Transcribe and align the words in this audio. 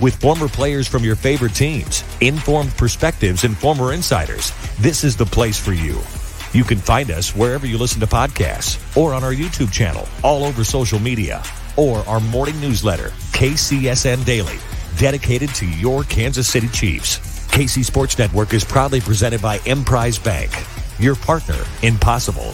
With 0.00 0.16
former 0.16 0.48
players 0.48 0.88
from 0.88 1.04
your 1.04 1.14
favorite 1.14 1.54
teams, 1.54 2.02
informed 2.20 2.76
perspectives, 2.76 3.44
and 3.44 3.56
former 3.56 3.92
insiders, 3.92 4.52
this 4.78 5.04
is 5.04 5.16
the 5.16 5.24
place 5.24 5.58
for 5.58 5.72
you. 5.72 6.00
You 6.52 6.64
can 6.64 6.78
find 6.78 7.10
us 7.12 7.34
wherever 7.34 7.64
you 7.64 7.78
listen 7.78 8.00
to 8.00 8.06
podcasts 8.06 8.96
or 8.96 9.14
on 9.14 9.22
our 9.22 9.32
YouTube 9.32 9.72
channel, 9.72 10.08
all 10.24 10.44
over 10.44 10.64
social 10.64 10.98
media, 10.98 11.44
or 11.76 11.98
our 12.08 12.20
morning 12.20 12.60
newsletter, 12.60 13.10
KCSN 13.32 14.24
Daily, 14.24 14.58
dedicated 14.98 15.50
to 15.56 15.66
your 15.66 16.02
Kansas 16.04 16.48
City 16.48 16.68
Chiefs. 16.68 17.18
KC 17.48 17.84
Sports 17.84 18.18
Network 18.18 18.52
is 18.52 18.64
proudly 18.64 19.00
presented 19.00 19.40
by 19.40 19.58
Emprise 19.66 20.18
Bank, 20.18 20.50
your 20.98 21.14
partner 21.14 21.62
in 21.82 21.96
possible. 21.98 22.52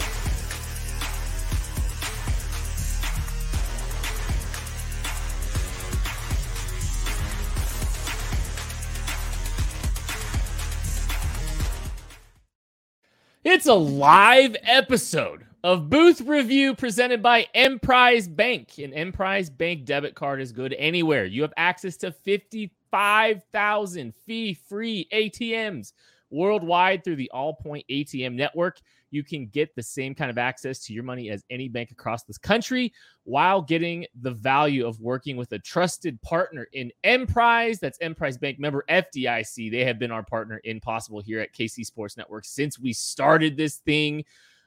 A 13.71 13.73
live 13.73 14.55
episode 14.63 15.45
of 15.63 15.89
Booth 15.89 16.19
Review 16.19 16.75
presented 16.75 17.23
by 17.23 17.47
Emprise 17.55 18.27
Bank. 18.27 18.77
An 18.79 18.91
Emprise 18.91 19.49
Bank 19.49 19.85
debit 19.85 20.13
card 20.13 20.41
is 20.41 20.51
good 20.51 20.75
anywhere. 20.77 21.23
You 21.23 21.41
have 21.43 21.53
access 21.55 21.95
to 21.97 22.11
55,000 22.11 24.13
fee 24.25 24.53
free 24.53 25.07
ATMs 25.13 25.93
worldwide 26.31 27.05
through 27.05 27.15
the 27.15 27.31
Allpoint 27.33 27.85
ATM 27.89 28.33
network 28.33 28.81
you 29.11 29.23
can 29.23 29.47
get 29.47 29.75
the 29.75 29.83
same 29.83 30.15
kind 30.15 30.31
of 30.31 30.37
access 30.37 30.79
to 30.79 30.93
your 30.93 31.03
money 31.03 31.29
as 31.29 31.45
any 31.49 31.67
bank 31.67 31.91
across 31.91 32.23
this 32.23 32.37
country 32.37 32.93
while 33.23 33.61
getting 33.61 34.05
the 34.21 34.31
value 34.31 34.87
of 34.87 34.99
working 34.99 35.37
with 35.37 35.51
a 35.51 35.59
trusted 35.59 36.19
partner 36.21 36.67
in 36.73 36.91
Emprise. 37.03 37.79
That's 37.79 37.99
Emprise 37.99 38.37
Bank 38.37 38.59
member 38.59 38.83
FDIC. 38.89 39.71
They 39.71 39.85
have 39.85 39.99
been 39.99 40.11
our 40.11 40.23
partner 40.23 40.57
in 40.63 40.79
Possible 40.79 41.19
here 41.19 41.39
at 41.39 41.53
KC 41.53 41.85
Sports 41.85 42.17
Network 42.17 42.45
since 42.45 42.79
we 42.79 42.93
started 42.93 43.57
this 43.57 43.77
thing. 43.77 44.23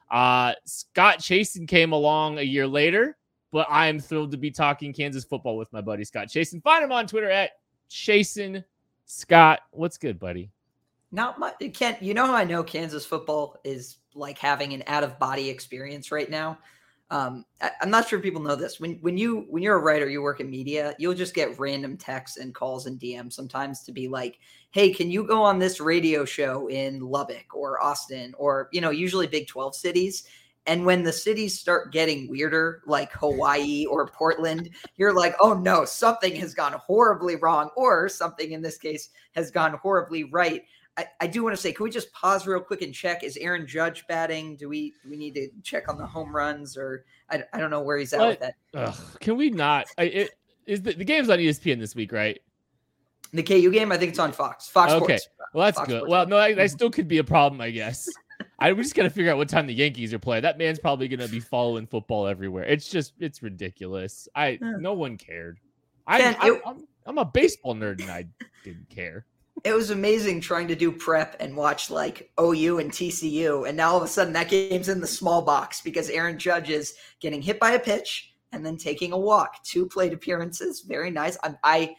Uh, 0.09 0.53
Scott 0.65 1.19
Chasen 1.19 1.67
came 1.67 1.91
along 1.91 2.37
a 2.37 2.43
year 2.43 2.67
later, 2.67 3.17
but 3.51 3.67
I 3.69 3.87
am 3.87 3.99
thrilled 3.99 4.31
to 4.31 4.37
be 4.37 4.51
talking 4.51 4.93
Kansas 4.93 5.23
football 5.23 5.57
with 5.57 5.73
my 5.73 5.81
buddy 5.81 6.03
Scott 6.03 6.27
Chasen. 6.27 6.61
Find 6.61 6.83
him 6.83 6.91
on 6.91 7.07
Twitter 7.07 7.29
at 7.29 7.51
Chasen 7.89 8.63
Scott. 9.05 9.61
What's 9.71 9.97
good, 9.97 10.19
buddy? 10.19 10.51
Not 11.11 11.39
much. 11.39 11.55
Kent, 11.73 12.01
you 12.01 12.13
know 12.13 12.25
how 12.25 12.35
I 12.35 12.43
know 12.43 12.63
Kansas 12.63 13.05
football 13.05 13.57
is 13.63 13.97
like 14.15 14.37
having 14.37 14.73
an 14.73 14.83
out 14.87 15.03
of 15.03 15.19
body 15.19 15.49
experience 15.49 16.11
right 16.11 16.29
now. 16.29 16.57
Um, 17.11 17.45
I, 17.61 17.71
am 17.81 17.91
not 17.91 18.07
sure 18.07 18.19
people 18.19 18.41
know 18.41 18.55
this. 18.55 18.79
When 18.79 18.95
when 19.01 19.17
you 19.17 19.45
when 19.49 19.61
you're 19.61 19.77
a 19.77 19.81
writer, 19.81 20.09
you 20.09 20.21
work 20.23 20.39
in 20.39 20.49
media, 20.49 20.95
you'll 20.97 21.13
just 21.13 21.35
get 21.35 21.59
random 21.59 21.97
texts 21.97 22.37
and 22.37 22.55
calls 22.55 22.87
and 22.87 22.99
DMs 22.99 23.33
sometimes 23.33 23.83
to 23.83 23.91
be 23.91 24.07
like, 24.07 24.39
"Hey, 24.71 24.91
can 24.91 25.11
you 25.11 25.23
go 25.23 25.43
on 25.43 25.59
this 25.59 25.79
radio 25.79 26.25
show 26.25 26.67
in 26.67 26.99
Lubbock 26.99 27.53
or 27.53 27.83
Austin 27.83 28.33
or 28.37 28.69
you 28.71 28.81
know 28.81 28.89
usually 28.89 29.27
Big 29.27 29.47
12 29.47 29.75
cities?" 29.75 30.27
And 30.67 30.83
when 30.83 31.03
the 31.03 31.13
cities 31.13 31.59
start 31.59 31.91
getting 31.91 32.27
weirder, 32.27 32.81
like 32.87 33.11
Hawaii 33.13 33.85
or 33.85 34.07
Portland, 34.07 34.71
you're 34.97 35.13
like, 35.13 35.35
oh 35.39 35.53
no, 35.53 35.85
something 35.85 36.35
has 36.37 36.55
gone 36.55 36.73
horribly 36.73 37.35
wrong, 37.35 37.69
or 37.75 38.09
something 38.09 38.51
in 38.51 38.63
this 38.63 38.77
case 38.77 39.09
has 39.35 39.51
gone 39.51 39.73
horribly 39.73 40.23
right. 40.23 40.63
I, 40.97 41.07
I 41.21 41.27
do 41.27 41.43
want 41.43 41.55
to 41.55 41.61
say, 41.61 41.73
can 41.73 41.83
we 41.83 41.89
just 41.89 42.11
pause 42.13 42.47
real 42.47 42.61
quick 42.61 42.81
and 42.81 42.93
check? 42.93 43.23
Is 43.23 43.37
Aaron 43.37 43.67
Judge 43.67 44.05
batting? 44.07 44.55
Do 44.55 44.69
we 44.69 44.93
do 45.03 45.09
we 45.09 45.17
need 45.17 45.35
to 45.35 45.49
check 45.61 45.89
on 45.89 45.97
the 45.97 46.05
home 46.05 46.33
runs, 46.33 46.77
or 46.77 47.05
I, 47.29 47.43
I 47.53 47.59
don't 47.59 47.69
know 47.69 47.81
where 47.81 47.97
he's 47.97 48.13
at 48.13 48.19
what? 48.19 48.29
with 48.29 48.39
that. 48.39 48.55
Ugh, 48.73 48.95
can 49.19 49.35
we 49.35 49.49
not? 49.49 49.87
I, 49.97 50.03
it, 50.03 50.31
is 50.65 50.81
the, 50.81 50.93
the 50.93 51.05
game's 51.05 51.29
on 51.29 51.39
ESPN 51.39 51.79
this 51.79 51.95
week, 51.95 52.11
right? 52.11 52.39
The 53.33 53.43
KU 53.43 53.71
game, 53.71 53.91
I 53.91 53.97
think 53.97 54.11
it's 54.11 54.19
on 54.19 54.31
Fox. 54.31 54.67
Fox 54.67 54.93
okay. 54.93 55.17
Sports. 55.17 55.29
Well, 55.53 55.65
that's 55.65 55.77
Fox 55.77 55.87
good. 55.87 55.97
Sports. 55.97 56.11
Well, 56.11 56.27
no, 56.27 56.37
I, 56.37 56.47
I, 56.47 56.53
mm-hmm. 56.53 56.67
still 56.67 56.89
could 56.89 57.07
be 57.07 57.17
a 57.17 57.23
problem, 57.23 57.59
I 57.59 57.71
guess. 57.71 58.09
I 58.59 58.71
we 58.71 58.83
just 58.83 58.95
got 58.95 59.03
to 59.03 59.09
figure 59.09 59.31
out 59.31 59.37
what 59.37 59.49
time 59.49 59.67
the 59.67 59.73
Yankees 59.73 60.13
are 60.13 60.19
playing. 60.19 60.43
That 60.43 60.57
man's 60.57 60.79
probably 60.79 61.07
going 61.09 61.19
to 61.19 61.27
be 61.27 61.39
following 61.41 61.87
football 61.87 62.27
everywhere. 62.27 62.63
It's 62.63 62.89
just 62.89 63.13
it's 63.19 63.43
ridiculous. 63.43 64.27
I 64.35 64.57
no 64.61 64.93
one 64.93 65.17
cared. 65.17 65.59
I, 66.07 66.35
I, 66.39 66.73
I'm 67.05 67.17
a 67.17 67.25
baseball 67.25 67.75
nerd 67.75 68.01
and 68.01 68.11
I 68.11 68.27
didn't 68.63 68.89
care 68.89 69.25
it 69.65 69.73
was 69.73 69.89
amazing 69.89 70.39
trying 70.39 70.67
to 70.67 70.75
do 70.75 70.91
prep 70.91 71.35
and 71.39 71.57
watch 71.57 71.89
like 71.89 72.31
OU 72.39 72.77
and 72.77 72.91
TCU, 72.91 73.67
and 73.67 73.75
now 73.75 73.89
all 73.91 73.97
of 73.97 74.03
a 74.03 74.07
sudden 74.07 74.31
that 74.33 74.47
game's 74.47 74.89
in 74.89 75.01
the 75.01 75.07
small 75.07 75.41
box 75.41 75.81
because 75.81 76.07
Aaron 76.11 76.37
Judge 76.37 76.69
is 76.69 76.93
getting 77.19 77.41
hit 77.41 77.59
by 77.59 77.71
a 77.71 77.79
pitch 77.79 78.35
and 78.51 78.63
then 78.63 78.77
taking 78.77 79.11
a 79.11 79.17
walk. 79.17 79.63
Two 79.63 79.87
plate 79.87 80.13
appearances, 80.13 80.81
very 80.81 81.09
nice. 81.09 81.35
I 81.43 81.55
I, 81.63 81.95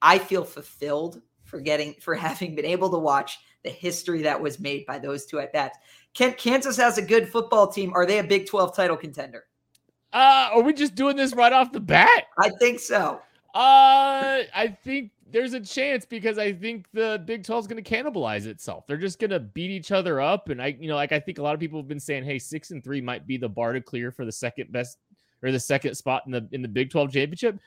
I 0.00 0.18
feel 0.18 0.44
fulfilled 0.44 1.20
for 1.44 1.60
getting 1.60 1.94
for 2.00 2.14
having 2.26 2.54
been 2.54 2.64
able 2.64 2.90
to 2.90 2.98
watch 2.98 3.38
the 3.64 3.70
history 3.70 4.22
that 4.22 4.40
was 4.40 4.58
made 4.58 4.86
by 4.86 4.98
those 4.98 5.26
two 5.26 5.40
at 5.40 5.52
bats. 5.52 5.78
Kent, 6.14 6.38
Kansas 6.38 6.78
has 6.78 6.96
a 6.96 7.02
good 7.02 7.28
football 7.28 7.68
team. 7.68 7.92
Are 7.94 8.06
they 8.06 8.18
a 8.18 8.24
Big 8.24 8.46
Twelve 8.46 8.74
title 8.74 8.96
contender? 8.96 9.44
Uh, 10.10 10.48
are 10.54 10.62
we 10.62 10.72
just 10.72 10.94
doing 10.94 11.16
this 11.16 11.34
right 11.34 11.52
off 11.52 11.70
the 11.70 11.80
bat? 11.80 12.28
I 12.38 12.48
think 12.58 12.80
so. 12.80 13.20
Uh, 13.54 14.48
I 14.54 14.76
think 14.82 15.10
there's 15.32 15.54
a 15.54 15.60
chance 15.60 16.04
because 16.04 16.38
I 16.38 16.52
think 16.52 16.86
the 16.92 17.22
Big 17.24 17.44
12 17.44 17.64
is 17.64 17.66
going 17.66 17.82
to 17.82 17.90
cannibalize 17.90 18.46
itself. 18.46 18.86
They're 18.86 18.96
just 18.96 19.18
going 19.18 19.30
to 19.30 19.40
beat 19.40 19.70
each 19.70 19.92
other 19.92 20.20
up. 20.20 20.48
And 20.48 20.60
I, 20.60 20.76
you 20.78 20.88
know, 20.88 20.96
like 20.96 21.12
I 21.12 21.20
think 21.20 21.38
a 21.38 21.42
lot 21.42 21.54
of 21.54 21.60
people 21.60 21.78
have 21.78 21.88
been 21.88 22.00
saying, 22.00 22.24
hey, 22.24 22.38
six 22.38 22.70
and 22.70 22.82
three 22.82 23.00
might 23.00 23.26
be 23.26 23.36
the 23.36 23.48
bar 23.48 23.72
to 23.72 23.80
clear 23.80 24.10
for 24.10 24.24
the 24.24 24.32
second 24.32 24.72
best 24.72 24.98
or 25.42 25.52
the 25.52 25.60
second 25.60 25.94
spot 25.94 26.22
in 26.26 26.32
the 26.32 26.48
in 26.52 26.62
the 26.62 26.68
Big 26.68 26.90
12 26.90 27.12
championship. 27.12 27.58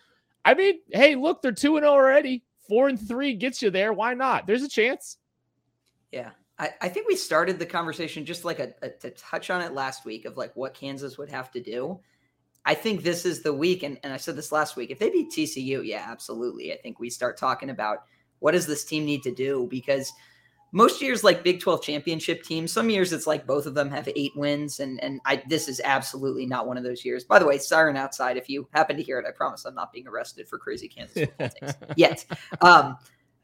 I 0.46 0.54
mean, 0.54 0.80
hey, 0.92 1.16
look, 1.16 1.42
they're 1.42 1.52
two 1.52 1.78
and 1.78 1.86
oh 1.86 1.94
already. 1.94 2.44
Four 2.68 2.90
and 2.90 3.00
three 3.00 3.34
gets 3.34 3.62
you 3.62 3.70
there. 3.70 3.94
Why 3.94 4.14
not? 4.14 4.48
There's 4.48 4.64
a 4.64 4.70
chance. 4.70 5.18
Yeah. 6.12 6.32
I, 6.60 6.70
I 6.82 6.90
think 6.90 7.08
we 7.08 7.16
started 7.16 7.60
the 7.60 7.66
conversation 7.66 8.26
just 8.26 8.46
like 8.46 8.60
a, 8.60 8.74
a 8.82 8.90
to 8.90 9.10
touch 9.12 9.50
on 9.50 9.62
it 9.62 9.74
last 9.74 10.06
week 10.06 10.26
of 10.26 10.38
like 10.38 10.56
what 10.56 10.74
Kansas 10.74 11.18
would 11.18 11.30
have 11.30 11.52
to 11.52 11.62
do. 11.62 12.00
I 12.66 12.74
think 12.76 13.04
this 13.04 13.26
is 13.26 13.42
the 13.42 13.54
week, 13.54 13.84
and, 13.84 14.00
and 14.04 14.14
I 14.14 14.18
said 14.18 14.36
this 14.36 14.52
last 14.52 14.76
week. 14.76 14.90
If 14.90 15.00
they 15.00 15.10
beat 15.10 15.32
TCU, 15.32 15.86
yeah, 15.86 16.06
absolutely. 16.08 16.72
I 16.72 16.78
think 16.78 17.00
we 17.00 17.10
start 17.10 17.38
talking 17.38 17.70
about 17.70 18.00
what 18.40 18.52
does 18.52 18.68
this 18.68 18.86
team 18.86 19.06
need 19.06 19.24
to 19.24 19.34
do 19.34 19.68
because 19.70 20.12
most 20.72 21.02
years 21.02 21.24
like 21.24 21.44
Big 21.44 21.60
12 21.60 21.84
championship 21.84 22.44
teams, 22.44 22.72
some 22.72 22.90
years 22.90 23.14
it's 23.14 23.28
like 23.28 23.46
both 23.46 23.66
of 23.66 23.76
them 23.76 23.92
have 23.92 24.10
eight 24.16 24.32
wins, 24.36 24.80
and 24.80 25.02
and 25.04 25.22
I 25.26 25.44
this 25.48 25.68
is 25.68 25.82
absolutely 25.84 26.46
not 26.46 26.66
one 26.66 26.78
of 26.78 26.84
those 26.84 27.06
years. 27.06 27.24
By 27.24 27.38
the 27.38 27.46
way, 27.46 27.58
siren 27.58 27.96
outside. 27.96 28.38
If 28.38 28.50
you 28.50 28.68
happen 28.74 28.98
to 28.98 29.04
hear 29.04 29.20
it, 29.20 29.26
I 29.28 29.32
promise 29.32 29.66
I'm 29.66 29.76
not 29.76 29.94
being 29.94 30.08
arrested 30.08 30.48
for 30.48 30.58
crazy 30.58 30.88
Kansas 30.88 31.30
things 31.38 31.74
yet. 31.96 32.26
Um, 32.62 32.98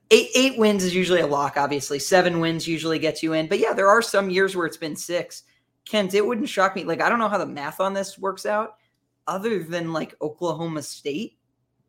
eight 0.10 0.30
eight 0.34 0.58
wins 0.58 0.84
is 0.84 0.96
usually 0.96 1.22
a 1.22 1.28
lock. 1.28 1.56
Obviously, 1.56 2.00
seven 2.00 2.40
wins 2.40 2.68
usually 2.68 3.00
gets 3.00 3.22
you 3.22 3.34
in, 3.34 3.48
but 3.48 3.60
yeah, 3.60 3.74
there 3.74 3.90
are 3.90 4.02
some 4.02 4.30
years 4.30 4.56
where 4.56 4.66
it's 4.66 4.78
been 4.78 4.96
six. 4.96 5.44
Kent, 5.86 6.14
it 6.14 6.26
wouldn't 6.26 6.50
shock 6.50 6.76
me. 6.76 6.84
Like 6.84 7.02
I 7.02 7.10
don't 7.10 7.20
know 7.20 7.30
how 7.30 7.38
the 7.38 7.46
math 7.46 7.80
on 7.80 7.94
this 7.94 8.18
works 8.18 8.48
out 8.48 8.79
other 9.30 9.64
than 9.64 9.94
like 9.94 10.16
Oklahoma 10.22 10.82
State, 10.82 11.38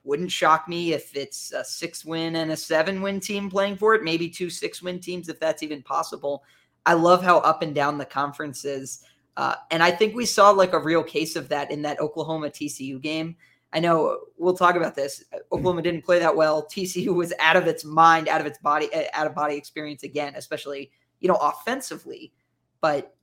wouldn't 0.05 0.31
shock 0.31 0.69
me 0.69 0.93
if 0.93 1.17
it's 1.17 1.53
a 1.53 1.65
six 1.65 2.05
win 2.05 2.37
and 2.37 2.53
a 2.53 2.57
seven 2.57 3.03
win 3.03 3.19
team 3.19 3.51
playing 3.51 3.77
for 3.77 3.95
it, 3.95 4.05
maybe 4.05 4.29
two 4.29 4.51
six 4.51 4.83
win 4.83 5.01
teams, 5.01 5.29
if 5.29 5.41
that's 5.41 5.63
even 5.63 5.83
possible. 5.83 6.45
I 6.87 6.95
love 6.95 7.23
how 7.23 7.39
up 7.39 7.63
and 7.63 7.75
down 7.75 7.99
the 7.99 8.05
conference 8.05 8.65
is. 8.65 9.03
Uh, 9.37 9.55
and 9.71 9.83
I 9.83 9.91
think 9.91 10.15
we 10.15 10.27
saw 10.27 10.51
like 10.51 10.75
a 10.75 10.79
real 10.79 11.03
case 11.03 11.35
of 11.35 11.49
that 11.49 11.71
in 11.71 11.83
that 11.83 12.01
Oklahoma 12.01 12.51
TCU 12.51 13.01
game. 13.01 13.37
I 13.73 13.81
know 13.81 14.19
we'll 14.37 14.57
talk 14.57 14.75
about 14.75 14.95
this. 14.95 15.25
Oklahoma 15.53 15.83
didn't 15.83 16.05
play 16.05 16.19
that 16.19 16.35
well. 16.35 16.67
TCU 16.67 17.15
was 17.15 17.33
out 17.39 17.57
of 17.57 17.67
its 17.67 17.85
mind, 17.85 18.29
out 18.29 18.41
of 18.41 18.47
its 18.47 18.59
body, 18.59 18.93
uh, 18.93 19.05
out 19.13 19.27
of 19.27 19.35
body 19.35 19.55
experience 19.55 20.03
again, 20.03 20.35
especially 20.37 20.91
you 21.21 21.29
know 21.29 21.37
offensively. 21.37 22.33
But 22.81 23.15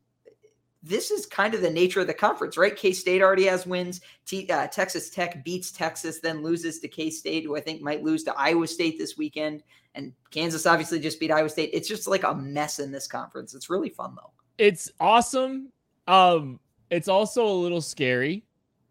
this 0.88 1.12
is 1.12 1.26
kind 1.26 1.54
of 1.54 1.62
the 1.62 1.70
nature 1.70 2.00
of 2.00 2.08
the 2.08 2.14
conference, 2.14 2.58
right? 2.58 2.76
K 2.76 2.94
State 2.94 3.22
already 3.22 3.46
has 3.46 3.66
wins. 3.66 4.02
T, 4.26 4.50
uh, 4.50 4.68
Texas 4.68 5.10
Tech 5.10 5.44
beats 5.44 5.72
Texas, 5.72 6.20
then 6.20 6.44
loses 6.44 6.80
to 6.80 6.88
K 6.88 7.10
State, 7.10 7.44
who 7.44 7.56
I 7.56 7.60
think 7.60 7.82
might 7.82 8.04
lose 8.04 8.24
to 8.26 8.38
Iowa 8.38 8.68
State 8.68 8.98
this 8.98 9.18
weekend. 9.18 9.64
And 9.96 10.14
Kansas 10.32 10.66
obviously 10.66 11.00
just 11.00 11.20
beat 11.20 11.32
Iowa 11.32 11.50
State. 11.50 11.72
It's 11.74 11.88
just 11.88 12.08
like 12.08 12.24
a 12.24 12.34
mess 12.34 12.80
in 12.80 12.92
this 12.92 13.08
conference. 13.08 13.54
It's 13.54 13.70
really 13.70 13.90
fun 13.90 14.16
though. 14.16 14.32
It's 14.58 14.92
awesome. 15.00 15.72
Um, 16.08 16.60
it's 16.90 17.08
also 17.08 17.46
a 17.48 17.54
little 17.54 17.82
scary. 17.82 18.44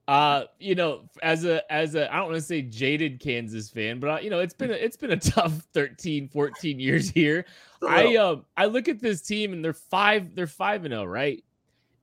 Uh, 0.08 0.44
you 0.60 0.76
know, 0.76 1.08
as 1.22 1.44
a 1.44 1.70
as 1.72 1.96
a 1.96 2.12
I 2.12 2.18
don't 2.18 2.26
want 2.26 2.36
to 2.36 2.42
say 2.42 2.62
jaded 2.62 3.18
Kansas 3.18 3.70
fan, 3.70 3.98
but 3.98 4.08
uh, 4.08 4.18
you 4.20 4.30
know, 4.30 4.38
it's 4.38 4.54
been 4.54 4.70
a, 4.70 4.74
it's 4.74 4.96
been 4.96 5.10
a 5.10 5.16
tough 5.18 5.66
13, 5.74 6.28
14 6.28 6.78
years 6.78 7.10
here. 7.10 7.44
I 7.86 8.14
um 8.16 8.38
uh, 8.38 8.62
I 8.62 8.66
look 8.66 8.88
at 8.88 9.00
this 9.00 9.22
team 9.22 9.52
and 9.52 9.64
they're 9.64 9.72
five 9.72 10.34
they're 10.36 10.46
five 10.46 10.84
and 10.84 10.92
0, 10.92 11.04
right? 11.04 11.42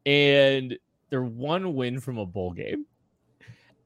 And 0.05 0.77
they're 1.09 1.23
one 1.23 1.75
win 1.75 1.99
from 1.99 2.17
a 2.17 2.25
bowl 2.25 2.51
game. 2.51 2.85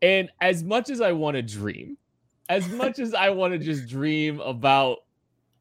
And 0.01 0.29
as 0.41 0.63
much 0.63 0.89
as 0.89 1.01
I 1.01 1.11
want 1.11 1.35
to 1.35 1.41
dream, 1.41 1.97
as 2.49 2.67
much 2.69 2.99
as 2.99 3.13
I 3.13 3.29
want 3.29 3.53
to 3.53 3.59
just 3.59 3.87
dream 3.87 4.39
about, 4.39 4.99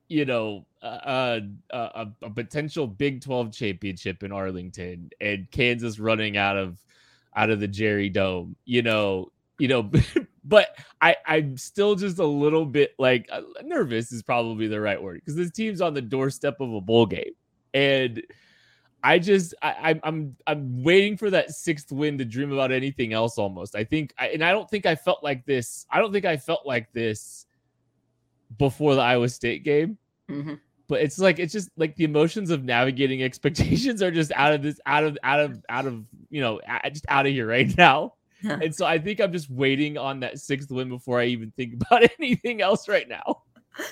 you 0.09 0.25
know, 0.25 0.67
a, 0.83 1.41
a, 1.71 2.07
a, 2.23 2.31
potential 2.31 2.87
Big 2.87 3.23
12 3.23 3.53
championship 3.53 4.23
in 4.23 4.31
Arlington 4.31 5.11
and 5.21 5.51
Kansas 5.51 5.99
running 5.99 6.37
out 6.37 6.57
of 6.57 6.79
out 7.35 7.51
of 7.51 7.61
the 7.61 7.69
Jerry 7.69 8.09
Dome, 8.09 8.57
you 8.65 8.83
know, 8.83 9.33
you 9.59 9.69
know, 9.69 9.91
but 10.45 10.77
I 11.01 11.17
I'm 11.27 11.57
still 11.57 11.97
just 11.97 12.19
a 12.19 12.27
little 12.27 12.65
bit 12.65 12.95
like 12.99 13.29
uh, 13.33 13.43
nervous 13.65 14.13
is 14.13 14.23
probably 14.23 14.69
the 14.69 14.81
right 14.81 15.03
word 15.03 15.17
because 15.17 15.35
this 15.35 15.51
team's 15.51 15.81
on 15.81 15.95
the 15.95 16.03
doorstep 16.03 16.61
of 16.61 16.73
a 16.73 16.81
bowl 16.81 17.07
game 17.07 17.33
and 17.75 18.23
I 19.07 19.21
just 19.21 19.55
I, 19.63 19.93
am 19.93 20.01
I'm 20.03 20.37
I'm 20.49 20.83
waiting 20.83 21.17
for 21.17 21.31
that 21.31 21.53
sixth 21.53 21.93
win 21.93 22.19
to 22.19 22.25
dream 22.25 22.53
about 22.53 22.73
anything 22.73 23.13
else. 23.13 23.39
Almost, 23.39 23.77
I 23.77 23.85
think, 23.85 24.13
I, 24.19 24.31
and 24.31 24.43
I 24.43 24.51
don't 24.51 24.69
think 24.69 24.85
I 24.85 24.97
felt 24.97 25.23
like 25.23 25.47
this. 25.47 25.87
I 25.89 26.01
don't 26.01 26.13
think 26.13 26.25
I 26.25 26.37
felt 26.37 26.67
like 26.67 26.93
this 26.93 27.47
before 28.59 28.97
the 28.97 29.03
Iowa 29.03 29.29
State 29.29 29.63
game. 29.63 29.97
Mm-hmm. 30.29 30.55
But 30.89 31.03
it's 31.03 31.21
like 31.21 31.39
it's 31.39 31.53
just 31.53 31.71
like 31.77 31.95
the 31.95 32.03
emotions 32.03 32.51
of 32.51 32.65
navigating 32.65 33.23
expectations 33.23 34.03
are 34.03 34.11
just 34.11 34.33
out 34.33 34.53
of 34.53 34.63
this, 34.63 34.81
out 34.87 35.05
of 35.05 35.17
out 35.23 35.39
of 35.39 35.65
out 35.69 35.87
of 35.87 36.05
you 36.29 36.41
know, 36.41 36.61
just 36.93 37.07
out 37.09 37.27
of 37.27 37.33
here 37.33 37.47
right 37.47 37.79
now. 37.79 38.15
and 38.43 38.75
so 38.75 38.87
I 38.87 38.99
think 38.99 39.21
I'm 39.21 39.33
just 39.33 39.49
waiting 39.49 39.97
on 39.97 40.19
that 40.21 40.41
sixth 40.41 40.73
win 40.73 40.89
before 40.89 41.21
I 41.21 41.27
even 41.27 41.53
think 41.53 41.75
about 41.81 42.11
anything 42.19 42.61
else 42.61 42.89
right 42.89 43.09
now. 43.09 43.43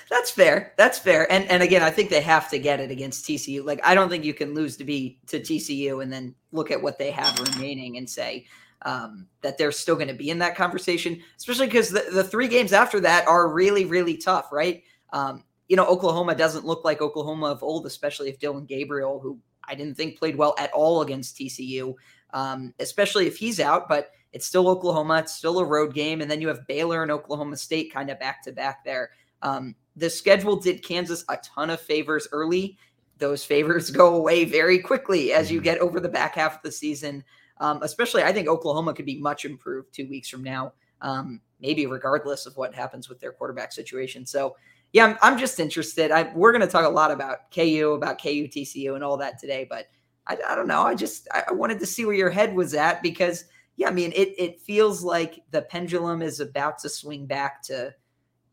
That's 0.09 0.31
fair. 0.31 0.73
That's 0.77 0.97
fair. 0.97 1.31
And 1.31 1.49
and 1.49 1.61
again, 1.61 1.83
I 1.83 1.91
think 1.91 2.09
they 2.09 2.21
have 2.21 2.49
to 2.49 2.59
get 2.59 2.79
it 2.79 2.91
against 2.91 3.25
TCU. 3.25 3.63
Like 3.63 3.79
I 3.83 3.95
don't 3.95 4.09
think 4.09 4.23
you 4.23 4.33
can 4.33 4.53
lose 4.53 4.77
to 4.77 4.83
be 4.83 5.19
to 5.27 5.39
TCU 5.39 6.01
and 6.01 6.11
then 6.11 6.35
look 6.51 6.71
at 6.71 6.81
what 6.81 6.97
they 6.97 7.11
have 7.11 7.39
remaining 7.39 7.97
and 7.97 8.09
say 8.09 8.45
um, 8.83 9.27
that 9.41 9.57
they're 9.57 9.71
still 9.71 9.95
going 9.95 10.07
to 10.07 10.13
be 10.13 10.29
in 10.29 10.39
that 10.39 10.55
conversation, 10.55 11.21
especially 11.37 11.67
because 11.67 11.89
the, 11.89 12.05
the 12.13 12.23
three 12.23 12.47
games 12.47 12.71
after 12.71 12.99
that 13.01 13.27
are 13.27 13.51
really, 13.51 13.85
really 13.85 14.17
tough, 14.17 14.51
right? 14.51 14.83
Um, 15.11 15.43
you 15.67 15.75
know, 15.75 15.85
Oklahoma 15.85 16.35
doesn't 16.35 16.65
look 16.65 16.85
like 16.85 17.01
Oklahoma 17.01 17.47
of 17.47 17.63
old, 17.63 17.85
especially 17.85 18.29
if 18.29 18.39
Dillon 18.39 18.65
Gabriel, 18.65 19.19
who 19.19 19.39
I 19.67 19.73
didn't 19.73 19.95
think 19.95 20.19
played 20.19 20.35
well 20.35 20.53
at 20.59 20.71
all 20.71 21.01
against 21.01 21.37
TCU, 21.37 21.95
um, 22.33 22.73
especially 22.79 23.25
if 23.25 23.37
he's 23.37 23.59
out, 23.59 23.89
but 23.89 24.11
it's 24.31 24.45
still 24.45 24.67
Oklahoma. 24.67 25.19
It's 25.19 25.33
still 25.33 25.59
a 25.59 25.65
road 25.65 25.93
game. 25.93 26.21
And 26.21 26.29
then 26.29 26.41
you 26.41 26.49
have 26.49 26.67
Baylor 26.67 27.01
and 27.01 27.11
Oklahoma 27.11 27.57
State 27.57 27.91
kind 27.91 28.11
of 28.11 28.19
back 28.19 28.43
to 28.43 28.51
back 28.51 28.83
there. 28.83 29.11
Um, 29.45 29.75
the 29.95 30.09
schedule 30.09 30.55
did 30.57 30.83
Kansas 30.83 31.23
a 31.29 31.37
ton 31.37 31.69
of 31.69 31.79
favors 31.79 32.27
early. 32.31 32.77
Those 33.19 33.45
favors 33.45 33.89
go 33.91 34.15
away 34.15 34.43
very 34.43 34.79
quickly 34.79 35.31
as 35.31 35.51
you 35.51 35.59
mm-hmm. 35.59 35.65
get 35.65 35.79
over 35.79 35.99
the 35.99 36.09
back 36.09 36.35
half 36.35 36.57
of 36.57 36.61
the 36.63 36.71
season. 36.71 37.23
Um, 37.59 37.81
especially, 37.83 38.23
I 38.23 38.33
think 38.33 38.49
Oklahoma 38.49 38.93
could 38.93 39.05
be 39.05 39.19
much 39.19 39.45
improved 39.45 39.93
two 39.93 40.09
weeks 40.09 40.27
from 40.27 40.43
now, 40.43 40.73
um, 41.01 41.39
maybe 41.61 41.85
regardless 41.85 42.45
of 42.45 42.57
what 42.57 42.73
happens 42.73 43.07
with 43.07 43.19
their 43.21 43.31
quarterback 43.31 43.71
situation. 43.71 44.25
So, 44.25 44.57
yeah, 44.91 45.05
I'm, 45.05 45.17
I'm 45.21 45.39
just 45.39 45.59
interested. 45.59 46.11
I, 46.11 46.33
we're 46.35 46.51
going 46.51 46.65
to 46.65 46.67
talk 46.67 46.85
a 46.85 46.89
lot 46.89 47.11
about 47.11 47.51
KU, 47.53 47.93
about 47.95 48.21
KU 48.21 48.47
TCU, 48.47 48.95
and 48.95 49.03
all 49.03 49.15
that 49.17 49.39
today, 49.39 49.65
but 49.69 49.85
I, 50.27 50.37
I 50.49 50.55
don't 50.55 50.67
know. 50.67 50.81
I 50.81 50.95
just 50.95 51.29
I 51.31 51.53
wanted 51.53 51.79
to 51.79 51.85
see 51.85 52.03
where 52.03 52.15
your 52.15 52.29
head 52.29 52.53
was 52.53 52.73
at 52.73 53.01
because, 53.01 53.45
yeah, 53.77 53.87
I 53.87 53.91
mean, 53.91 54.11
it 54.13 54.33
it 54.37 54.59
feels 54.59 55.03
like 55.03 55.41
the 55.51 55.61
pendulum 55.61 56.21
is 56.21 56.39
about 56.39 56.79
to 56.79 56.89
swing 56.89 57.25
back 57.25 57.61
to 57.63 57.93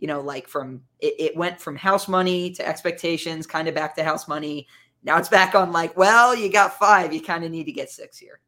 you 0.02 0.08
know, 0.08 0.20
like 0.20 0.48
from 0.48 0.82
it, 0.98 1.14
it 1.16 1.36
went 1.36 1.60
from 1.60 1.76
house 1.76 2.08
money 2.08 2.50
to 2.50 2.66
expectations, 2.66 3.46
kind 3.46 3.68
of 3.68 3.74
back 3.76 3.94
to 3.94 4.02
house 4.02 4.26
money. 4.26 4.66
Now 5.04 5.16
it's 5.16 5.28
back 5.28 5.54
on 5.54 5.70
like, 5.70 5.96
well, 5.96 6.34
you 6.34 6.50
got 6.50 6.76
five, 6.76 7.12
you 7.12 7.22
kind 7.22 7.44
of 7.44 7.52
need 7.52 7.64
to 7.64 7.72
get 7.72 7.88
six 7.88 8.18
here. 8.18 8.40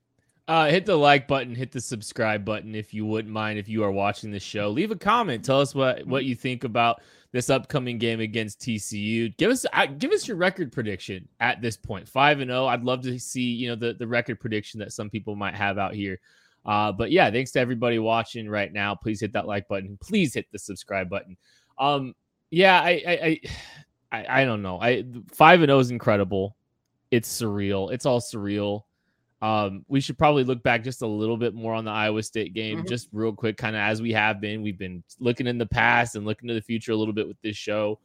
Uh, 0.49 0.69
hit 0.69 0.85
the 0.85 0.97
like 0.97 1.29
button, 1.29 1.55
hit 1.55 1.71
the 1.71 1.81
subscribe 1.81 2.45
button 2.45 2.75
if 2.75 2.93
you 2.93 3.07
wouldn't 3.07 3.33
mind. 3.33 3.61
If 3.61 3.69
you 3.69 3.85
are 3.85 3.93
watching 3.93 4.33
the 4.33 4.41
show, 4.41 4.69
leave 4.69 4.91
a 4.91 4.97
comment. 4.97 5.45
Tell 5.45 5.61
us 5.61 5.77
what 5.77 6.05
what 6.09 6.25
you 6.25 6.35
think 6.35 6.65
about 6.65 7.03
this 7.31 7.49
upcoming 7.49 7.99
game 7.99 8.19
against 8.19 8.61
TCU. 8.61 9.35
Give 9.37 9.53
us 9.53 9.65
uh, 9.73 9.87
give 9.87 10.11
us 10.11 10.27
your 10.27 10.37
record 10.37 10.73
prediction 10.73 11.29
at 11.39 11.63
this 11.63 11.77
point. 11.77 12.09
Five 12.09 12.41
and 12.41 12.51
zero. 12.51 12.65
Oh. 12.65 12.67
I'd 12.67 12.83
love 12.83 13.03
to 13.03 13.17
see 13.21 13.43
you 13.43 13.69
know 13.69 13.77
the 13.77 13.95
the 13.95 14.09
record 14.09 14.41
prediction 14.41 14.81
that 14.81 14.93
some 14.93 15.09
people 15.09 15.37
might 15.37 15.55
have 15.55 15.79
out 15.79 15.95
here. 15.95 16.19
Uh, 16.65 16.93
but 16.93 17.11
yeah, 17.11 17.31
thanks 17.31 17.51
to 17.53 17.61
everybody 17.61 17.99
watching 17.99 18.49
right 18.49 18.73
now. 18.73 18.95
Please 18.95 19.21
hit 19.21 19.33
that 19.35 19.47
like 19.47 19.69
button. 19.69 19.99
Please 20.01 20.35
hit 20.35 20.47
the 20.51 20.59
subscribe 20.59 21.11
button. 21.11 21.37
Um, 21.79 22.15
yeah, 22.51 22.81
I, 22.81 23.03
I, 23.07 23.41
I, 24.13 24.27
I 24.41 24.45
don't 24.45 24.63
know. 24.63 24.81
I 24.81 25.05
five 25.33 25.61
and 25.61 25.69
zero 25.69 25.79
oh 25.79 25.81
is 25.81 25.91
incredible. 25.91 26.57
It's 27.11 27.41
surreal. 27.41 27.93
It's 27.93 28.07
all 28.07 28.21
surreal. 28.21 28.83
Um, 29.43 29.85
we 29.89 30.01
should 30.01 30.17
probably 30.17 30.43
look 30.43 30.63
back 30.63 30.83
just 30.83 31.03
a 31.03 31.07
little 31.07 31.37
bit 31.37 31.55
more 31.55 31.75
on 31.75 31.85
the 31.85 31.91
Iowa 31.91 32.23
State 32.23 32.55
game, 32.55 32.79
mm-hmm. 32.79 32.89
just 32.89 33.09
real 33.13 33.33
quick, 33.33 33.59
kind 33.59 33.77
of 33.77 33.81
as 33.81 34.01
we 34.01 34.13
have 34.13 34.41
been. 34.41 34.63
We've 34.63 34.79
been 34.79 35.05
looking 35.19 35.47
in 35.47 35.59
the 35.59 35.67
past 35.67 36.17
and 36.17 36.25
looking 36.25 36.49
to 36.49 36.55
the 36.55 36.63
future 36.63 36.93
a 36.93 36.97
little 36.97 37.13
bit 37.13 37.29
with 37.29 37.37
this 37.43 37.57
show. 37.57 38.01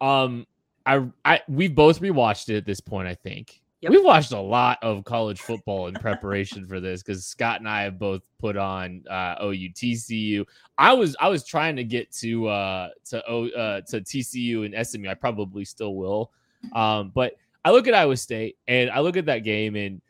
Um, 0.00 0.46
I, 0.86 1.06
I, 1.24 1.42
we've 1.46 1.74
both 1.74 2.00
rewatched 2.00 2.48
it 2.48 2.56
at 2.56 2.64
this 2.64 2.80
point. 2.80 3.06
I 3.06 3.14
think 3.14 3.61
Yep. 3.82 3.90
We've 3.90 4.04
watched 4.04 4.30
a 4.30 4.40
lot 4.40 4.78
of 4.80 5.02
college 5.02 5.40
football 5.40 5.88
in 5.88 5.94
preparation 5.94 6.68
for 6.68 6.78
this 6.78 7.02
because 7.02 7.26
Scott 7.26 7.58
and 7.58 7.68
I 7.68 7.82
have 7.82 7.98
both 7.98 8.22
put 8.38 8.56
on 8.56 9.02
uh, 9.10 9.34
OU 9.42 9.70
TCU. 9.70 10.44
I 10.78 10.92
was 10.92 11.16
I 11.18 11.28
was 11.28 11.42
trying 11.42 11.74
to 11.74 11.82
get 11.82 12.12
to 12.12 12.46
uh, 12.46 12.90
to 13.06 13.28
O 13.28 13.48
uh, 13.48 13.80
to 13.80 14.00
TCU 14.00 14.64
and 14.64 14.86
SMU. 14.86 15.08
I 15.08 15.14
probably 15.14 15.64
still 15.64 15.96
will, 15.96 16.30
um, 16.74 17.10
but 17.12 17.34
I 17.64 17.72
look 17.72 17.88
at 17.88 17.94
Iowa 17.94 18.16
State 18.16 18.56
and 18.68 18.88
I 18.88 19.00
look 19.00 19.16
at 19.16 19.26
that 19.26 19.40
game 19.40 19.74
and 19.74 20.00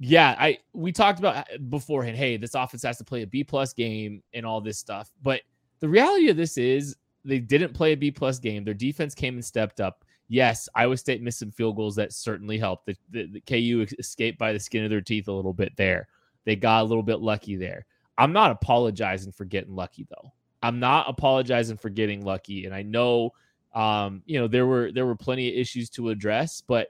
yeah, 0.00 0.34
I 0.38 0.58
we 0.72 0.90
talked 0.90 1.18
about 1.18 1.36
uh, 1.36 1.58
beforehand. 1.68 2.16
Hey, 2.16 2.38
this 2.38 2.54
offense 2.54 2.82
has 2.82 2.96
to 2.96 3.04
play 3.04 3.20
a 3.20 3.26
B 3.26 3.44
plus 3.44 3.74
game 3.74 4.22
and 4.32 4.46
all 4.46 4.62
this 4.62 4.78
stuff, 4.78 5.12
but 5.22 5.42
the 5.80 5.88
reality 5.88 6.30
of 6.30 6.38
this 6.38 6.56
is 6.56 6.96
they 7.26 7.40
didn't 7.40 7.74
play 7.74 7.92
a 7.92 7.96
B 7.96 8.10
plus 8.10 8.38
game. 8.38 8.64
Their 8.64 8.72
defense 8.72 9.14
came 9.14 9.34
and 9.34 9.44
stepped 9.44 9.80
up 9.80 10.05
yes, 10.28 10.68
Iowa 10.74 10.96
State 10.96 11.22
missed 11.22 11.38
some 11.38 11.50
field 11.50 11.76
goals 11.76 11.96
that 11.96 12.12
certainly 12.12 12.58
helped. 12.58 12.86
The, 12.86 12.96
the, 13.10 13.26
the, 13.26 13.40
KU 13.40 13.86
escaped 13.98 14.38
by 14.38 14.52
the 14.52 14.60
skin 14.60 14.84
of 14.84 14.90
their 14.90 15.00
teeth 15.00 15.28
a 15.28 15.32
little 15.32 15.52
bit 15.52 15.72
there. 15.76 16.08
They 16.44 16.56
got 16.56 16.82
a 16.82 16.84
little 16.84 17.02
bit 17.02 17.20
lucky 17.20 17.56
there. 17.56 17.86
I'm 18.18 18.32
not 18.32 18.50
apologizing 18.50 19.32
for 19.32 19.44
getting 19.44 19.74
lucky 19.74 20.06
though. 20.08 20.32
I'm 20.62 20.80
not 20.80 21.08
apologizing 21.08 21.76
for 21.76 21.90
getting 21.90 22.24
lucky, 22.24 22.64
and 22.64 22.74
I 22.74 22.82
know, 22.82 23.32
um, 23.74 24.22
you 24.24 24.40
know, 24.40 24.48
there 24.48 24.66
were 24.66 24.90
there 24.90 25.06
were 25.06 25.14
plenty 25.14 25.48
of 25.48 25.54
issues 25.54 25.90
to 25.90 26.08
address, 26.08 26.62
but 26.66 26.88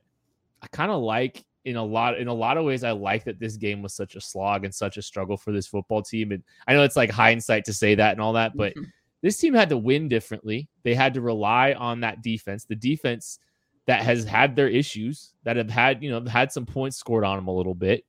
I 0.63 0.69
kind 0.69 0.91
of 0.91 1.03
like 1.03 1.45
in 1.65 1.77
a 1.77 1.85
lot 1.85 2.17
in 2.17 2.29
a 2.29 2.35
lot 2.35 2.57
of 2.57 2.65
ways 2.65 2.85
I 2.85 2.93
like 2.93 3.25
that 3.25 3.41
this 3.41 3.57
game 3.57 3.83
was 3.83 3.93
such 3.93 4.15
a 4.15 4.21
slog 4.21 4.65
and 4.65 4.73
such 4.73 4.99
a 4.99 5.03
struggle 5.03 5.37
for 5.37 5.51
this 5.51 5.67
football 5.67 6.01
team. 6.01 6.31
And 6.31 6.45
I 6.69 6.75
know 6.75 6.85
it's 6.85 6.97
like 6.97 7.11
hindsight 7.11 7.65
to 7.65 7.73
say 7.73 7.97
that 7.97 8.13
and 8.13 8.21
all 8.21 8.35
that, 8.35 8.57
but. 8.57 8.73
Mm-hmm 8.73 8.91
this 9.23 9.39
team 9.39 9.55
had 9.55 9.71
to 9.71 9.79
win 9.79 10.09
differently. 10.09 10.69
They 10.83 10.95
had 10.95 11.15
to 11.15 11.21
rely 11.21 11.73
on 11.73 12.01
that 12.01 12.23
defense, 12.23 12.65
the 12.65 12.77
defense 12.77 13.39
that 13.87 14.03
has 14.03 14.25
had 14.25 14.57
their 14.57 14.69
issues, 14.69 15.33
that 15.45 15.57
have 15.57 15.71
had, 15.71 16.03
you 16.03 16.11
know, 16.11 16.25
had 16.25 16.53
some 16.53 16.67
points 16.67 16.97
scored 16.97 17.25
on 17.25 17.37
them 17.37 17.49
a 17.49 17.55
little 17.55 17.75
bit. 17.75 18.05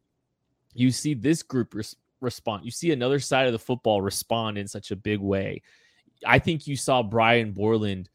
You 0.73 0.91
see 0.91 1.13
this 1.13 1.43
group 1.43 1.73
res- 1.73 1.95
respond. 2.21 2.65
You 2.65 2.71
see 2.71 2.91
another 2.91 3.19
side 3.19 3.47
of 3.47 3.53
the 3.53 3.59
football 3.59 4.01
respond 4.01 4.57
in 4.57 4.67
such 4.67 4.91
a 4.91 4.95
big 4.95 5.19
way. 5.19 5.61
I 6.25 6.39
think 6.39 6.67
you 6.67 6.75
saw 6.75 7.03
Brian 7.03 7.51
Borland 7.51 8.09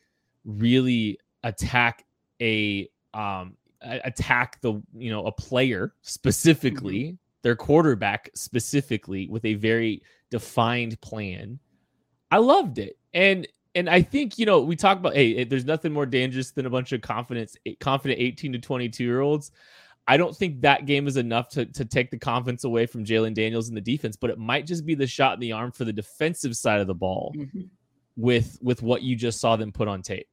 really 0.44 1.18
attack 1.44 2.04
a 2.40 2.88
um 3.14 3.56
attack 3.82 4.60
the 4.60 4.80
you 4.94 5.10
know 5.10 5.26
a 5.26 5.32
player 5.32 5.92
specifically 6.02 7.02
mm-hmm. 7.02 7.14
their 7.42 7.56
quarterback 7.56 8.30
specifically 8.34 9.28
with 9.28 9.44
a 9.44 9.54
very 9.54 10.02
defined 10.30 11.00
plan. 11.00 11.58
I 12.32 12.38
loved 12.38 12.78
it. 12.78 12.96
And 13.12 13.46
and 13.74 13.88
I 13.88 14.00
think 14.00 14.38
you 14.38 14.46
know 14.46 14.62
we 14.62 14.74
talk 14.74 14.98
about 14.98 15.14
hey, 15.14 15.44
there's 15.44 15.66
nothing 15.66 15.92
more 15.92 16.06
dangerous 16.06 16.50
than 16.50 16.64
a 16.64 16.70
bunch 16.70 16.92
of 16.92 17.02
confidence 17.02 17.56
confident 17.78 18.20
18 18.20 18.54
to 18.54 18.58
22 18.58 19.04
year 19.04 19.20
olds. 19.20 19.52
I 20.08 20.16
don't 20.16 20.34
think 20.34 20.62
that 20.62 20.86
game 20.86 21.06
is 21.06 21.16
enough 21.16 21.50
to, 21.50 21.64
to 21.64 21.84
take 21.84 22.10
the 22.10 22.18
confidence 22.18 22.64
away 22.64 22.86
from 22.86 23.04
Jalon 23.04 23.34
Daniels 23.34 23.68
in 23.68 23.74
the 23.76 23.80
defense, 23.80 24.16
but 24.16 24.30
it 24.30 24.38
might 24.38 24.66
just 24.66 24.84
be 24.84 24.96
the 24.96 25.06
shot 25.06 25.34
in 25.34 25.40
the 25.40 25.52
arm 25.52 25.70
for 25.70 25.84
the 25.84 25.92
defensive 25.92 26.56
side 26.56 26.80
of 26.80 26.88
the 26.88 26.94
ball 26.94 27.32
mm-hmm. 27.36 27.60
with 28.16 28.58
with 28.62 28.82
what 28.82 29.02
you 29.02 29.14
just 29.14 29.38
saw 29.38 29.56
them 29.56 29.70
put 29.70 29.86
on 29.86 30.00
tape. 30.00 30.26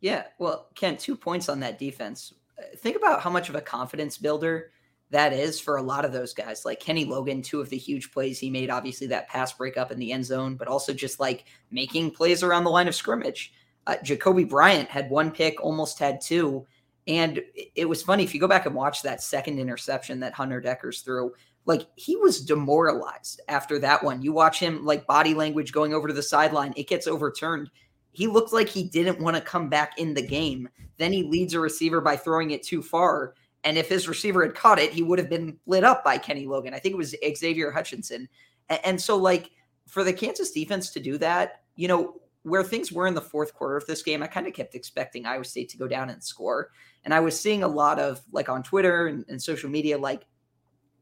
Yeah, 0.00 0.24
well, 0.38 0.68
Ken, 0.74 0.96
two 0.96 1.16
points 1.16 1.48
on 1.50 1.60
that 1.60 1.78
defense. 1.78 2.32
Think 2.78 2.96
about 2.96 3.20
how 3.20 3.30
much 3.30 3.50
of 3.50 3.54
a 3.54 3.60
confidence 3.60 4.16
builder 4.16 4.70
that 5.10 5.32
is 5.32 5.58
for 5.58 5.76
a 5.76 5.82
lot 5.82 6.04
of 6.04 6.12
those 6.12 6.34
guys. 6.34 6.64
Like 6.64 6.80
Kenny 6.80 7.04
Logan, 7.04 7.42
two 7.42 7.60
of 7.60 7.70
the 7.70 7.78
huge 7.78 8.12
plays 8.12 8.38
he 8.38 8.50
made, 8.50 8.70
obviously 8.70 9.06
that 9.08 9.28
pass 9.28 9.52
breakup 9.52 9.90
in 9.90 9.98
the 9.98 10.12
end 10.12 10.24
zone, 10.24 10.54
but 10.54 10.68
also 10.68 10.92
just 10.92 11.18
like 11.18 11.46
making 11.70 12.10
plays 12.10 12.42
around 12.42 12.64
the 12.64 12.70
line 12.70 12.88
of 12.88 12.94
scrimmage. 12.94 13.52
Uh, 13.86 13.96
Jacoby 14.02 14.44
Bryant 14.44 14.88
had 14.88 15.08
one 15.08 15.30
pick, 15.30 15.62
almost 15.62 15.98
had 15.98 16.20
two. 16.20 16.66
And 17.06 17.40
it 17.74 17.88
was 17.88 18.02
funny 18.02 18.22
if 18.22 18.34
you 18.34 18.40
go 18.40 18.46
back 18.46 18.66
and 18.66 18.74
watch 18.74 19.02
that 19.02 19.22
second 19.22 19.58
interception 19.58 20.20
that 20.20 20.34
Hunter 20.34 20.60
Dekkers 20.60 21.02
threw, 21.02 21.32
like 21.64 21.86
he 21.96 22.16
was 22.16 22.44
demoralized 22.44 23.40
after 23.48 23.78
that 23.78 24.04
one. 24.04 24.20
You 24.20 24.34
watch 24.34 24.60
him 24.60 24.84
like 24.84 25.06
body 25.06 25.32
language 25.32 25.72
going 25.72 25.94
over 25.94 26.06
to 26.06 26.14
the 26.14 26.22
sideline, 26.22 26.74
it 26.76 26.86
gets 26.86 27.06
overturned. 27.06 27.70
He 28.12 28.26
looked 28.26 28.52
like 28.52 28.68
he 28.68 28.84
didn't 28.84 29.20
want 29.20 29.36
to 29.36 29.42
come 29.42 29.70
back 29.70 29.98
in 29.98 30.12
the 30.12 30.26
game. 30.26 30.68
Then 30.98 31.12
he 31.12 31.22
leads 31.22 31.54
a 31.54 31.60
receiver 31.60 32.02
by 32.02 32.16
throwing 32.16 32.50
it 32.50 32.62
too 32.62 32.82
far. 32.82 33.34
And 33.64 33.76
if 33.76 33.88
his 33.88 34.08
receiver 34.08 34.44
had 34.44 34.54
caught 34.54 34.78
it, 34.78 34.92
he 34.92 35.02
would 35.02 35.18
have 35.18 35.28
been 35.28 35.58
lit 35.66 35.84
up 35.84 36.04
by 36.04 36.18
Kenny 36.18 36.46
Logan. 36.46 36.74
I 36.74 36.78
think 36.78 36.92
it 36.92 36.98
was 36.98 37.14
Xavier 37.36 37.70
Hutchinson. 37.70 38.28
And, 38.68 38.80
and 38.84 39.00
so, 39.00 39.16
like, 39.16 39.50
for 39.86 40.04
the 40.04 40.12
Kansas 40.12 40.52
defense 40.52 40.90
to 40.90 41.00
do 41.00 41.18
that, 41.18 41.62
you 41.76 41.88
know, 41.88 42.20
where 42.42 42.62
things 42.62 42.92
were 42.92 43.06
in 43.06 43.14
the 43.14 43.20
fourth 43.20 43.54
quarter 43.54 43.76
of 43.76 43.86
this 43.86 44.02
game, 44.02 44.22
I 44.22 44.26
kind 44.26 44.46
of 44.46 44.54
kept 44.54 44.74
expecting 44.74 45.26
Iowa 45.26 45.44
State 45.44 45.68
to 45.70 45.76
go 45.76 45.88
down 45.88 46.10
and 46.10 46.22
score. 46.22 46.70
And 47.04 47.12
I 47.12 47.20
was 47.20 47.38
seeing 47.38 47.62
a 47.62 47.68
lot 47.68 47.98
of, 47.98 48.20
like, 48.32 48.48
on 48.48 48.62
Twitter 48.62 49.08
and, 49.08 49.24
and 49.28 49.42
social 49.42 49.68
media, 49.68 49.98
like, 49.98 50.24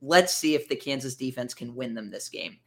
let's 0.01 0.35
see 0.35 0.55
if 0.55 0.69
the 0.69 0.77
Kansas 0.77 1.15
defense 1.15 1.53
can 1.53 1.75
win 1.75 1.95
them 1.95 2.11
this 2.11 2.29
game. 2.29 2.59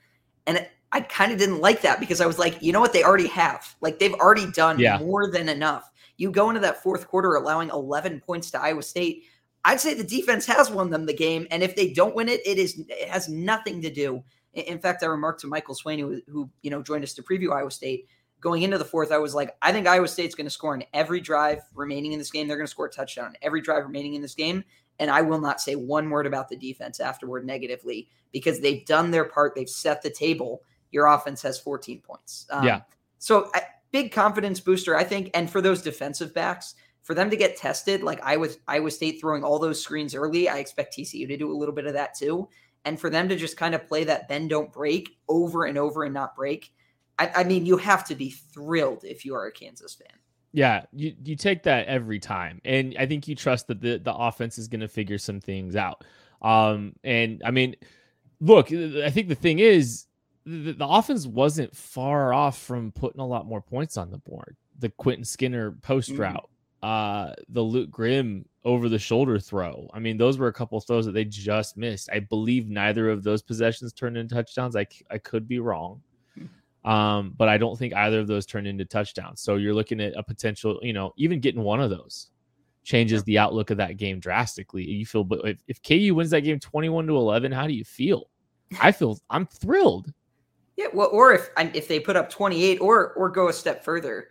And 0.45 0.67
I 0.91 1.01
kind 1.01 1.31
of 1.31 1.37
didn't 1.37 1.61
like 1.61 1.81
that 1.81 1.99
because 1.99 2.21
I 2.21 2.25
was 2.25 2.39
like, 2.39 2.61
you 2.61 2.71
know 2.71 2.79
what? 2.79 2.93
They 2.93 3.03
already 3.03 3.27
have. 3.27 3.75
Like, 3.81 3.99
they've 3.99 4.13
already 4.13 4.51
done 4.51 4.79
yeah. 4.79 4.99
more 4.99 5.31
than 5.31 5.49
enough. 5.49 5.91
You 6.17 6.31
go 6.31 6.49
into 6.49 6.61
that 6.61 6.83
fourth 6.83 7.07
quarter 7.07 7.35
allowing 7.35 7.69
11 7.69 8.21
points 8.21 8.51
to 8.51 8.61
Iowa 8.61 8.83
State 8.83 9.23
I'd 9.65 9.81
say 9.81 9.93
the 9.93 10.03
defense 10.03 10.45
has 10.45 10.71
won 10.71 10.89
them 10.89 11.05
the 11.05 11.13
game, 11.13 11.47
and 11.51 11.61
if 11.63 11.75
they 11.75 11.91
don't 11.91 12.15
win 12.15 12.29
it, 12.29 12.41
it 12.45 12.57
is 12.57 12.79
it 12.87 13.09
has 13.09 13.27
nothing 13.29 13.81
to 13.81 13.91
do. 13.91 14.23
In 14.53 14.79
fact, 14.79 15.03
I 15.03 15.07
remarked 15.07 15.41
to 15.41 15.47
Michael 15.47 15.75
Swain, 15.75 15.99
who, 15.99 16.21
who 16.27 16.49
you 16.61 16.71
know 16.71 16.81
joined 16.81 17.03
us 17.03 17.13
to 17.15 17.23
preview 17.23 17.53
Iowa 17.53 17.71
State, 17.71 18.07
going 18.41 18.61
into 18.63 18.77
the 18.77 18.85
fourth, 18.85 19.11
I 19.11 19.17
was 19.17 19.35
like, 19.35 19.55
I 19.61 19.71
think 19.71 19.87
Iowa 19.87 20.07
State's 20.07 20.35
going 20.35 20.45
to 20.45 20.51
score 20.51 20.73
in 20.73 20.83
every 20.93 21.19
drive 21.19 21.59
remaining 21.73 22.13
in 22.13 22.19
this 22.19 22.31
game. 22.31 22.47
They're 22.47 22.57
going 22.57 22.67
to 22.67 22.71
score 22.71 22.85
a 22.85 22.91
touchdown 22.91 23.35
every 23.41 23.61
drive 23.61 23.83
remaining 23.83 24.13
in 24.13 24.21
this 24.21 24.35
game, 24.35 24.63
and 24.99 25.11
I 25.11 25.21
will 25.21 25.41
not 25.41 25.61
say 25.61 25.75
one 25.75 26.09
word 26.09 26.25
about 26.25 26.49
the 26.49 26.55
defense 26.55 26.99
afterward 26.99 27.45
negatively 27.45 28.07
because 28.31 28.59
they've 28.59 28.85
done 28.85 29.11
their 29.11 29.25
part. 29.25 29.55
They've 29.55 29.69
set 29.69 30.01
the 30.01 30.09
table. 30.09 30.63
Your 30.91 31.07
offense 31.07 31.41
has 31.41 31.59
14 31.59 32.01
points. 32.01 32.47
Um, 32.49 32.65
yeah. 32.65 32.81
So 33.17 33.49
I, 33.53 33.61
big 33.91 34.11
confidence 34.11 34.59
booster, 34.59 34.95
I 34.95 35.03
think, 35.03 35.31
and 35.33 35.49
for 35.49 35.61
those 35.61 35.81
defensive 35.81 36.33
backs 36.33 36.75
for 37.09 37.15
them 37.15 37.31
to 37.31 37.35
get 37.35 37.57
tested, 37.57 38.03
like 38.03 38.21
I 38.21 38.37
was 38.37 38.59
Iowa 38.67 38.91
State 38.91 39.19
throwing 39.19 39.43
all 39.43 39.57
those 39.57 39.81
screens 39.81 40.13
early, 40.13 40.47
I 40.47 40.59
expect 40.59 40.95
TCU 40.95 41.27
to 41.27 41.37
do 41.37 41.51
a 41.51 41.57
little 41.57 41.73
bit 41.73 41.87
of 41.87 41.93
that 41.93 42.15
too. 42.15 42.47
And 42.85 42.99
for 42.99 43.09
them 43.09 43.27
to 43.29 43.35
just 43.35 43.57
kind 43.57 43.73
of 43.73 43.87
play 43.87 44.03
that 44.03 44.27
bend 44.27 44.51
don't 44.51 44.71
break 44.71 45.17
over 45.27 45.65
and 45.65 45.75
over 45.75 46.03
and 46.03 46.13
not 46.13 46.35
break, 46.35 46.71
I, 47.17 47.31
I 47.37 47.43
mean, 47.45 47.65
you 47.65 47.77
have 47.77 48.05
to 48.09 48.15
be 48.15 48.29
thrilled 48.29 49.05
if 49.05 49.25
you 49.25 49.33
are 49.33 49.47
a 49.47 49.51
Kansas 49.51 49.95
fan. 49.95 50.19
Yeah, 50.51 50.83
you, 50.93 51.15
you 51.23 51.35
take 51.35 51.63
that 51.63 51.87
every 51.87 52.19
time. 52.19 52.61
And 52.63 52.95
I 52.99 53.07
think 53.07 53.27
you 53.27 53.33
trust 53.33 53.65
that 53.69 53.81
the, 53.81 53.97
the 53.97 54.13
offense 54.13 54.59
is 54.59 54.67
going 54.67 54.81
to 54.81 54.87
figure 54.87 55.17
some 55.17 55.39
things 55.39 55.75
out. 55.75 56.03
Um, 56.43 56.93
and 57.03 57.41
I 57.43 57.49
mean, 57.49 57.75
look, 58.39 58.71
I 58.71 59.09
think 59.09 59.29
the 59.29 59.35
thing 59.35 59.57
is, 59.57 60.05
the, 60.45 60.73
the 60.73 60.87
offense 60.87 61.25
wasn't 61.25 61.75
far 61.75 62.35
off 62.35 62.59
from 62.59 62.91
putting 62.91 63.19
a 63.19 63.25
lot 63.25 63.47
more 63.47 63.61
points 63.61 63.97
on 63.97 64.11
the 64.11 64.19
board. 64.19 64.55
The 64.77 64.89
Quentin 64.89 65.25
Skinner 65.25 65.71
post 65.71 66.11
mm. 66.11 66.19
route, 66.19 66.47
uh 66.83 67.33
the 67.49 67.61
Luke 67.61 67.91
Grimm 67.91 68.45
over 68.63 68.89
the 68.89 68.99
shoulder 68.99 69.39
throw. 69.39 69.89
I 69.93 69.99
mean, 69.99 70.17
those 70.17 70.37
were 70.37 70.47
a 70.47 70.53
couple 70.53 70.79
throws 70.79 71.05
that 71.05 71.13
they 71.13 71.25
just 71.25 71.77
missed. 71.77 72.09
I 72.11 72.19
believe 72.19 72.69
neither 72.69 73.09
of 73.09 73.23
those 73.23 73.41
possessions 73.41 73.93
turned 73.93 74.17
into 74.17 74.35
touchdowns. 74.35 74.75
I 74.75 74.85
I 75.09 75.17
could 75.17 75.47
be 75.47 75.59
wrong. 75.59 76.01
Hmm. 76.35 76.89
Um, 76.89 77.33
but 77.37 77.49
I 77.49 77.57
don't 77.57 77.77
think 77.77 77.93
either 77.93 78.19
of 78.19 78.27
those 78.27 78.45
turned 78.45 78.67
into 78.67 78.85
touchdowns. 78.85 79.41
So 79.41 79.55
you're 79.55 79.73
looking 79.73 79.99
at 80.01 80.13
a 80.15 80.23
potential, 80.23 80.79
you 80.81 80.93
know, 80.93 81.13
even 81.17 81.39
getting 81.39 81.61
one 81.61 81.81
of 81.81 81.89
those 81.89 82.29
changes 82.83 83.23
the 83.23 83.37
outlook 83.37 83.69
of 83.69 83.77
that 83.77 83.97
game 83.97 84.19
drastically. 84.19 84.83
You 84.83 85.05
feel, 85.05 85.23
but 85.23 85.41
if, 85.45 85.63
if 85.67 85.83
KU 85.83 86.15
wins 86.15 86.31
that 86.31 86.41
game 86.41 86.59
21 86.59 87.07
to 87.07 87.15
11, 87.15 87.51
how 87.51 87.67
do 87.67 87.73
you 87.73 87.83
feel? 87.83 88.29
I 88.81 88.91
feel 88.93 89.19
I'm 89.29 89.45
thrilled. 89.45 90.11
Yeah, 90.75 90.87
well, 90.93 91.09
or 91.11 91.33
if 91.33 91.49
if 91.57 91.89
they 91.89 91.99
put 91.99 92.15
up 92.15 92.29
28 92.29 92.79
or 92.79 93.11
or 93.13 93.29
go 93.29 93.49
a 93.49 93.53
step 93.53 93.83
further, 93.83 94.29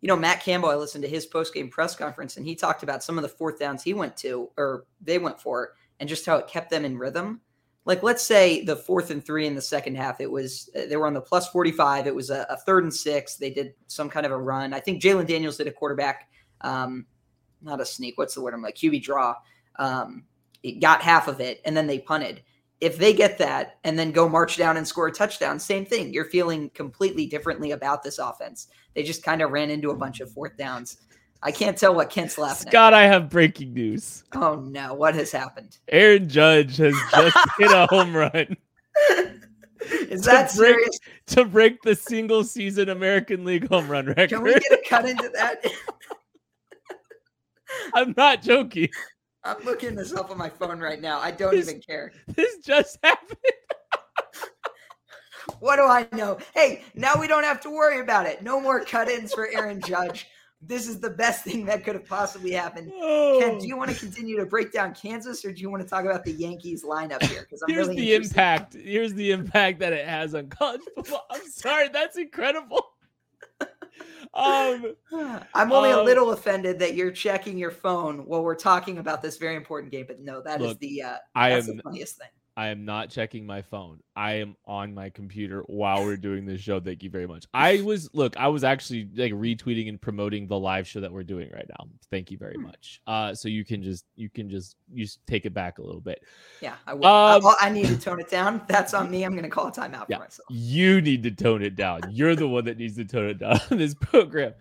you 0.00 0.08
know, 0.08 0.16
Matt 0.16 0.42
Campbell, 0.42 0.70
I 0.70 0.76
listened 0.76 1.02
to 1.02 1.10
his 1.10 1.26
post 1.26 1.52
game 1.52 1.68
press 1.68 1.94
conference 1.94 2.36
and 2.36 2.46
he 2.46 2.54
talked 2.54 2.82
about 2.82 3.02
some 3.02 3.18
of 3.18 3.22
the 3.22 3.28
fourth 3.28 3.58
downs 3.58 3.82
he 3.82 3.94
went 3.94 4.16
to 4.18 4.50
or 4.56 4.84
they 5.00 5.18
went 5.18 5.40
for 5.40 5.74
and 5.98 6.08
just 6.08 6.24
how 6.24 6.36
it 6.36 6.48
kept 6.48 6.70
them 6.70 6.84
in 6.84 6.98
rhythm. 6.98 7.40
Like, 7.84 8.02
let's 8.02 8.22
say 8.22 8.64
the 8.64 8.76
fourth 8.76 9.10
and 9.10 9.24
three 9.24 9.46
in 9.46 9.54
the 9.54 9.62
second 9.62 9.96
half, 9.96 10.20
it 10.20 10.30
was 10.30 10.70
uh, 10.76 10.86
they 10.88 10.96
were 10.96 11.06
on 11.06 11.14
the 11.14 11.20
plus 11.20 11.48
45. 11.48 12.06
It 12.06 12.14
was 12.14 12.30
a, 12.30 12.46
a 12.50 12.56
third 12.56 12.84
and 12.84 12.94
six. 12.94 13.36
They 13.36 13.50
did 13.50 13.74
some 13.86 14.10
kind 14.10 14.26
of 14.26 14.32
a 14.32 14.38
run. 14.38 14.72
I 14.72 14.80
think 14.80 15.02
Jalon 15.02 15.26
Daniels 15.26 15.56
did 15.56 15.66
a 15.66 15.72
quarterback, 15.72 16.28
um, 16.60 17.06
not 17.62 17.80
a 17.80 17.86
sneak. 17.86 18.16
What's 18.18 18.34
the 18.34 18.42
word? 18.42 18.54
I'm 18.54 18.62
like 18.62 18.76
QB 18.76 19.02
draw. 19.02 19.34
Um, 19.76 20.24
it 20.62 20.80
got 20.80 21.00
half 21.00 21.26
of 21.26 21.40
it 21.40 21.62
and 21.64 21.74
then 21.74 21.86
they 21.86 21.98
punted 21.98 22.42
if 22.80 22.96
they 22.96 23.12
get 23.12 23.38
that 23.38 23.78
and 23.84 23.98
then 23.98 24.10
go 24.10 24.28
march 24.28 24.56
down 24.56 24.76
and 24.76 24.88
score 24.88 25.06
a 25.06 25.12
touchdown, 25.12 25.58
same 25.58 25.84
thing. 25.84 26.12
You're 26.12 26.24
feeling 26.24 26.70
completely 26.70 27.26
differently 27.26 27.72
about 27.72 28.02
this 28.02 28.18
offense. 28.18 28.68
They 28.94 29.02
just 29.02 29.22
kind 29.22 29.42
of 29.42 29.50
ran 29.50 29.70
into 29.70 29.90
a 29.90 29.96
bunch 29.96 30.20
of 30.20 30.32
fourth 30.32 30.56
downs. 30.56 30.98
I 31.42 31.52
can't 31.52 31.76
tell 31.76 31.94
what 31.94 32.10
Kent's 32.10 32.36
laughing 32.36 32.70
Scott, 32.70 32.92
at. 32.92 32.98
I 32.98 33.06
have 33.06 33.30
breaking 33.30 33.72
news. 33.72 34.24
Oh 34.34 34.56
no, 34.56 34.94
what 34.94 35.14
has 35.14 35.32
happened? 35.32 35.78
Aaron 35.88 36.28
Judge 36.28 36.76
has 36.76 36.94
just 37.14 37.36
hit 37.58 37.70
a 37.70 37.86
home 37.86 38.14
run. 38.14 38.56
Is 40.10 40.24
that 40.24 40.50
to 40.50 40.56
break, 40.58 40.74
serious? 40.74 40.98
To 41.28 41.44
break 41.46 41.80
the 41.82 41.94
single 41.94 42.44
season 42.44 42.90
American 42.90 43.46
League 43.46 43.66
home 43.68 43.88
run 43.88 44.06
record. 44.06 44.30
Can 44.30 44.42
we 44.42 44.52
get 44.52 44.72
a 44.72 44.82
cut 44.86 45.08
into 45.08 45.30
that? 45.34 45.64
I'm 47.94 48.14
not 48.16 48.42
joking. 48.42 48.88
I'm 49.42 49.64
looking 49.64 49.94
this 49.94 50.12
up 50.12 50.30
on 50.30 50.36
my 50.36 50.50
phone 50.50 50.80
right 50.80 51.00
now. 51.00 51.18
I 51.18 51.30
don't 51.30 51.52
this, 51.52 51.68
even 51.68 51.80
care. 51.80 52.12
This 52.28 52.58
just 52.58 52.98
happened. 53.02 53.38
What 55.60 55.76
do 55.76 55.82
I 55.82 56.06
know? 56.12 56.38
Hey, 56.54 56.82
now 56.94 57.12
we 57.18 57.26
don't 57.26 57.44
have 57.44 57.60
to 57.62 57.70
worry 57.70 58.00
about 58.00 58.26
it. 58.26 58.42
No 58.42 58.60
more 58.60 58.84
cut-ins 58.84 59.32
for 59.32 59.48
Aaron 59.54 59.80
Judge. 59.80 60.26
This 60.62 60.86
is 60.86 61.00
the 61.00 61.08
best 61.08 61.44
thing 61.44 61.64
that 61.66 61.84
could 61.84 61.94
have 61.94 62.06
possibly 62.06 62.50
happened. 62.50 62.92
Oh. 62.94 63.38
Ken, 63.40 63.58
do 63.58 63.66
you 63.66 63.78
want 63.78 63.90
to 63.90 63.96
continue 63.96 64.36
to 64.36 64.44
break 64.44 64.72
down 64.72 64.94
Kansas, 64.94 65.42
or 65.44 65.52
do 65.52 65.60
you 65.62 65.70
want 65.70 65.82
to 65.82 65.88
talk 65.88 66.04
about 66.04 66.22
the 66.24 66.32
Yankees 66.32 66.84
lineup 66.84 67.22
here? 67.22 67.42
Because 67.42 67.62
here's 67.66 67.88
really 67.88 68.00
the 68.00 68.14
impact. 68.14 68.74
Here's 68.74 69.14
the 69.14 69.30
impact 69.30 69.78
that 69.80 69.94
it 69.94 70.06
has 70.06 70.34
on 70.34 70.48
college 70.48 70.82
football. 70.94 71.24
I'm 71.30 71.46
sorry, 71.48 71.88
that's 71.88 72.18
incredible 72.18 72.90
um, 74.34 74.94
I'm 75.54 75.72
only 75.72 75.90
um, 75.90 76.00
a 76.00 76.02
little 76.02 76.30
offended 76.30 76.78
that 76.78 76.94
you're 76.94 77.10
checking 77.10 77.58
your 77.58 77.70
phone 77.70 78.26
while 78.26 78.42
we're 78.42 78.54
talking 78.54 78.98
about 78.98 79.22
this 79.22 79.36
very 79.36 79.56
important 79.56 79.92
game. 79.92 80.04
But 80.06 80.20
no, 80.20 80.40
that 80.42 80.60
look, 80.60 80.72
is 80.72 80.78
the 80.78 81.02
uh, 81.02 81.16
I 81.34 81.50
am, 81.50 81.66
the 81.66 81.82
funniest 81.82 82.16
thing. 82.18 82.28
I 82.56 82.68
am 82.68 82.84
not 82.84 83.10
checking 83.10 83.46
my 83.46 83.62
phone. 83.62 84.00
I 84.16 84.32
am 84.32 84.56
on 84.66 84.92
my 84.92 85.08
computer 85.08 85.62
while 85.66 86.04
we're 86.04 86.16
doing 86.16 86.44
this 86.44 86.60
show. 86.60 86.80
Thank 86.80 87.02
you 87.02 87.10
very 87.10 87.26
much. 87.26 87.46
I 87.54 87.80
was 87.84 88.10
look, 88.12 88.36
I 88.36 88.48
was 88.48 88.64
actually 88.64 89.08
like 89.14 89.32
retweeting 89.32 89.88
and 89.88 90.00
promoting 90.00 90.46
the 90.46 90.58
live 90.58 90.86
show 90.86 91.00
that 91.00 91.12
we're 91.12 91.22
doing 91.22 91.50
right 91.54 91.66
now. 91.68 91.88
Thank 92.10 92.30
you 92.30 92.38
very 92.38 92.56
hmm. 92.56 92.64
much. 92.64 93.00
Uh, 93.06 93.34
so 93.34 93.48
you 93.48 93.64
can 93.64 93.82
just 93.82 94.04
you 94.16 94.28
can 94.28 94.50
just 94.50 94.76
you 94.92 95.04
just 95.04 95.24
take 95.26 95.46
it 95.46 95.54
back 95.54 95.78
a 95.78 95.82
little 95.82 96.00
bit. 96.00 96.22
Yeah, 96.60 96.74
I 96.86 96.94
will. 96.94 97.06
Um, 97.06 97.46
I, 97.46 97.54
I, 97.62 97.70
need 97.70 97.86
to 97.86 97.98
tone 97.98 98.20
it 98.20 98.28
down. 98.28 98.62
That's 98.68 98.94
on 98.94 99.10
me. 99.10 99.24
I'm 99.24 99.32
going 99.32 99.44
to 99.44 99.48
call 99.48 99.68
a 99.68 99.72
timeout 99.72 100.06
yeah, 100.08 100.16
for 100.16 100.24
myself. 100.24 100.46
You 100.50 101.00
need 101.00 101.22
to 101.22 101.30
tone 101.30 101.62
it 101.62 101.76
down. 101.76 102.00
You're 102.10 102.34
the 102.34 102.48
one 102.48 102.64
that 102.64 102.78
needs 102.78 102.96
to 102.96 103.04
tone 103.04 103.28
it 103.30 103.38
down 103.38 103.60
on 103.70 103.78
this 103.78 103.94
program. 103.94 104.54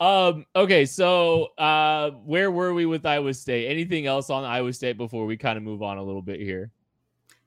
Um, 0.00 0.44
okay, 0.54 0.84
so 0.84 1.46
uh, 1.58 2.10
where 2.10 2.50
were 2.50 2.74
we 2.74 2.86
with 2.86 3.06
Iowa 3.06 3.32
State? 3.32 3.68
Anything 3.68 4.06
else 4.06 4.30
on 4.30 4.44
Iowa 4.44 4.72
State 4.72 4.98
before 4.98 5.26
we 5.26 5.36
kind 5.36 5.56
of 5.56 5.62
move 5.62 5.82
on 5.82 5.98
a 5.98 6.02
little 6.02 6.22
bit 6.22 6.40
here? 6.40 6.70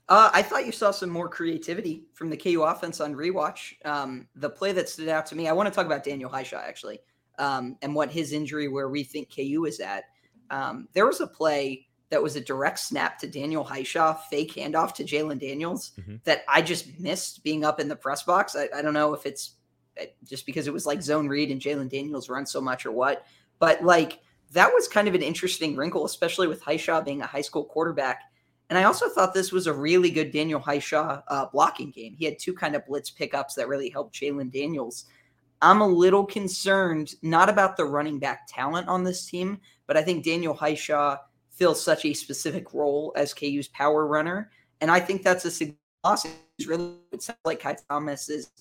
Uh, 0.09 0.31
I 0.33 0.41
thought 0.41 0.65
you 0.65 0.71
saw 0.71 0.89
some 0.89 1.11
more 1.11 1.29
creativity 1.29 2.03
from 2.13 2.31
the 2.31 2.37
KU 2.37 2.63
offense 2.63 2.99
on 2.99 3.13
rewatch. 3.13 3.73
Um, 3.85 4.27
the 4.35 4.49
play 4.49 4.71
that 4.71 4.89
stood 4.89 5.07
out 5.07 5.27
to 5.27 5.35
me, 5.35 5.47
I 5.47 5.53
want 5.53 5.69
to 5.69 5.73
talk 5.73 5.85
about 5.85 6.03
Daniel 6.03 6.31
Hishaw 6.31 6.57
actually, 6.57 6.99
um, 7.37 7.77
and 7.83 7.93
what 7.93 8.09
his 8.11 8.33
injury, 8.33 8.67
where 8.67 8.89
we 8.89 9.03
think 9.03 9.33
KU 9.33 9.65
is 9.65 9.79
at. 9.79 10.05
Um, 10.49 10.87
there 10.93 11.05
was 11.05 11.21
a 11.21 11.27
play 11.27 11.85
that 12.09 12.23
was 12.23 12.35
a 12.35 12.41
direct 12.41 12.79
snap 12.79 13.19
to 13.19 13.27
Daniel 13.27 13.63
Hishaw, 13.63 14.19
fake 14.31 14.55
handoff 14.55 14.95
to 14.95 15.03
Jalon 15.03 15.39
Daniels 15.39 15.91
mm-hmm. 15.99 16.15
that 16.23 16.43
I 16.47 16.63
just 16.63 16.99
missed 16.99 17.43
being 17.43 17.63
up 17.63 17.79
in 17.79 17.87
the 17.87 17.95
press 17.95 18.23
box. 18.23 18.55
I, 18.55 18.67
I 18.75 18.81
don't 18.81 18.95
know 18.95 19.13
if 19.13 19.27
it's 19.27 19.57
eh, 19.97 20.07
just 20.23 20.47
because 20.47 20.65
it 20.65 20.73
was 20.73 20.87
like 20.87 21.03
zone 21.03 21.27
read 21.27 21.51
and 21.51 21.61
Jalon 21.61 21.87
Daniels 21.87 22.29
run 22.29 22.47
so 22.47 22.59
much 22.59 22.83
or 22.87 22.91
what, 22.91 23.27
but 23.59 23.83
like 23.83 24.21
that 24.53 24.71
was 24.73 24.87
kind 24.87 25.07
of 25.07 25.13
an 25.13 25.21
interesting 25.21 25.75
wrinkle, 25.75 26.05
especially 26.05 26.47
with 26.47 26.63
Hishaw 26.63 27.05
being 27.05 27.21
a 27.21 27.27
high 27.27 27.41
school 27.41 27.63
quarterback. 27.63 28.23
And 28.69 28.77
I 28.77 28.83
also 28.83 29.09
thought 29.09 29.33
this 29.33 29.51
was 29.51 29.65
a 29.65 29.73
really 29.73 30.11
good 30.11 30.31
Daniel 30.31 30.59
Hishaw 30.59 31.23
uh, 31.27 31.45
blocking 31.47 31.89
game. 31.89 32.15
He 32.15 32.25
had 32.25 32.37
two 32.37 32.53
kind 32.53 32.75
of 32.75 32.85
blitz 32.85 33.09
pickups 33.09 33.55
that 33.55 33.67
really 33.67 33.89
helped 33.89 34.13
Jalon 34.13 34.51
Daniels. 34.51 35.05
I'm 35.61 35.81
a 35.81 35.87
little 35.87 36.25
concerned, 36.25 37.15
not 37.21 37.49
about 37.49 37.77
the 37.77 37.85
running 37.85 38.19
back 38.19 38.47
talent 38.47 38.87
on 38.87 39.03
this 39.03 39.25
team, 39.25 39.59
but 39.87 39.97
I 39.97 40.03
think 40.03 40.23
Daniel 40.23 40.55
Hishaw 40.55 41.17
fills 41.51 41.83
such 41.83 42.05
a 42.05 42.13
specific 42.13 42.73
role 42.73 43.11
as 43.15 43.33
KU's 43.33 43.67
power 43.69 44.07
runner. 44.07 44.51
And 44.81 44.89
I 44.89 44.99
think 44.99 45.23
that's 45.23 45.61
a 45.61 45.75
loss. 46.05 46.25
It's 46.57 46.67
really, 46.67 46.93
it 47.11 47.23
sounds 47.23 47.39
like 47.43 47.59
Ky 47.59 47.75
Thomas 47.89 48.29
is, 48.29 48.51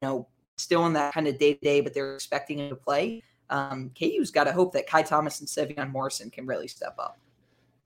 you 0.00 0.08
know, 0.08 0.28
still 0.56 0.86
in 0.86 0.92
that 0.94 1.12
kind 1.12 1.26
of 1.26 1.38
day 1.38 1.54
to 1.54 1.60
day, 1.60 1.80
but 1.80 1.92
they're 1.92 2.14
expecting 2.14 2.58
him 2.58 2.70
to 2.70 2.76
play. 2.76 3.22
Um, 3.50 3.90
KU's 3.98 4.30
got 4.30 4.44
to 4.44 4.52
hope 4.52 4.72
that 4.74 4.88
Ky 4.88 5.02
Thomas 5.02 5.40
and 5.40 5.48
Sevion 5.48 5.90
Morrison 5.90 6.30
can 6.30 6.46
really 6.46 6.68
step 6.68 6.94
up. 6.98 7.18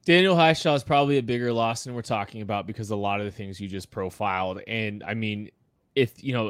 Daniel 0.04 0.34
Hishaw 0.34 0.74
is 0.74 0.82
probably 0.82 1.18
a 1.18 1.22
bigger 1.22 1.52
loss 1.52 1.84
than 1.84 1.94
we're 1.94 2.02
talking 2.02 2.42
about 2.42 2.66
because 2.66 2.90
a 2.90 2.96
lot 2.96 3.20
of 3.20 3.26
the 3.26 3.30
things 3.30 3.60
you 3.60 3.68
just 3.68 3.90
profiled. 3.90 4.60
And 4.66 5.04
I 5.04 5.14
mean, 5.14 5.50
if 5.94 6.22
you 6.22 6.32
know, 6.32 6.48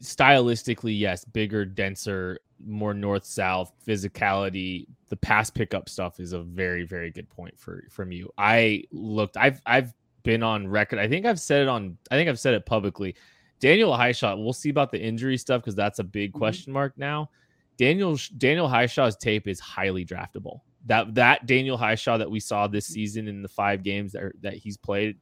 stylistically, 0.00 0.98
yes, 0.98 1.24
bigger, 1.24 1.64
denser, 1.64 2.38
more 2.64 2.94
north 2.94 3.24
south 3.24 3.72
physicality. 3.86 4.86
The 5.08 5.16
pass 5.16 5.50
pickup 5.50 5.88
stuff 5.88 6.18
is 6.18 6.32
a 6.32 6.40
very, 6.40 6.84
very 6.84 7.10
good 7.10 7.28
point 7.28 7.58
for 7.58 7.84
from 7.90 8.12
you. 8.12 8.32
I 8.38 8.84
looked, 8.90 9.36
I've, 9.36 9.60
I've 9.66 9.92
been 10.22 10.42
on 10.42 10.66
record. 10.66 10.98
I 10.98 11.08
think 11.08 11.26
I've 11.26 11.40
said 11.40 11.62
it 11.62 11.68
on, 11.68 11.98
I 12.10 12.14
think 12.14 12.28
I've 12.28 12.40
said 12.40 12.54
it 12.54 12.64
publicly. 12.64 13.14
Daniel 13.60 13.92
Hishaw, 13.92 14.42
we'll 14.42 14.52
see 14.52 14.70
about 14.70 14.90
the 14.90 15.00
injury 15.00 15.36
stuff 15.36 15.60
because 15.60 15.74
that's 15.74 15.98
a 15.98 16.04
big 16.04 16.30
mm-hmm. 16.30 16.38
question 16.38 16.72
mark 16.72 16.96
now. 16.96 17.30
Daniel 17.76 18.16
Daniel 18.38 18.68
Hishaw's 18.68 19.16
tape 19.16 19.48
is 19.48 19.58
highly 19.58 20.04
draftable. 20.04 20.60
That 20.86 21.14
that 21.14 21.46
Daniel 21.46 21.78
Hishaw 21.78 22.18
that 22.18 22.30
we 22.30 22.40
saw 22.40 22.66
this 22.66 22.86
season 22.86 23.26
in 23.28 23.42
the 23.42 23.48
five 23.48 23.82
games 23.82 24.12
that 24.12 24.32
that 24.42 24.54
he's 24.54 24.76
played, 24.76 25.16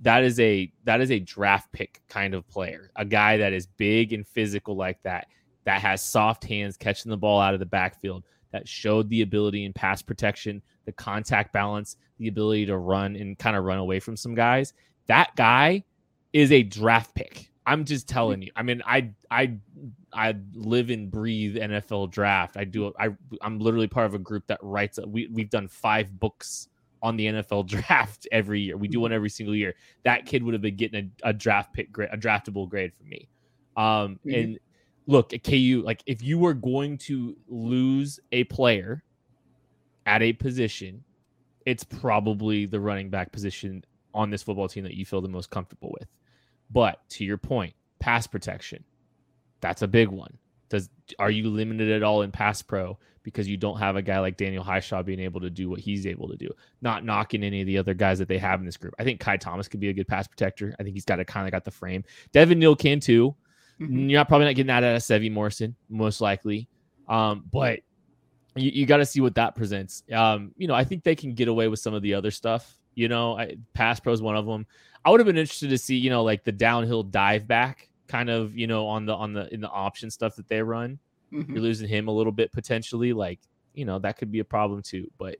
that 0.00 0.24
is 0.24 0.40
a 0.40 0.72
that 0.84 1.00
is 1.00 1.10
a 1.10 1.18
draft 1.18 1.70
pick 1.72 2.00
kind 2.08 2.34
of 2.34 2.48
player. 2.48 2.90
A 2.96 3.04
guy 3.04 3.36
that 3.36 3.52
is 3.52 3.66
big 3.66 4.12
and 4.12 4.26
physical 4.26 4.74
like 4.74 5.02
that, 5.02 5.26
that 5.64 5.82
has 5.82 6.02
soft 6.02 6.44
hands 6.44 6.76
catching 6.76 7.10
the 7.10 7.16
ball 7.16 7.40
out 7.40 7.54
of 7.54 7.60
the 7.60 7.66
backfield, 7.66 8.24
that 8.52 8.66
showed 8.66 9.08
the 9.10 9.22
ability 9.22 9.64
in 9.64 9.72
pass 9.72 10.00
protection, 10.00 10.62
the 10.86 10.92
contact 10.92 11.52
balance, 11.52 11.96
the 12.18 12.28
ability 12.28 12.66
to 12.66 12.78
run 12.78 13.14
and 13.16 13.38
kind 13.38 13.56
of 13.56 13.64
run 13.64 13.78
away 13.78 14.00
from 14.00 14.16
some 14.16 14.34
guys. 14.34 14.72
That 15.08 15.36
guy 15.36 15.84
is 16.32 16.52
a 16.52 16.62
draft 16.62 17.14
pick. 17.14 17.51
I'm 17.66 17.84
just 17.84 18.08
telling 18.08 18.42
you. 18.42 18.50
I 18.56 18.62
mean, 18.62 18.82
I 18.86 19.10
I 19.30 19.54
I 20.12 20.34
live 20.54 20.90
and 20.90 21.10
breathe 21.10 21.56
NFL 21.56 22.10
draft. 22.10 22.56
I 22.56 22.64
do. 22.64 22.92
I 22.98 23.10
I'm 23.40 23.58
literally 23.58 23.86
part 23.86 24.06
of 24.06 24.14
a 24.14 24.18
group 24.18 24.46
that 24.48 24.58
writes. 24.62 24.98
We 25.06 25.28
we've 25.32 25.50
done 25.50 25.68
five 25.68 26.18
books 26.18 26.68
on 27.02 27.16
the 27.16 27.26
NFL 27.26 27.66
draft 27.68 28.26
every 28.32 28.60
year. 28.60 28.76
We 28.76 28.88
do 28.88 29.00
one 29.00 29.12
every 29.12 29.30
single 29.30 29.54
year. 29.54 29.74
That 30.04 30.26
kid 30.26 30.42
would 30.42 30.54
have 30.54 30.62
been 30.62 30.76
getting 30.76 31.12
a, 31.24 31.30
a 31.30 31.32
draft 31.32 31.72
pick 31.72 31.92
grade, 31.92 32.10
a 32.12 32.16
draftable 32.16 32.68
grade 32.68 32.92
from 32.94 33.08
me. 33.08 33.28
Um, 33.76 33.84
mm-hmm. 34.26 34.34
and 34.34 34.58
look 35.06 35.32
at 35.32 35.44
KU. 35.44 35.82
Like 35.84 36.02
if 36.06 36.22
you 36.22 36.38
were 36.38 36.54
going 36.54 36.98
to 36.98 37.36
lose 37.48 38.20
a 38.32 38.44
player 38.44 39.02
at 40.06 40.22
a 40.22 40.32
position, 40.32 41.04
it's 41.66 41.84
probably 41.84 42.66
the 42.66 42.80
running 42.80 43.08
back 43.08 43.32
position 43.32 43.84
on 44.14 44.30
this 44.30 44.42
football 44.42 44.68
team 44.68 44.84
that 44.84 44.94
you 44.94 45.04
feel 45.04 45.20
the 45.20 45.28
most 45.28 45.50
comfortable 45.50 45.94
with. 45.98 46.08
But 46.72 47.00
to 47.10 47.24
your 47.24 47.38
point, 47.38 47.74
pass 47.98 48.26
protection, 48.26 48.84
that's 49.60 49.82
a 49.82 49.88
big 49.88 50.08
one. 50.08 50.38
Does 50.68 50.88
are 51.18 51.30
you 51.30 51.50
limited 51.50 51.90
at 51.90 52.02
all 52.02 52.22
in 52.22 52.32
pass 52.32 52.62
pro 52.62 52.98
because 53.22 53.46
you 53.46 53.56
don't 53.56 53.78
have 53.78 53.96
a 53.96 54.02
guy 54.02 54.18
like 54.20 54.36
Daniel 54.36 54.64
Hishaw 54.64 55.04
being 55.04 55.20
able 55.20 55.40
to 55.42 55.50
do 55.50 55.68
what 55.68 55.80
he's 55.80 56.06
able 56.06 56.28
to 56.28 56.36
do? 56.36 56.48
Not 56.80 57.04
knocking 57.04 57.44
any 57.44 57.60
of 57.60 57.66
the 57.66 57.76
other 57.78 57.92
guys 57.92 58.18
that 58.18 58.28
they 58.28 58.38
have 58.38 58.58
in 58.60 58.66
this 58.66 58.78
group. 58.78 58.94
I 58.98 59.04
think 59.04 59.22
Ky 59.22 59.36
Thomas 59.36 59.68
could 59.68 59.80
be 59.80 59.90
a 59.90 59.92
good 59.92 60.08
pass 60.08 60.26
protector. 60.26 60.74
I 60.80 60.82
think 60.82 60.94
he's 60.94 61.04
got 61.04 61.20
a 61.20 61.24
kind 61.24 61.46
of 61.46 61.52
got 61.52 61.64
the 61.64 61.70
frame. 61.70 62.04
Devin 62.32 62.58
Neal 62.58 62.74
can 62.74 63.00
too. 63.00 63.34
Mm-hmm. 63.80 64.08
You're 64.08 64.20
not 64.20 64.28
probably 64.28 64.46
not 64.46 64.54
getting 64.54 64.68
that 64.68 64.84
out 64.84 64.96
of 64.96 65.02
Sevy 65.02 65.30
Morrison, 65.30 65.76
most 65.90 66.20
likely. 66.20 66.68
Um, 67.08 67.44
but 67.52 67.80
you, 68.56 68.70
you 68.70 68.86
got 68.86 68.98
to 68.98 69.06
see 69.06 69.20
what 69.20 69.34
that 69.34 69.54
presents. 69.54 70.02
Um, 70.12 70.52
you 70.56 70.68
know, 70.68 70.74
I 70.74 70.84
think 70.84 71.04
they 71.04 71.14
can 71.14 71.34
get 71.34 71.48
away 71.48 71.68
with 71.68 71.80
some 71.80 71.94
of 71.94 72.02
the 72.02 72.14
other 72.14 72.30
stuff. 72.30 72.78
You 72.94 73.08
know, 73.08 73.36
I, 73.36 73.56
pass 73.74 74.00
pro 74.00 74.12
is 74.12 74.22
one 74.22 74.36
of 74.36 74.46
them. 74.46 74.66
I 75.04 75.10
would 75.10 75.20
have 75.20 75.26
been 75.26 75.38
interested 75.38 75.70
to 75.70 75.78
see, 75.78 75.96
you 75.96 76.10
know, 76.10 76.22
like 76.22 76.44
the 76.44 76.52
downhill 76.52 77.02
dive 77.02 77.46
back 77.46 77.88
kind 78.08 78.30
of, 78.30 78.56
you 78.56 78.66
know, 78.66 78.86
on 78.86 79.06
the 79.06 79.14
on 79.14 79.32
the 79.32 79.52
in 79.52 79.60
the 79.60 79.70
option 79.70 80.10
stuff 80.10 80.36
that 80.36 80.48
they 80.48 80.62
run. 80.62 80.98
Mm-hmm. 81.32 81.54
You're 81.54 81.62
losing 81.62 81.88
him 81.88 82.08
a 82.08 82.12
little 82.12 82.32
bit 82.32 82.52
potentially. 82.52 83.12
Like, 83.12 83.40
you 83.74 83.84
know, 83.84 83.98
that 83.98 84.18
could 84.18 84.30
be 84.30 84.40
a 84.40 84.44
problem 84.44 84.82
too. 84.82 85.10
But 85.18 85.36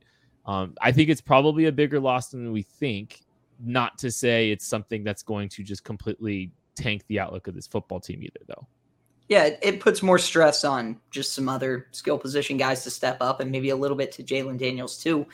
um, 0.46 0.74
I 0.80 0.90
think 0.90 1.10
it's 1.10 1.20
probably 1.20 1.66
a 1.66 1.72
bigger 1.72 2.00
loss 2.00 2.28
than 2.28 2.50
we 2.52 2.62
think. 2.62 3.20
Not 3.64 3.98
to 3.98 4.10
say 4.10 4.50
it's 4.50 4.66
something 4.66 5.04
that's 5.04 5.22
going 5.22 5.48
to 5.50 5.62
just 5.62 5.84
completely 5.84 6.50
tank 6.74 7.04
the 7.06 7.20
outlook 7.20 7.46
of 7.46 7.54
this 7.54 7.68
football 7.68 8.00
team 8.00 8.22
either, 8.22 8.40
though. 8.48 8.66
Yeah, 9.28 9.50
it 9.62 9.78
puts 9.78 10.02
more 10.02 10.18
stress 10.18 10.64
on 10.64 10.98
just 11.12 11.32
some 11.32 11.48
other 11.48 11.86
skill 11.92 12.18
position 12.18 12.56
guys 12.56 12.82
to 12.84 12.90
step 12.90 13.18
up, 13.20 13.40
and 13.40 13.52
maybe 13.52 13.70
a 13.70 13.76
little 13.76 13.96
bit 13.96 14.10
to 14.12 14.24
Jalon 14.24 14.58
Daniels 14.58 14.98
too. 14.98 15.26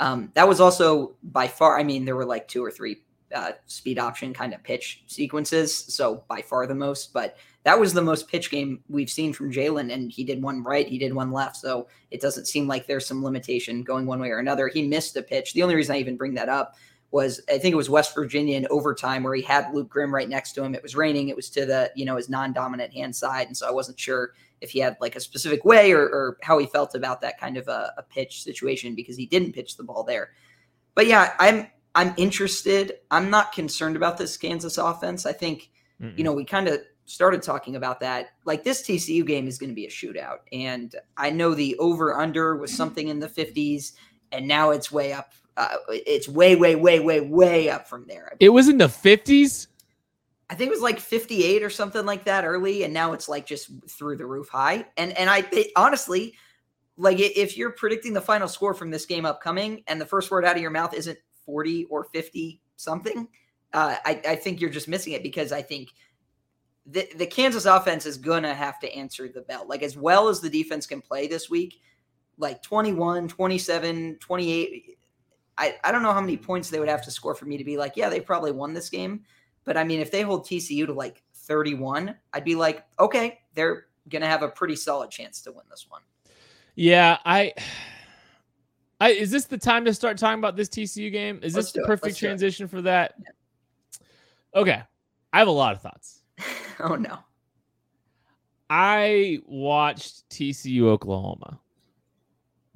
Um, 0.00 0.30
that 0.34 0.48
was 0.48 0.60
also 0.60 1.14
by 1.22 1.46
far. 1.46 1.78
I 1.78 1.84
mean, 1.84 2.04
there 2.04 2.16
were 2.16 2.24
like 2.24 2.48
two 2.48 2.64
or 2.64 2.70
three 2.70 3.02
uh, 3.34 3.52
speed 3.66 3.98
option 3.98 4.34
kind 4.34 4.54
of 4.54 4.62
pitch 4.62 5.04
sequences. 5.06 5.74
So 5.74 6.24
by 6.28 6.42
far 6.42 6.66
the 6.66 6.74
most, 6.74 7.12
but 7.12 7.36
that 7.64 7.78
was 7.78 7.92
the 7.92 8.02
most 8.02 8.28
pitch 8.28 8.50
game 8.50 8.82
we've 8.88 9.10
seen 9.10 9.32
from 9.32 9.52
Jalon. 9.52 9.92
and 9.92 10.10
he 10.10 10.24
did 10.24 10.42
one 10.42 10.62
right, 10.62 10.86
he 10.86 10.98
did 10.98 11.14
one 11.14 11.32
left. 11.32 11.56
So 11.56 11.88
it 12.10 12.20
doesn't 12.20 12.46
seem 12.46 12.68
like 12.68 12.86
there's 12.86 13.06
some 13.06 13.24
limitation 13.24 13.82
going 13.82 14.06
one 14.06 14.20
way 14.20 14.30
or 14.30 14.38
another. 14.38 14.68
He 14.68 14.86
missed 14.86 15.16
a 15.16 15.22
pitch. 15.22 15.52
The 15.52 15.62
only 15.62 15.74
reason 15.74 15.94
I 15.94 15.98
even 15.98 16.16
bring 16.16 16.34
that 16.34 16.48
up 16.48 16.76
was 17.14 17.40
I 17.48 17.58
think 17.58 17.72
it 17.72 17.76
was 17.76 17.88
West 17.88 18.12
Virginia 18.12 18.56
in 18.56 18.66
overtime 18.70 19.22
where 19.22 19.36
he 19.36 19.42
had 19.42 19.72
Luke 19.72 19.88
Grimm 19.88 20.12
right 20.12 20.28
next 20.28 20.52
to 20.54 20.64
him. 20.64 20.74
It 20.74 20.82
was 20.82 20.96
raining. 20.96 21.28
It 21.28 21.36
was 21.36 21.48
to 21.50 21.64
the 21.64 21.92
you 21.94 22.04
know 22.04 22.16
his 22.16 22.28
non-dominant 22.28 22.92
hand 22.92 23.14
side, 23.14 23.46
and 23.46 23.56
so 23.56 23.68
I 23.68 23.70
wasn't 23.70 24.00
sure 24.00 24.32
if 24.60 24.72
he 24.72 24.80
had 24.80 24.96
like 25.00 25.14
a 25.14 25.20
specific 25.20 25.64
way 25.64 25.92
or, 25.92 26.02
or 26.02 26.38
how 26.42 26.58
he 26.58 26.66
felt 26.66 26.96
about 26.96 27.20
that 27.20 27.38
kind 27.38 27.56
of 27.56 27.68
a, 27.68 27.92
a 27.98 28.02
pitch 28.02 28.42
situation 28.42 28.96
because 28.96 29.16
he 29.16 29.26
didn't 29.26 29.52
pitch 29.52 29.76
the 29.76 29.84
ball 29.84 30.02
there. 30.02 30.30
But 30.96 31.06
yeah, 31.06 31.34
I'm 31.38 31.68
I'm 31.94 32.14
interested. 32.16 32.94
I'm 33.10 33.30
not 33.30 33.52
concerned 33.52 33.96
about 33.96 34.18
this 34.18 34.36
Kansas 34.36 34.78
offense. 34.78 35.26
I 35.26 35.32
think, 35.32 35.70
Mm-mm. 36.00 36.16
you 36.18 36.24
know, 36.24 36.32
we 36.32 36.44
kind 36.44 36.68
of 36.68 36.80
started 37.04 37.42
talking 37.42 37.76
about 37.76 38.00
that. 38.00 38.30
Like 38.44 38.64
this 38.64 38.82
TCU 38.82 39.26
game 39.26 39.46
is 39.46 39.58
going 39.58 39.70
to 39.70 39.74
be 39.74 39.86
a 39.86 39.90
shootout. 39.90 40.38
And 40.52 40.94
I 41.16 41.30
know 41.30 41.54
the 41.54 41.76
over 41.78 42.18
under 42.18 42.56
was 42.56 42.74
something 42.74 43.08
in 43.08 43.20
the 43.20 43.28
50s, 43.28 43.92
and 44.32 44.48
now 44.48 44.70
it's 44.70 44.90
way 44.90 45.12
up. 45.12 45.32
Uh, 45.56 45.76
it's 45.88 46.28
way, 46.28 46.56
way, 46.56 46.74
way, 46.74 46.98
way, 46.98 47.20
way 47.20 47.68
up 47.68 47.86
from 47.86 48.06
there. 48.08 48.32
It 48.40 48.48
was 48.48 48.68
in 48.68 48.78
the 48.78 48.88
50s? 48.88 49.68
I 50.50 50.54
think 50.54 50.68
it 50.68 50.72
was 50.72 50.82
like 50.82 51.00
58 51.00 51.62
or 51.62 51.70
something 51.70 52.04
like 52.04 52.24
that 52.24 52.44
early, 52.44 52.82
and 52.82 52.92
now 52.92 53.12
it's 53.12 53.28
like 53.28 53.46
just 53.46 53.70
through 53.88 54.16
the 54.16 54.26
roof 54.26 54.48
high. 54.48 54.86
And 54.96 55.16
and 55.16 55.30
I 55.30 55.44
it, 55.52 55.68
honestly, 55.74 56.34
like 56.96 57.18
if 57.18 57.56
you're 57.56 57.70
predicting 57.70 58.12
the 58.12 58.20
final 58.20 58.46
score 58.46 58.74
from 58.74 58.90
this 58.90 59.06
game 59.06 59.24
upcoming, 59.24 59.82
and 59.86 60.00
the 60.00 60.06
first 60.06 60.30
word 60.30 60.44
out 60.44 60.56
of 60.56 60.62
your 60.62 60.70
mouth 60.70 60.92
isn't 60.92 61.18
40 61.44 61.84
or 61.86 62.04
50 62.04 62.60
something, 62.76 63.28
uh, 63.72 63.96
I, 64.04 64.20
I 64.28 64.36
think 64.36 64.60
you're 64.60 64.70
just 64.70 64.88
missing 64.88 65.12
it 65.12 65.22
because 65.22 65.52
I 65.52 65.62
think 65.62 65.90
the, 66.86 67.08
the 67.16 67.26
Kansas 67.26 67.66
offense 67.66 68.06
is 68.06 68.16
going 68.16 68.42
to 68.42 68.54
have 68.54 68.78
to 68.80 68.92
answer 68.94 69.28
the 69.28 69.40
bell. 69.42 69.66
Like, 69.66 69.82
as 69.82 69.96
well 69.96 70.28
as 70.28 70.40
the 70.40 70.50
defense 70.50 70.86
can 70.86 71.00
play 71.00 71.26
this 71.26 71.48
week, 71.48 71.80
like 72.38 72.62
21, 72.62 73.28
27, 73.28 74.16
28. 74.20 74.98
I, 75.56 75.76
I 75.84 75.92
don't 75.92 76.02
know 76.02 76.12
how 76.12 76.20
many 76.20 76.36
points 76.36 76.68
they 76.68 76.78
would 76.78 76.88
have 76.88 77.04
to 77.04 77.10
score 77.10 77.34
for 77.34 77.46
me 77.46 77.56
to 77.56 77.64
be 77.64 77.76
like, 77.76 77.96
yeah, 77.96 78.08
they 78.08 78.20
probably 78.20 78.52
won 78.52 78.74
this 78.74 78.90
game. 78.90 79.22
But 79.64 79.76
I 79.76 79.84
mean, 79.84 80.00
if 80.00 80.10
they 80.10 80.22
hold 80.22 80.44
TCU 80.46 80.86
to 80.86 80.92
like 80.92 81.22
31, 81.34 82.14
I'd 82.32 82.44
be 82.44 82.54
like, 82.54 82.84
okay, 82.98 83.40
they're 83.54 83.86
going 84.08 84.22
to 84.22 84.28
have 84.28 84.42
a 84.42 84.48
pretty 84.48 84.76
solid 84.76 85.10
chance 85.10 85.40
to 85.42 85.52
win 85.52 85.64
this 85.70 85.86
one. 85.88 86.02
Yeah, 86.74 87.18
I 87.24 87.54
I, 89.00 89.10
is 89.10 89.30
this 89.30 89.44
the 89.46 89.58
time 89.58 89.84
to 89.84 89.94
start 89.94 90.18
talking 90.18 90.38
about 90.38 90.56
this 90.56 90.68
TCU 90.68 91.10
game? 91.10 91.40
Is 91.42 91.54
Let's 91.54 91.72
this 91.72 91.82
the 91.82 91.86
perfect 91.86 92.16
transition 92.16 92.68
for 92.68 92.82
that? 92.82 93.14
Yeah. 93.18 94.60
Okay. 94.60 94.82
I 95.32 95.38
have 95.38 95.48
a 95.48 95.52
lot 95.52 95.74
of 95.74 95.82
thoughts. 95.82 96.22
oh, 96.80 96.94
no. 96.94 97.18
I 98.70 99.38
watched 99.46 100.28
TCU 100.30 100.82
Oklahoma. 100.82 101.58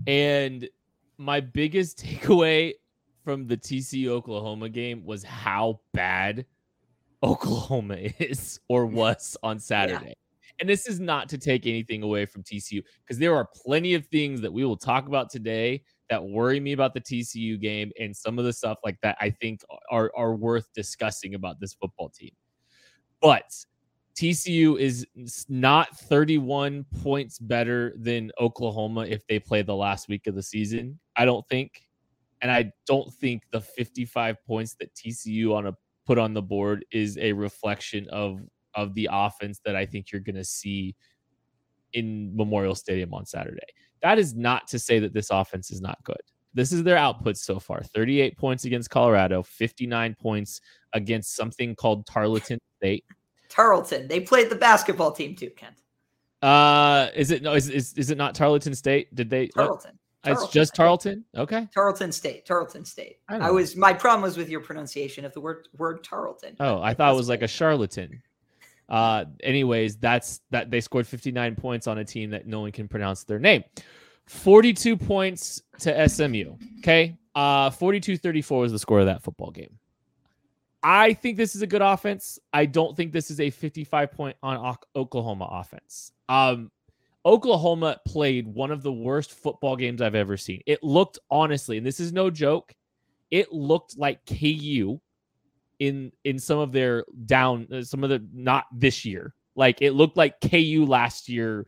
And 0.07 0.69
my 1.19 1.41
biggest 1.41 1.99
takeaway 2.05 2.75
from 3.25 3.47
the 3.47 3.57
TCU 3.57 4.09
Oklahoma 4.09 4.69
game 4.69 5.05
was 5.05 5.23
how 5.23 5.81
bad 5.93 6.47
Oklahoma 7.23 7.97
is 8.19 8.61
or 8.69 8.87
was 8.87 9.37
on 9.43 9.59
Saturday. 9.59 10.15
And 10.61 10.69
this 10.69 10.89
is 10.89 10.99
not 10.99 11.29
to 11.29 11.39
take 11.39 11.67
anything 11.67 12.03
away 12.03 12.27
from 12.27 12.43
TCU 12.43 12.83
because 13.05 13.19
there 13.19 13.35
are 13.37 13.49
plenty 13.65 13.95
of 13.95 14.07
things 14.07 14.41
that 14.41 14.53
we 14.53 14.65
will 14.65 14.77
talk 14.77 15.07
about 15.07 15.31
today 15.31 15.83
that 16.11 16.23
worry 16.23 16.59
me 16.59 16.73
about 16.73 16.95
the 16.95 17.01
TCU 17.01 17.61
game 17.61 17.93
and 18.01 18.17
some 18.17 18.39
of 18.39 18.45
the 18.45 18.53
stuff 18.53 18.79
like 18.85 18.99
that 19.03 19.17
I 19.21 19.31
think 19.31 19.63
are 19.91 20.11
are 20.17 20.35
worth 20.35 20.73
discussing 20.75 21.35
about 21.35 21.61
this 21.61 21.75
football 21.75 22.09
team. 22.09 22.33
But 23.21 23.55
TCU 24.17 24.79
is 24.81 25.07
not 25.49 25.97
31 25.97 26.85
points 27.03 27.39
better 27.39 27.95
than 27.97 28.33
Oklahoma 28.41 29.03
if 29.03 29.25
they 29.29 29.39
play 29.39 29.63
the 29.63 29.77
last 29.77 30.09
week 30.09 30.27
of 30.27 30.35
the 30.35 30.43
season. 30.43 30.99
I 31.17 31.25
don't 31.25 31.47
think. 31.49 31.83
And 32.41 32.51
I 32.51 32.73
don't 32.87 33.13
think 33.15 33.43
the 33.53 33.61
55 33.61 34.37
points 34.45 34.75
that 34.81 34.93
TCU 34.95 35.55
on 35.55 35.69
a 35.69 35.75
put 36.05 36.19
on 36.19 36.35
the 36.35 36.43
board 36.43 36.85
is 36.91 37.19
a 37.19 37.33
reflection 37.33 38.09
of 38.11 38.41
of 38.75 38.95
the 38.95 39.09
offense 39.11 39.61
that 39.65 39.77
I 39.77 39.87
think 39.87 40.13
you're 40.13 40.21
going 40.21 40.37
to 40.37 40.45
see 40.45 40.95
in 41.93 42.35
Memorial 42.37 42.75
Stadium 42.75 43.15
on 43.15 43.27
Saturday. 43.27 43.61
That 44.03 44.19
is 44.19 44.35
not 44.35 44.69
to 44.69 44.79
say 44.79 44.99
that 45.01 45.13
this 45.13 45.31
offense 45.31 45.71
is 45.71 45.81
not 45.81 45.99
good. 46.05 46.21
This 46.55 46.73
is 46.73 46.83
their 46.83 46.97
output 46.97 47.37
so 47.37 47.59
far 47.59 47.83
38 47.83 48.37
points 48.37 48.65
against 48.65 48.91
Colorado, 48.91 49.43
59 49.43 50.17
points 50.21 50.61
against 50.93 51.37
something 51.37 51.75
called 51.75 52.07
Tarleton 52.07 52.59
State. 52.79 53.05
Tarleton. 53.49 54.09
They 54.09 54.21
played 54.21 54.51
the 54.51 54.57
basketball 54.57 55.13
team 55.13 55.35
too, 55.35 55.51
Kent. 55.51 55.83
Uh, 56.43 57.09
is 57.15 57.31
it 57.31 57.43
no? 57.43 57.55
Is, 57.55 57.69
is, 57.69 57.93
is 57.95 58.11
it 58.11 58.19
not 58.19 58.35
Tarleton 58.35 58.75
State? 58.75 59.13
Did 59.15 59.29
they? 59.29 59.49
Tarleton. 59.49 59.99
Tarleton. 60.25 60.45
It's 60.45 60.53
just 60.53 60.75
Tarleton. 60.75 61.25
Okay. 61.37 61.69
Tarleton 61.75 62.13
State. 62.13 62.47
Tarleton 62.47 62.85
State. 62.85 63.17
I, 63.29 63.37
I, 63.39 63.51
was 63.51 63.77
my 63.77 63.93
problem 63.93 64.23
was 64.23 64.37
with 64.37 64.49
your 64.49 64.61
pronunciation 64.61 65.25
of 65.25 65.33
the 65.33 65.41
word 65.41 65.69
word 65.77 66.05
Tarleton. 66.05 66.57
Oh, 66.61 66.81
I 66.81 66.95
thought 66.95 67.13
it 67.13 67.17
was 67.17 67.29
like 67.29 67.43
a 67.43 67.49
charlatan. 67.49 68.23
Uh, 68.89 69.25
anyways, 69.43 69.97
that's 69.97 70.41
that 70.51 70.71
they 70.71 70.81
scored 70.81 71.07
59 71.07 71.57
points 71.57 71.87
on 71.87 71.99
a 71.99 72.05
team 72.05 72.31
that 72.31 72.47
no 72.47 72.61
one 72.61 72.73
can 72.73 72.89
pronounce 72.89 73.25
their 73.25 73.39
name. 73.39 73.65
42 74.29 74.97
points 74.97 75.63
to 75.81 76.09
SMU. 76.09 76.57
Okay. 76.79 77.17
Uh 77.35 77.71
42-34 77.71 78.61
was 78.61 78.73
the 78.73 78.79
score 78.79 79.01
of 79.01 79.07
that 79.07 79.23
football 79.23 79.51
game. 79.51 79.79
I 80.83 81.15
think 81.15 81.37
this 81.37 81.55
is 81.55 81.63
a 81.63 81.67
good 81.67 81.83
offense. 81.83 82.39
I 82.53 82.67
don't 82.67 82.97
think 82.97 83.13
this 83.13 83.31
is 83.31 83.41
a 83.41 83.51
55 83.51 84.13
point 84.13 84.37
on 84.43 84.77
Oklahoma 84.95 85.49
offense. 85.51 86.13
Um 86.29 86.71
Oklahoma 87.25 88.01
played 88.07 88.47
one 88.47 88.71
of 88.71 88.83
the 88.83 88.93
worst 88.93 89.33
football 89.33 89.77
games 89.77 90.01
I've 90.01 90.15
ever 90.15 90.37
seen. 90.37 90.63
It 90.67 90.83
looked 90.83 91.19
honestly, 91.31 91.77
and 91.77 91.87
this 91.87 92.01
is 92.01 92.13
no 92.13 92.31
joke, 92.31 92.75
it 93.31 93.53
looked 93.53 93.99
like 93.99 94.25
KU 94.27 95.01
in 95.79 96.13
in 96.25 96.39
some 96.39 96.59
of 96.59 96.73
their 96.73 97.05
down 97.27 97.69
uh, 97.73 97.83
some 97.83 98.05
of 98.05 98.11
the 98.11 98.25
not 98.33 98.67
this 98.73 99.05
year. 99.05 99.35
Like 99.55 99.83
it 99.83 99.93
looked 99.93 100.17
like 100.17 100.41
KU 100.41 100.85
last 100.87 101.29
year 101.29 101.67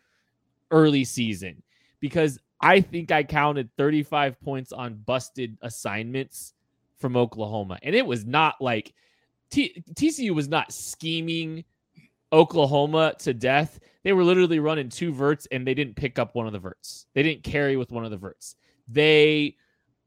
early 0.70 1.04
season 1.04 1.62
because 1.98 2.38
I 2.60 2.80
think 2.80 3.10
I 3.10 3.22
counted 3.24 3.70
35 3.76 4.40
points 4.40 4.72
on 4.72 5.02
busted 5.04 5.58
assignments 5.62 6.54
from 6.98 7.16
Oklahoma. 7.16 7.78
And 7.82 7.94
it 7.94 8.06
was 8.06 8.24
not 8.24 8.60
like 8.60 8.92
T- 9.50 9.82
TCU 9.94 10.32
was 10.34 10.48
not 10.48 10.72
scheming 10.72 11.64
Oklahoma 12.32 13.14
to 13.20 13.34
death. 13.34 13.80
They 14.04 14.12
were 14.12 14.24
literally 14.24 14.60
running 14.60 14.88
two 14.88 15.12
verts 15.12 15.48
and 15.50 15.66
they 15.66 15.74
didn't 15.74 15.96
pick 15.96 16.18
up 16.18 16.34
one 16.34 16.46
of 16.46 16.52
the 16.52 16.58
verts. 16.58 17.06
They 17.14 17.22
didn't 17.22 17.42
carry 17.42 17.76
with 17.76 17.90
one 17.90 18.04
of 18.04 18.10
the 18.10 18.16
verts. 18.16 18.56
They 18.88 19.56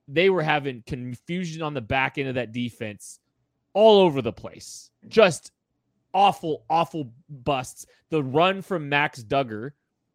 they 0.07 0.29
were 0.29 0.43
having 0.43 0.83
confusion 0.85 1.61
on 1.61 1.73
the 1.73 1.81
back 1.81 2.17
end 2.17 2.27
of 2.27 2.35
that 2.35 2.51
defense 2.51 3.19
all 3.73 3.99
over 3.99 4.21
the 4.21 4.33
place. 4.33 4.89
Just 5.07 5.51
awful, 6.13 6.63
awful 6.69 7.11
busts. 7.29 7.85
The 8.09 8.23
run 8.23 8.61
from 8.61 8.89
Max 8.89 9.23
Duggan 9.23 9.71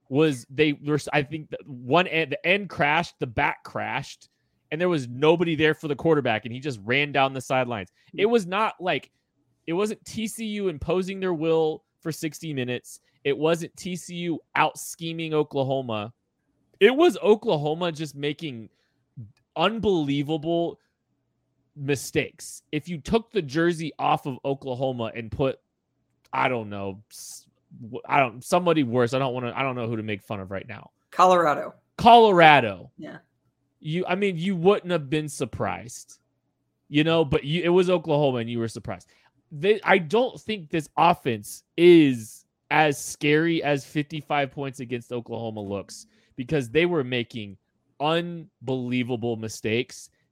was 0.09 0.47
they 0.49 0.73
were 0.73 0.99
I 1.13 1.23
think 1.23 1.51
one 1.67 2.07
end 2.07 2.33
the 2.33 2.47
end 2.47 2.69
crashed, 2.71 3.17
the 3.19 3.27
back 3.27 3.63
crashed, 3.65 4.29
and 4.71 4.81
there 4.81 4.89
was 4.89 5.09
nobody 5.09 5.55
there 5.55 5.75
for 5.75 5.89
the 5.89 5.97
quarterback, 5.97 6.45
and 6.45 6.53
he 6.53 6.61
just 6.61 6.81
ran 6.85 7.13
down 7.13 7.35
the 7.35 7.41
sidelines. 7.41 7.91
Hmm. 8.13 8.21
It 8.21 8.27
was 8.27 8.47
not 8.47 8.75
like 8.81 9.11
it 9.67 9.73
wasn't 9.75 10.03
TCU 10.05 10.71
imposing 10.71 11.21
their 11.21 11.35
will 11.35 11.85
for 12.01 12.13
60 12.13 12.55
minutes. 12.55 13.01
It 13.25 13.37
wasn't 13.37 13.75
TCU 13.77 14.39
out 14.55 14.79
scheming 14.79 15.35
Oklahoma. 15.35 16.13
It 16.81 16.95
was 16.95 17.19
Oklahoma 17.23 17.93
just 17.93 18.15
making 18.15 18.71
unbelievable 19.57 20.79
mistakes. 21.79 22.63
If 22.73 22.89
you 22.89 22.99
took 22.99 23.31
the 23.31 23.43
jersey 23.43 23.93
off 23.99 24.27
of 24.27 24.39
Oklahoma 24.45 25.13
and 25.15 25.31
put, 25.31 25.59
I 26.33 26.49
don't 26.49 26.69
know, 26.69 27.03
I 28.07 28.21
don't 28.21 28.43
somebody 28.43 28.83
worse. 28.83 29.15
I 29.15 29.19
don't 29.19 29.35
want 29.35 29.47
to. 29.47 29.59
I 29.59 29.63
don't 29.63 29.77
know 29.77 29.87
who 29.87 29.97
to 29.97 30.03
make 30.03 30.23
fun 30.23 30.41
of 30.41 30.51
right 30.51 30.67
now. 30.69 30.91
Colorado. 31.11 31.75
Colorado. 31.97 32.91
Yeah. 32.97 33.19
You. 33.81 34.05
I 34.07 34.15
mean, 34.15 34.37
you 34.39 34.57
wouldn't 34.57 34.91
have 34.91 35.11
been 35.11 35.29
surprised, 35.29 36.19
you 36.89 37.05
know. 37.05 37.25
But 37.25 37.45
you, 37.45 37.63
it 37.63 37.69
was 37.69 37.91
Oklahoma, 37.91 38.39
and 38.39 38.51
you 38.51 38.59
were 38.59 38.69
surprised. 38.69 39.09
They, 39.53 39.81
I 39.85 39.99
don't 39.99 40.41
think 40.41 40.71
this 40.71 40.89
offense 40.97 41.65
is 41.77 42.45
as 42.71 43.03
scary 43.03 43.63
as 43.63 43.85
55 43.85 44.51
points 44.51 44.81
against 44.81 45.13
Oklahoma 45.13 45.61
looks 45.61 46.07
because 46.37 46.69
they 46.69 46.85
were 46.85 47.03
making 47.03 47.57
unbelievable 48.01 49.37
mistakes 49.37 50.11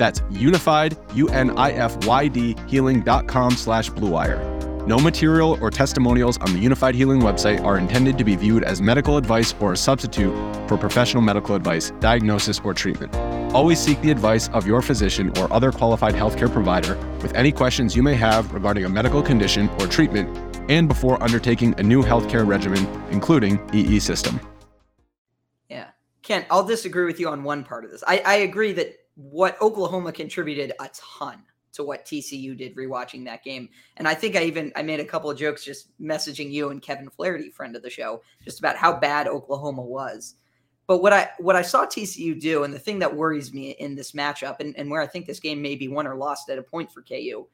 That's 0.00 0.20
unifyd, 0.32 0.96
U-N-I-F-Y-D, 1.14 2.56
healing.com 2.66 3.50
slash 3.50 3.90
bluewire. 3.90 4.86
No 4.86 4.98
material 4.98 5.58
or 5.60 5.70
testimonials 5.70 6.38
on 6.38 6.54
the 6.54 6.64
Unifyd 6.64 6.94
Healing 6.94 7.20
website 7.20 7.62
are 7.62 7.76
intended 7.76 8.16
to 8.16 8.24
be 8.24 8.34
viewed 8.34 8.64
as 8.64 8.80
medical 8.80 9.18
advice 9.18 9.54
or 9.60 9.74
a 9.74 9.76
substitute 9.76 10.32
for 10.66 10.78
professional 10.78 11.22
medical 11.22 11.54
advice, 11.54 11.92
diagnosis, 12.00 12.62
or 12.64 12.72
treatment. 12.72 13.14
Always 13.54 13.78
seek 13.78 14.00
the 14.00 14.10
advice 14.10 14.48
of 14.54 14.66
your 14.66 14.80
physician 14.80 15.36
or 15.36 15.52
other 15.52 15.70
qualified 15.70 16.14
healthcare 16.14 16.50
provider 16.50 16.96
with 17.20 17.34
any 17.34 17.52
questions 17.52 17.94
you 17.94 18.02
may 18.02 18.14
have 18.14 18.54
regarding 18.54 18.86
a 18.86 18.88
medical 18.88 19.20
condition 19.22 19.68
or 19.80 19.86
treatment 19.86 20.34
and 20.70 20.88
before 20.88 21.22
undertaking 21.22 21.74
a 21.78 21.82
new 21.82 22.02
healthcare 22.02 22.46
regimen, 22.46 22.86
including 23.10 23.60
EE 23.74 24.00
system. 24.00 24.40
Yeah. 25.68 25.88
Kent, 26.22 26.46
I'll 26.50 26.64
disagree 26.64 27.04
with 27.04 27.20
you 27.20 27.28
on 27.28 27.42
one 27.42 27.64
part 27.64 27.84
of 27.84 27.90
this. 27.90 28.02
I, 28.06 28.22
I 28.24 28.34
agree 28.36 28.72
that 28.72 28.99
what 29.20 29.60
Oklahoma 29.60 30.12
contributed 30.12 30.72
a 30.80 30.88
ton 30.94 31.42
to 31.72 31.84
what 31.84 32.04
TCU 32.04 32.56
did 32.56 32.74
rewatching 32.74 33.24
that 33.24 33.44
game. 33.44 33.68
And 33.96 34.08
I 34.08 34.14
think 34.14 34.34
I 34.34 34.44
even 34.44 34.72
I 34.74 34.82
made 34.82 34.98
a 34.98 35.04
couple 35.04 35.30
of 35.30 35.38
jokes 35.38 35.64
just 35.64 35.88
messaging 36.00 36.50
you 36.50 36.70
and 36.70 36.82
Kevin 36.82 37.10
Flaherty, 37.10 37.50
friend 37.50 37.76
of 37.76 37.82
the 37.82 37.90
show, 37.90 38.22
just 38.44 38.58
about 38.58 38.76
how 38.76 38.98
bad 38.98 39.28
Oklahoma 39.28 39.82
was. 39.82 40.34
But 40.86 41.02
what 41.02 41.12
I 41.12 41.30
what 41.38 41.54
I 41.54 41.62
saw 41.62 41.84
TCU 41.84 42.40
do, 42.40 42.64
and 42.64 42.72
the 42.72 42.78
thing 42.78 42.98
that 43.00 43.14
worries 43.14 43.52
me 43.52 43.70
in 43.72 43.94
this 43.94 44.12
matchup, 44.12 44.56
and, 44.60 44.76
and 44.76 44.90
where 44.90 45.02
I 45.02 45.06
think 45.06 45.26
this 45.26 45.38
game 45.38 45.62
may 45.62 45.76
be 45.76 45.88
won 45.88 46.06
or 46.06 46.16
lost 46.16 46.48
at 46.48 46.58
a 46.58 46.62
point 46.62 46.90
for 46.90 47.02
KU, 47.02 47.46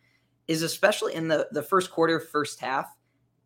is 0.48 0.62
especially 0.62 1.14
in 1.14 1.28
the 1.28 1.48
the 1.50 1.62
first 1.62 1.90
quarter, 1.90 2.20
first 2.20 2.60
half, 2.60 2.96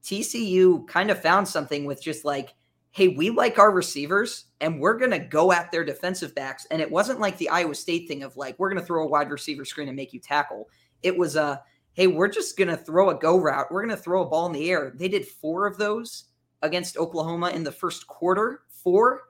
TCU 0.04 0.86
kind 0.86 1.10
of 1.10 1.20
found 1.20 1.48
something 1.48 1.86
with 1.86 2.02
just 2.02 2.24
like 2.24 2.54
hey, 2.92 3.08
we 3.08 3.30
like 3.30 3.58
our 3.58 3.70
receivers 3.70 4.46
and 4.60 4.80
we're 4.80 4.98
going 4.98 5.12
to 5.12 5.18
go 5.18 5.52
at 5.52 5.70
their 5.70 5.84
defensive 5.84 6.34
backs. 6.34 6.66
And 6.70 6.82
it 6.82 6.90
wasn't 6.90 7.20
like 7.20 7.38
the 7.38 7.48
Iowa 7.48 7.74
State 7.74 8.08
thing 8.08 8.22
of 8.22 8.36
like, 8.36 8.58
we're 8.58 8.70
going 8.70 8.80
to 8.80 8.86
throw 8.86 9.04
a 9.04 9.08
wide 9.08 9.30
receiver 9.30 9.64
screen 9.64 9.88
and 9.88 9.96
make 9.96 10.12
you 10.12 10.20
tackle. 10.20 10.68
It 11.02 11.16
was 11.16 11.36
a, 11.36 11.62
hey, 11.92 12.08
we're 12.08 12.28
just 12.28 12.58
going 12.58 12.68
to 12.68 12.76
throw 12.76 13.10
a 13.10 13.18
go 13.18 13.38
route. 13.38 13.70
We're 13.70 13.84
going 13.84 13.96
to 13.96 14.02
throw 14.02 14.22
a 14.22 14.28
ball 14.28 14.46
in 14.46 14.52
the 14.52 14.70
air. 14.70 14.92
They 14.94 15.08
did 15.08 15.26
four 15.26 15.66
of 15.66 15.76
those 15.76 16.24
against 16.62 16.96
Oklahoma 16.96 17.50
in 17.50 17.62
the 17.62 17.72
first 17.72 18.06
quarter. 18.06 18.62
Four. 18.68 19.22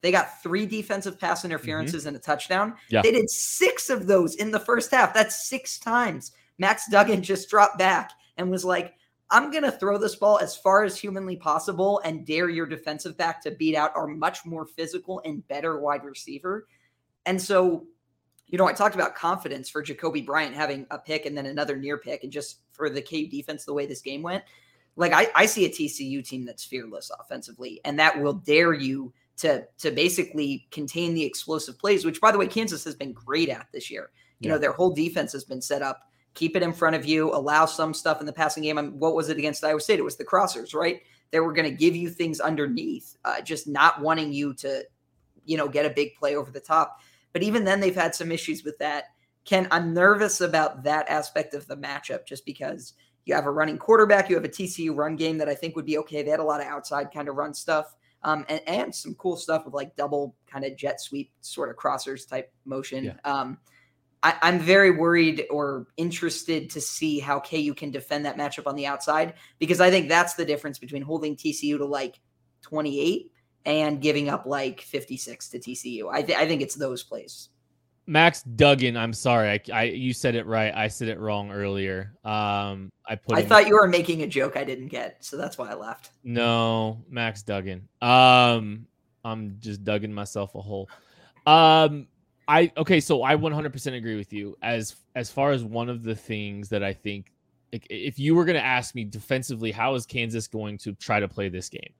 They 0.00 0.10
got 0.10 0.42
three 0.42 0.66
defensive 0.66 1.20
pass 1.20 1.40
mm-hmm. 1.40 1.52
interferences 1.52 2.02
mm-hmm. 2.02 2.08
and 2.08 2.16
a 2.16 2.20
touchdown. 2.20 2.74
Yeah. 2.88 3.02
They 3.02 3.12
did 3.12 3.28
six 3.30 3.90
of 3.90 4.06
those 4.06 4.36
in 4.36 4.50
the 4.50 4.58
first 4.58 4.90
half. 4.90 5.12
That's 5.12 5.48
six 5.48 5.78
times. 5.78 6.32
Max 6.58 6.88
Duggan 6.90 7.22
just 7.22 7.50
dropped 7.50 7.78
back 7.78 8.12
and 8.36 8.50
was 8.50 8.64
like, 8.64 8.94
I'm 9.32 9.50
going 9.50 9.64
to 9.64 9.72
throw 9.72 9.96
this 9.96 10.14
ball 10.14 10.38
as 10.38 10.54
far 10.54 10.84
as 10.84 10.96
humanly 10.96 11.36
possible 11.36 12.02
and 12.04 12.26
dare 12.26 12.50
your 12.50 12.66
defensive 12.66 13.16
back 13.16 13.42
to 13.42 13.50
beat 13.50 13.74
out 13.74 13.90
our 13.96 14.06
much 14.06 14.44
more 14.44 14.66
physical 14.66 15.22
and 15.24 15.46
better 15.48 15.80
wide 15.80 16.04
receiver. 16.04 16.68
And 17.24 17.40
so, 17.40 17.86
you 18.46 18.58
know, 18.58 18.66
I 18.66 18.74
talked 18.74 18.94
about 18.94 19.14
confidence 19.14 19.70
for 19.70 19.80
Jacoby 19.80 20.20
Bryant 20.20 20.54
having 20.54 20.86
a 20.90 20.98
pick 20.98 21.24
and 21.24 21.36
then 21.36 21.46
another 21.46 21.76
near 21.76 21.96
pick, 21.96 22.24
and 22.24 22.32
just 22.32 22.58
for 22.72 22.90
the 22.90 23.00
KU 23.00 23.26
defense, 23.26 23.64
the 23.64 23.72
way 23.72 23.86
this 23.86 24.02
game 24.02 24.20
went. 24.20 24.44
Like 24.96 25.14
I, 25.14 25.28
I 25.34 25.46
see 25.46 25.64
a 25.64 25.70
TCU 25.70 26.22
team 26.22 26.44
that's 26.44 26.64
fearless 26.64 27.10
offensively, 27.18 27.80
and 27.86 27.98
that 27.98 28.20
will 28.20 28.34
dare 28.34 28.74
you 28.74 29.14
to 29.38 29.64
to 29.78 29.90
basically 29.90 30.66
contain 30.70 31.14
the 31.14 31.24
explosive 31.24 31.78
plays, 31.78 32.04
which 32.04 32.20
by 32.20 32.30
the 32.30 32.36
way, 32.36 32.46
Kansas 32.46 32.84
has 32.84 32.94
been 32.94 33.14
great 33.14 33.48
at 33.48 33.68
this 33.72 33.90
year. 33.90 34.10
You 34.40 34.48
yeah. 34.48 34.54
know, 34.54 34.58
their 34.58 34.72
whole 34.72 34.92
defense 34.92 35.32
has 35.32 35.44
been 35.44 35.62
set 35.62 35.80
up 35.80 36.11
keep 36.34 36.56
it 36.56 36.62
in 36.62 36.72
front 36.72 36.96
of 36.96 37.04
you, 37.04 37.32
allow 37.34 37.66
some 37.66 37.92
stuff 37.92 38.20
in 38.20 38.26
the 38.26 38.32
passing 38.32 38.62
game. 38.62 38.78
I 38.78 38.82
mean, 38.82 38.98
what 38.98 39.14
was 39.14 39.28
it 39.28 39.38
against 39.38 39.64
Iowa 39.64 39.80
State? 39.80 39.98
It 39.98 40.04
was 40.04 40.16
the 40.16 40.24
crossers, 40.24 40.74
right? 40.74 41.02
They 41.30 41.40
were 41.40 41.52
going 41.52 41.70
to 41.70 41.76
give 41.76 41.96
you 41.96 42.10
things 42.10 42.40
underneath, 42.40 43.16
uh, 43.24 43.40
just 43.40 43.66
not 43.66 44.00
wanting 44.00 44.32
you 44.32 44.54
to, 44.54 44.84
you 45.44 45.56
know, 45.56 45.68
get 45.68 45.86
a 45.86 45.90
big 45.90 46.14
play 46.14 46.36
over 46.36 46.50
the 46.50 46.60
top. 46.60 47.00
But 47.32 47.42
even 47.42 47.64
then, 47.64 47.80
they've 47.80 47.94
had 47.94 48.14
some 48.14 48.30
issues 48.30 48.64
with 48.64 48.78
that. 48.78 49.04
Ken, 49.44 49.66
I'm 49.70 49.92
nervous 49.92 50.40
about 50.40 50.82
that 50.84 51.08
aspect 51.08 51.54
of 51.54 51.66
the 51.66 51.76
matchup 51.76 52.26
just 52.26 52.46
because 52.46 52.94
you 53.24 53.34
have 53.34 53.46
a 53.46 53.50
running 53.50 53.78
quarterback, 53.78 54.28
you 54.28 54.36
have 54.36 54.44
a 54.44 54.48
TCU 54.48 54.94
run 54.96 55.16
game 55.16 55.38
that 55.38 55.48
I 55.48 55.54
think 55.54 55.76
would 55.76 55.86
be 55.86 55.98
okay. 55.98 56.22
They 56.22 56.30
had 56.30 56.40
a 56.40 56.44
lot 56.44 56.60
of 56.60 56.66
outside 56.66 57.12
kind 57.12 57.28
of 57.28 57.36
run 57.36 57.54
stuff. 57.54 57.96
Um, 58.24 58.44
and, 58.48 58.60
and 58.68 58.94
some 58.94 59.16
cool 59.16 59.36
stuff 59.36 59.64
with 59.64 59.74
like 59.74 59.96
double 59.96 60.36
kind 60.46 60.64
of 60.64 60.76
jet 60.76 61.00
sweep 61.00 61.32
sort 61.40 61.70
of 61.70 61.76
crossers 61.76 62.28
type 62.28 62.52
motion. 62.64 63.04
Yeah. 63.04 63.14
Um, 63.24 63.58
I, 64.22 64.36
am 64.42 64.60
very 64.60 64.90
worried 64.90 65.46
or 65.50 65.86
interested 65.96 66.70
to 66.70 66.80
see 66.80 67.18
how 67.18 67.40
KU 67.40 67.74
can 67.74 67.90
defend 67.90 68.24
that 68.24 68.36
matchup 68.36 68.66
on 68.66 68.76
the 68.76 68.86
outside 68.86 69.34
because 69.58 69.80
I 69.80 69.90
think 69.90 70.08
that's 70.08 70.34
the 70.34 70.44
difference 70.44 70.78
between 70.78 71.02
holding 71.02 71.36
TCU 71.36 71.78
to 71.78 71.84
like 71.84 72.20
28 72.62 73.32
and 73.64 74.00
giving 74.00 74.28
up 74.28 74.46
like 74.46 74.80
56 74.80 75.48
to 75.50 75.58
TCU. 75.58 76.12
I, 76.12 76.22
th- 76.22 76.38
I 76.38 76.46
think 76.46 76.62
it's 76.62 76.74
those 76.74 77.02
plays. 77.02 77.48
Max 78.06 78.42
Duggan, 78.42 78.96
I'm 78.96 79.12
sorry, 79.12 79.48
I, 79.50 79.60
I, 79.72 79.82
you 79.84 80.12
said 80.12 80.34
it 80.34 80.46
right. 80.46 80.74
I 80.74 80.88
said 80.88 81.08
it 81.08 81.20
wrong 81.20 81.52
earlier. 81.52 82.12
Um, 82.24 82.90
I 83.06 83.14
put. 83.14 83.38
I 83.38 83.42
thought 83.42 83.68
you 83.68 83.74
were 83.74 83.86
making 83.86 84.22
a 84.22 84.26
joke 84.26 84.56
I 84.56 84.64
didn't 84.64 84.88
get, 84.88 85.24
so 85.24 85.36
that's 85.36 85.56
why 85.56 85.70
I 85.70 85.74
left. 85.74 86.10
No, 86.24 87.04
Max 87.08 87.42
Duggan. 87.42 87.88
Um, 88.00 88.86
I'm 89.24 89.56
just 89.60 89.84
dugging 89.84 90.10
myself 90.10 90.54
a 90.56 90.60
hole. 90.60 90.88
Um, 91.46 92.08
I 92.48 92.72
okay, 92.76 93.00
so 93.00 93.22
I 93.22 93.36
100% 93.36 93.96
agree 93.96 94.16
with 94.16 94.32
you 94.32 94.56
as 94.62 94.96
as 95.14 95.30
far 95.30 95.52
as 95.52 95.64
one 95.64 95.88
of 95.88 96.02
the 96.02 96.14
things 96.14 96.68
that 96.70 96.82
I 96.82 96.92
think 96.92 97.32
like, 97.72 97.86
if 97.88 98.18
you 98.18 98.34
were 98.34 98.44
going 98.44 98.58
to 98.58 98.64
ask 98.64 98.94
me 98.94 99.04
defensively 99.04 99.70
how 99.72 99.94
is 99.94 100.04
Kansas 100.04 100.46
going 100.46 100.78
to 100.78 100.92
try 100.94 101.20
to 101.20 101.28
play 101.28 101.48
this 101.48 101.68
game? 101.68 101.92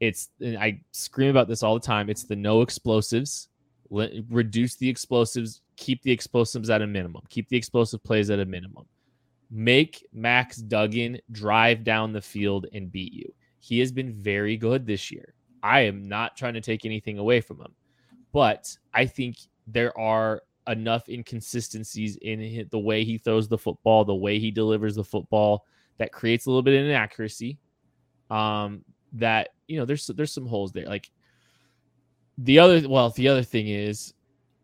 It's 0.00 0.30
and 0.40 0.58
I 0.58 0.80
scream 0.90 1.30
about 1.30 1.48
this 1.48 1.62
all 1.62 1.74
the 1.74 1.86
time. 1.86 2.10
It's 2.10 2.24
the 2.24 2.36
no 2.36 2.62
explosives, 2.62 3.48
let, 3.90 4.10
reduce 4.28 4.76
the 4.76 4.88
explosives, 4.88 5.62
keep 5.76 6.02
the 6.02 6.12
explosives 6.12 6.70
at 6.70 6.82
a 6.82 6.86
minimum, 6.86 7.22
keep 7.28 7.48
the 7.48 7.56
explosive 7.56 8.02
plays 8.02 8.30
at 8.30 8.40
a 8.40 8.44
minimum. 8.44 8.84
Make 9.50 10.06
Max 10.12 10.56
Duggan 10.56 11.20
drive 11.30 11.84
down 11.84 12.12
the 12.12 12.20
field 12.20 12.66
and 12.72 12.90
beat 12.90 13.12
you. 13.12 13.32
He 13.60 13.78
has 13.78 13.92
been 13.92 14.12
very 14.12 14.56
good 14.56 14.84
this 14.86 15.10
year. 15.10 15.34
I 15.62 15.80
am 15.80 16.08
not 16.08 16.36
trying 16.36 16.54
to 16.54 16.60
take 16.60 16.84
anything 16.84 17.18
away 17.18 17.40
from 17.40 17.60
him, 17.60 17.72
but 18.32 18.76
I 18.92 19.06
think 19.06 19.36
there 19.66 19.96
are 19.98 20.42
enough 20.68 21.08
inconsistencies 21.08 22.16
in 22.16 22.66
the 22.70 22.78
way 22.78 23.04
he 23.04 23.18
throws 23.18 23.48
the 23.48 23.58
football, 23.58 24.04
the 24.04 24.14
way 24.14 24.38
he 24.38 24.50
delivers 24.50 24.94
the 24.94 25.04
football 25.04 25.64
that 25.98 26.12
creates 26.12 26.46
a 26.46 26.50
little 26.50 26.62
bit 26.62 26.80
of 26.80 26.86
inaccuracy. 26.86 27.58
Um, 28.30 28.84
that 29.12 29.50
you 29.68 29.78
know, 29.78 29.84
there's 29.84 30.06
there's 30.08 30.32
some 30.32 30.46
holes 30.46 30.72
there. 30.72 30.86
Like 30.86 31.10
the 32.38 32.58
other, 32.58 32.88
well, 32.88 33.10
the 33.10 33.28
other 33.28 33.42
thing 33.42 33.68
is, 33.68 34.14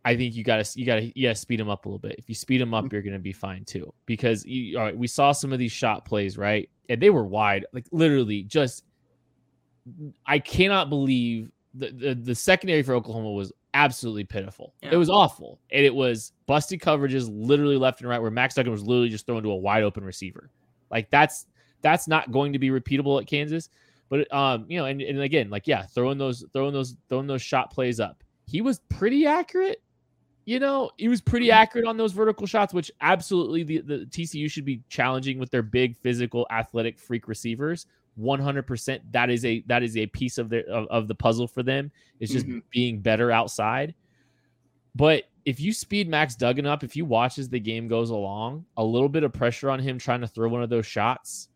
I 0.04 0.16
think 0.16 0.34
you 0.34 0.42
gotta 0.42 0.68
you 0.78 0.84
gotta 0.84 1.12
yeah 1.14 1.32
speed 1.34 1.60
him 1.60 1.68
up 1.68 1.84
a 1.84 1.88
little 1.88 1.98
bit. 1.98 2.16
If 2.18 2.28
you 2.28 2.34
speed 2.34 2.60
him 2.60 2.74
up, 2.74 2.84
mm-hmm. 2.84 2.94
you're 2.94 3.02
gonna 3.02 3.18
be 3.18 3.32
fine 3.32 3.64
too. 3.64 3.92
Because 4.06 4.44
you, 4.44 4.78
all 4.78 4.84
right, 4.84 4.96
we 4.96 5.06
saw 5.06 5.32
some 5.32 5.52
of 5.52 5.58
these 5.58 5.72
shot 5.72 6.04
plays 6.04 6.36
right, 6.36 6.68
and 6.88 7.00
they 7.00 7.10
were 7.10 7.24
wide, 7.24 7.66
like 7.72 7.86
literally 7.92 8.42
just. 8.42 8.84
I 10.26 10.38
cannot 10.38 10.90
believe 10.90 11.50
the, 11.74 11.90
the, 11.90 12.14
the 12.14 12.34
secondary 12.34 12.82
for 12.82 12.94
Oklahoma 12.94 13.30
was 13.32 13.50
absolutely 13.74 14.24
pitiful. 14.24 14.74
Yeah. 14.82 14.90
It 14.92 14.96
was 14.96 15.10
awful. 15.10 15.58
And 15.70 15.84
it 15.84 15.94
was 15.94 16.32
busted 16.46 16.80
coverages 16.80 17.28
literally 17.30 17.76
left 17.76 18.00
and 18.00 18.08
right 18.08 18.20
where 18.20 18.30
Max 18.30 18.54
Duggan 18.54 18.72
was 18.72 18.82
literally 18.82 19.08
just 19.08 19.26
thrown 19.26 19.42
to 19.42 19.50
a 19.50 19.56
wide 19.56 19.82
open 19.82 20.04
receiver. 20.04 20.50
Like 20.90 21.10
that's 21.10 21.46
that's 21.82 22.08
not 22.08 22.30
going 22.30 22.52
to 22.52 22.58
be 22.58 22.70
repeatable 22.70 23.20
at 23.20 23.26
Kansas. 23.26 23.70
But 24.08 24.32
um, 24.34 24.66
you 24.68 24.78
know, 24.78 24.86
and, 24.86 25.00
and 25.00 25.20
again, 25.20 25.50
like 25.50 25.66
yeah, 25.66 25.82
throwing 25.86 26.18
those 26.18 26.44
throwing 26.52 26.72
those 26.72 26.96
throwing 27.08 27.26
those 27.26 27.42
shot 27.42 27.72
plays 27.72 28.00
up. 28.00 28.22
He 28.46 28.60
was 28.60 28.80
pretty 28.88 29.26
accurate. 29.26 29.82
You 30.46 30.58
know, 30.58 30.90
he 30.96 31.08
was 31.08 31.20
pretty 31.20 31.46
mm-hmm. 31.46 31.62
accurate 31.62 31.86
on 31.86 31.96
those 31.96 32.12
vertical 32.12 32.46
shots, 32.46 32.74
which 32.74 32.90
absolutely 33.00 33.62
the, 33.62 33.78
the 33.82 33.98
TCU 34.06 34.50
should 34.50 34.64
be 34.64 34.82
challenging 34.88 35.38
with 35.38 35.50
their 35.50 35.62
big 35.62 35.96
physical 35.96 36.46
athletic 36.50 36.98
freak 36.98 37.28
receivers. 37.28 37.86
100% 38.18 39.00
that 39.12 39.30
is 39.30 39.44
a 39.44 39.62
that 39.66 39.82
is 39.82 39.96
a 39.96 40.06
piece 40.06 40.38
of 40.38 40.48
the 40.48 40.66
of, 40.68 40.86
of 40.88 41.08
the 41.08 41.14
puzzle 41.14 41.46
for 41.46 41.62
them. 41.62 41.90
It's 42.18 42.32
just 42.32 42.46
mm-hmm. 42.46 42.58
being 42.70 43.00
better 43.00 43.30
outside. 43.30 43.94
But 44.94 45.24
if 45.44 45.60
you 45.60 45.72
speed 45.72 46.08
max 46.08 46.34
duggan 46.34 46.66
up 46.66 46.84
if 46.84 46.96
you 46.96 47.04
watch 47.04 47.38
as 47.38 47.48
the 47.48 47.60
game 47.60 47.88
goes 47.88 48.10
along 48.10 48.64
a 48.76 48.84
little 48.84 49.08
bit 49.08 49.22
of 49.22 49.32
pressure 49.32 49.70
on 49.70 49.78
him 49.80 49.98
trying 49.98 50.20
to 50.20 50.26
throw 50.26 50.48
one 50.48 50.62
of 50.62 50.68
those 50.68 50.86
shots 50.86 51.48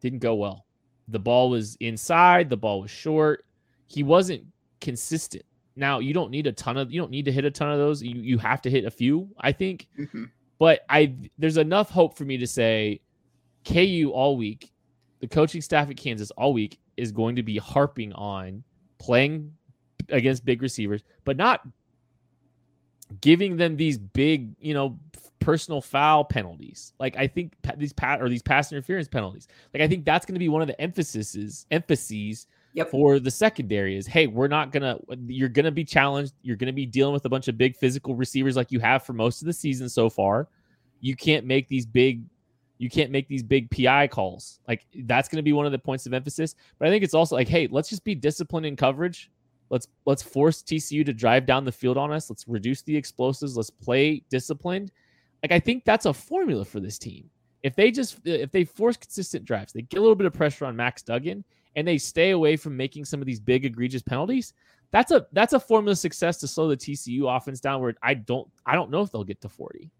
didn't 0.00 0.18
go 0.18 0.34
well. 0.34 0.66
The 1.08 1.18
ball 1.18 1.50
was 1.50 1.76
inside 1.80 2.50
the 2.50 2.56
ball 2.56 2.80
was 2.80 2.90
short. 2.90 3.44
He 3.86 4.02
wasn't 4.02 4.44
consistent. 4.80 5.44
Now 5.76 6.00
you 6.00 6.12
don't 6.12 6.30
need 6.30 6.46
a 6.46 6.52
ton 6.52 6.76
of 6.76 6.90
you 6.90 7.00
don't 7.00 7.10
need 7.10 7.26
to 7.26 7.32
hit 7.32 7.44
a 7.44 7.50
ton 7.50 7.70
of 7.70 7.78
those. 7.78 8.02
You, 8.02 8.20
you 8.20 8.38
have 8.38 8.62
to 8.62 8.70
hit 8.70 8.84
a 8.84 8.90
few 8.90 9.28
i 9.38 9.52
think. 9.52 9.88
Mm-hmm. 9.98 10.24
but 10.58 10.80
i 10.88 11.14
there's 11.38 11.58
enough 11.58 11.90
hope 11.90 12.16
for 12.16 12.24
me 12.24 12.38
to 12.38 12.46
say 12.46 13.00
ku 13.64 14.10
all 14.12 14.36
week 14.36 14.71
the 15.22 15.28
coaching 15.28 15.62
staff 15.62 15.88
at 15.88 15.96
Kansas 15.96 16.30
all 16.32 16.52
week 16.52 16.78
is 16.96 17.12
going 17.12 17.36
to 17.36 17.44
be 17.44 17.56
harping 17.56 18.12
on 18.12 18.62
playing 18.98 19.52
against 20.08 20.44
big 20.44 20.60
receivers, 20.60 21.02
but 21.24 21.36
not 21.36 21.66
giving 23.20 23.56
them 23.56 23.76
these 23.76 23.96
big, 23.96 24.54
you 24.60 24.74
know, 24.74 24.98
personal 25.38 25.80
foul 25.80 26.24
penalties. 26.24 26.92
Like 26.98 27.16
I 27.16 27.28
think 27.28 27.54
these 27.76 27.92
pat 27.92 28.20
or 28.20 28.28
these 28.28 28.42
pass 28.42 28.72
interference 28.72 29.06
penalties. 29.06 29.46
Like 29.72 29.80
I 29.80 29.86
think 29.86 30.04
that's 30.04 30.26
going 30.26 30.34
to 30.34 30.40
be 30.40 30.48
one 30.48 30.60
of 30.60 30.66
the 30.66 30.78
emphases 30.80 31.66
emphases 31.70 32.48
yep. 32.72 32.90
for 32.90 33.20
the 33.20 33.30
secondary 33.30 33.96
is 33.96 34.08
hey, 34.08 34.26
we're 34.26 34.48
not 34.48 34.72
gonna 34.72 34.98
you're 35.26 35.48
gonna 35.48 35.70
be 35.70 35.84
challenged. 35.84 36.34
You're 36.42 36.56
gonna 36.56 36.72
be 36.72 36.86
dealing 36.86 37.12
with 37.12 37.24
a 37.26 37.28
bunch 37.28 37.46
of 37.46 37.56
big 37.56 37.76
physical 37.76 38.16
receivers 38.16 38.56
like 38.56 38.72
you 38.72 38.80
have 38.80 39.04
for 39.04 39.12
most 39.12 39.40
of 39.40 39.46
the 39.46 39.52
season 39.52 39.88
so 39.88 40.10
far. 40.10 40.48
You 41.00 41.14
can't 41.14 41.46
make 41.46 41.68
these 41.68 41.86
big 41.86 42.22
you 42.78 42.90
can't 42.90 43.10
make 43.10 43.28
these 43.28 43.42
big 43.42 43.70
PI 43.70 44.08
calls. 44.08 44.60
Like 44.66 44.86
that's 45.04 45.28
going 45.28 45.36
to 45.36 45.42
be 45.42 45.52
one 45.52 45.66
of 45.66 45.72
the 45.72 45.78
points 45.78 46.06
of 46.06 46.12
emphasis. 46.12 46.54
But 46.78 46.88
I 46.88 46.90
think 46.90 47.04
it's 47.04 47.14
also 47.14 47.36
like, 47.36 47.48
hey, 47.48 47.68
let's 47.70 47.88
just 47.88 48.04
be 48.04 48.14
disciplined 48.14 48.66
in 48.66 48.76
coverage. 48.76 49.30
Let's 49.70 49.88
let's 50.04 50.22
force 50.22 50.62
TCU 50.62 51.04
to 51.06 51.12
drive 51.12 51.46
down 51.46 51.64
the 51.64 51.72
field 51.72 51.96
on 51.96 52.12
us. 52.12 52.28
Let's 52.28 52.46
reduce 52.46 52.82
the 52.82 52.96
explosives. 52.96 53.56
Let's 53.56 53.70
play 53.70 54.22
disciplined. 54.28 54.92
Like 55.42 55.52
I 55.52 55.60
think 55.60 55.84
that's 55.84 56.06
a 56.06 56.12
formula 56.12 56.64
for 56.64 56.80
this 56.80 56.98
team. 56.98 57.30
If 57.62 57.74
they 57.74 57.90
just 57.90 58.18
if 58.24 58.50
they 58.50 58.64
force 58.64 58.96
consistent 58.96 59.44
drives, 59.44 59.72
they 59.72 59.82
get 59.82 59.98
a 59.98 60.00
little 60.00 60.16
bit 60.16 60.26
of 60.26 60.34
pressure 60.34 60.66
on 60.66 60.76
Max 60.76 61.02
Duggan, 61.02 61.44
and 61.76 61.86
they 61.86 61.96
stay 61.96 62.30
away 62.30 62.56
from 62.56 62.76
making 62.76 63.04
some 63.04 63.20
of 63.20 63.26
these 63.26 63.40
big 63.40 63.64
egregious 63.64 64.02
penalties. 64.02 64.52
That's 64.90 65.10
a 65.10 65.26
that's 65.32 65.52
a 65.52 65.60
formula 65.60 65.92
of 65.92 65.98
success 65.98 66.38
to 66.38 66.48
slow 66.48 66.68
the 66.68 66.76
TCU 66.76 67.34
offense 67.34 67.60
down. 67.60 67.80
Where 67.80 67.94
I 68.02 68.14
don't 68.14 68.50
I 68.66 68.74
don't 68.74 68.90
know 68.90 69.00
if 69.00 69.10
they'll 69.10 69.24
get 69.24 69.40
to 69.42 69.48
forty. 69.48 69.90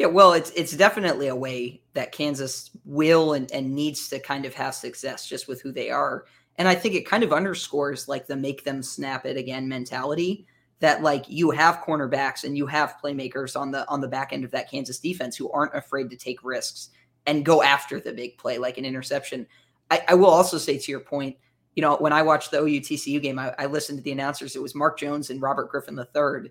Yeah, 0.00 0.06
well, 0.06 0.32
it's 0.32 0.48
it's 0.52 0.74
definitely 0.74 1.26
a 1.26 1.36
way 1.36 1.82
that 1.92 2.10
Kansas 2.10 2.70
will 2.86 3.34
and, 3.34 3.52
and 3.52 3.74
needs 3.74 4.08
to 4.08 4.18
kind 4.18 4.46
of 4.46 4.54
have 4.54 4.74
success 4.74 5.28
just 5.28 5.46
with 5.46 5.60
who 5.60 5.72
they 5.72 5.90
are. 5.90 6.24
And 6.56 6.66
I 6.66 6.74
think 6.74 6.94
it 6.94 7.06
kind 7.06 7.22
of 7.22 7.34
underscores 7.34 8.08
like 8.08 8.26
the 8.26 8.34
make 8.34 8.64
them 8.64 8.82
snap 8.82 9.26
it 9.26 9.36
again 9.36 9.68
mentality 9.68 10.46
that 10.78 11.02
like 11.02 11.26
you 11.28 11.50
have 11.50 11.82
cornerbacks 11.82 12.44
and 12.44 12.56
you 12.56 12.66
have 12.66 12.96
playmakers 13.04 13.60
on 13.60 13.72
the 13.72 13.86
on 13.90 14.00
the 14.00 14.08
back 14.08 14.32
end 14.32 14.42
of 14.42 14.50
that 14.52 14.70
Kansas 14.70 14.98
defense 14.98 15.36
who 15.36 15.52
aren't 15.52 15.76
afraid 15.76 16.08
to 16.08 16.16
take 16.16 16.42
risks 16.42 16.88
and 17.26 17.44
go 17.44 17.62
after 17.62 18.00
the 18.00 18.14
big 18.14 18.38
play 18.38 18.56
like 18.56 18.78
an 18.78 18.86
interception. 18.86 19.46
I, 19.90 20.02
I 20.08 20.14
will 20.14 20.30
also 20.30 20.56
say 20.56 20.78
to 20.78 20.90
your 20.90 21.00
point, 21.00 21.36
you 21.74 21.82
know, 21.82 21.98
when 21.98 22.14
I 22.14 22.22
watched 22.22 22.52
the 22.52 22.62
OUTCU 22.62 23.20
game, 23.20 23.38
I, 23.38 23.54
I 23.58 23.66
listened 23.66 23.98
to 23.98 24.02
the 24.02 24.12
announcers. 24.12 24.56
It 24.56 24.62
was 24.62 24.74
Mark 24.74 24.98
Jones 24.98 25.28
and 25.28 25.42
Robert 25.42 25.70
Griffin 25.70 25.98
III 25.98 26.50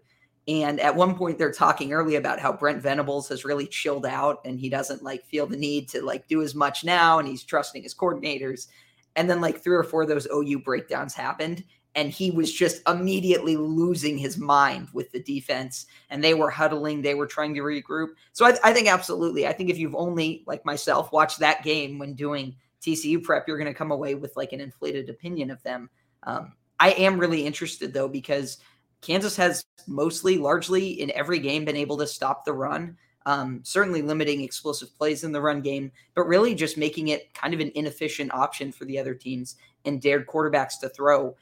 and 0.49 0.79
at 0.79 0.95
one 0.95 1.15
point, 1.15 1.38
they're 1.38 1.51
talking 1.51 1.93
early 1.93 2.15
about 2.15 2.39
how 2.39 2.51
Brent 2.51 2.81
Venables 2.81 3.29
has 3.29 3.45
really 3.45 3.67
chilled 3.67 4.05
out 4.05 4.39
and 4.45 4.59
he 4.59 4.67
doesn't 4.67 5.03
like 5.03 5.23
feel 5.25 5.45
the 5.45 5.55
need 5.55 5.88
to 5.89 6.01
like 6.01 6.27
do 6.27 6.41
as 6.41 6.55
much 6.55 6.83
now 6.83 7.19
and 7.19 7.27
he's 7.27 7.43
trusting 7.43 7.83
his 7.83 7.93
coordinators. 7.93 8.67
And 9.15 9.29
then, 9.29 9.41
like, 9.41 9.62
three 9.62 9.75
or 9.75 9.83
four 9.83 10.03
of 10.03 10.07
those 10.07 10.27
OU 10.27 10.59
breakdowns 10.59 11.13
happened 11.13 11.63
and 11.95 12.12
he 12.12 12.31
was 12.31 12.51
just 12.51 12.81
immediately 12.88 13.57
losing 13.57 14.17
his 14.17 14.38
mind 14.38 14.88
with 14.91 15.12
the 15.12 15.21
defense 15.21 15.85
and 16.09 16.23
they 16.23 16.33
were 16.33 16.49
huddling 16.49 17.01
they 17.01 17.15
were 17.15 17.25
trying 17.25 17.53
to 17.53 17.62
regroup 17.62 18.09
so 18.31 18.45
I, 18.45 18.55
I, 18.63 18.73
think 18.73 18.88
absolutely 18.88 19.47
i 19.47 19.51
think 19.51 19.71
if 19.71 19.79
you've 19.79 19.95
only 19.95 20.43
like 20.45 20.63
myself 20.65 21.12
watched 21.12 21.39
that 21.39 21.63
game 21.63 21.97
when 21.97 22.13
doing 22.13 22.55
tcu 22.79 23.23
prep 23.23 23.47
you're 23.47 23.57
going 23.57 23.73
to 23.73 23.77
come 23.77 23.89
away 23.91 24.13
with 24.13 24.38
like 24.38 24.53
an 24.53 24.62
inflated 24.62 25.09
opinion 25.09 25.49
of 25.49 25.63
them 25.63 25.89
um, 26.23 26.53
i 26.79 26.91
am 26.91 27.19
really 27.19 27.43
interested 27.43 27.91
though 27.91 28.07
because 28.07 28.59
Kansas 29.01 29.35
has 29.38 29.65
mostly, 29.88 30.38
largely 30.38 31.01
in 31.01 31.12
every 31.12 31.39
game 31.39 31.65
been 31.65 31.75
able 31.75 31.97
to 31.97 32.07
stop 32.07 32.45
the 32.45 32.53
run. 32.53 32.97
Um, 33.25 33.62
certainly 33.63 34.01
limiting 34.01 34.41
explosive 34.41 34.97
plays 34.97 35.23
in 35.23 35.31
the 35.31 35.41
run 35.41 35.62
game, 35.62 35.91
but 36.15 36.23
really 36.23 36.55
just 36.55 36.77
making 36.77 37.09
it 37.09 37.33
kind 37.33 37.53
of 37.53 37.59
an 37.59 37.71
inefficient 37.75 38.33
option 38.33 38.71
for 38.71 38.85
the 38.85 38.97
other 38.97 39.13
teams 39.13 39.55
and 39.85 40.01
dared 40.01 40.25
quarterbacks 40.27 40.79
to 40.81 40.89
throw. 40.89 41.35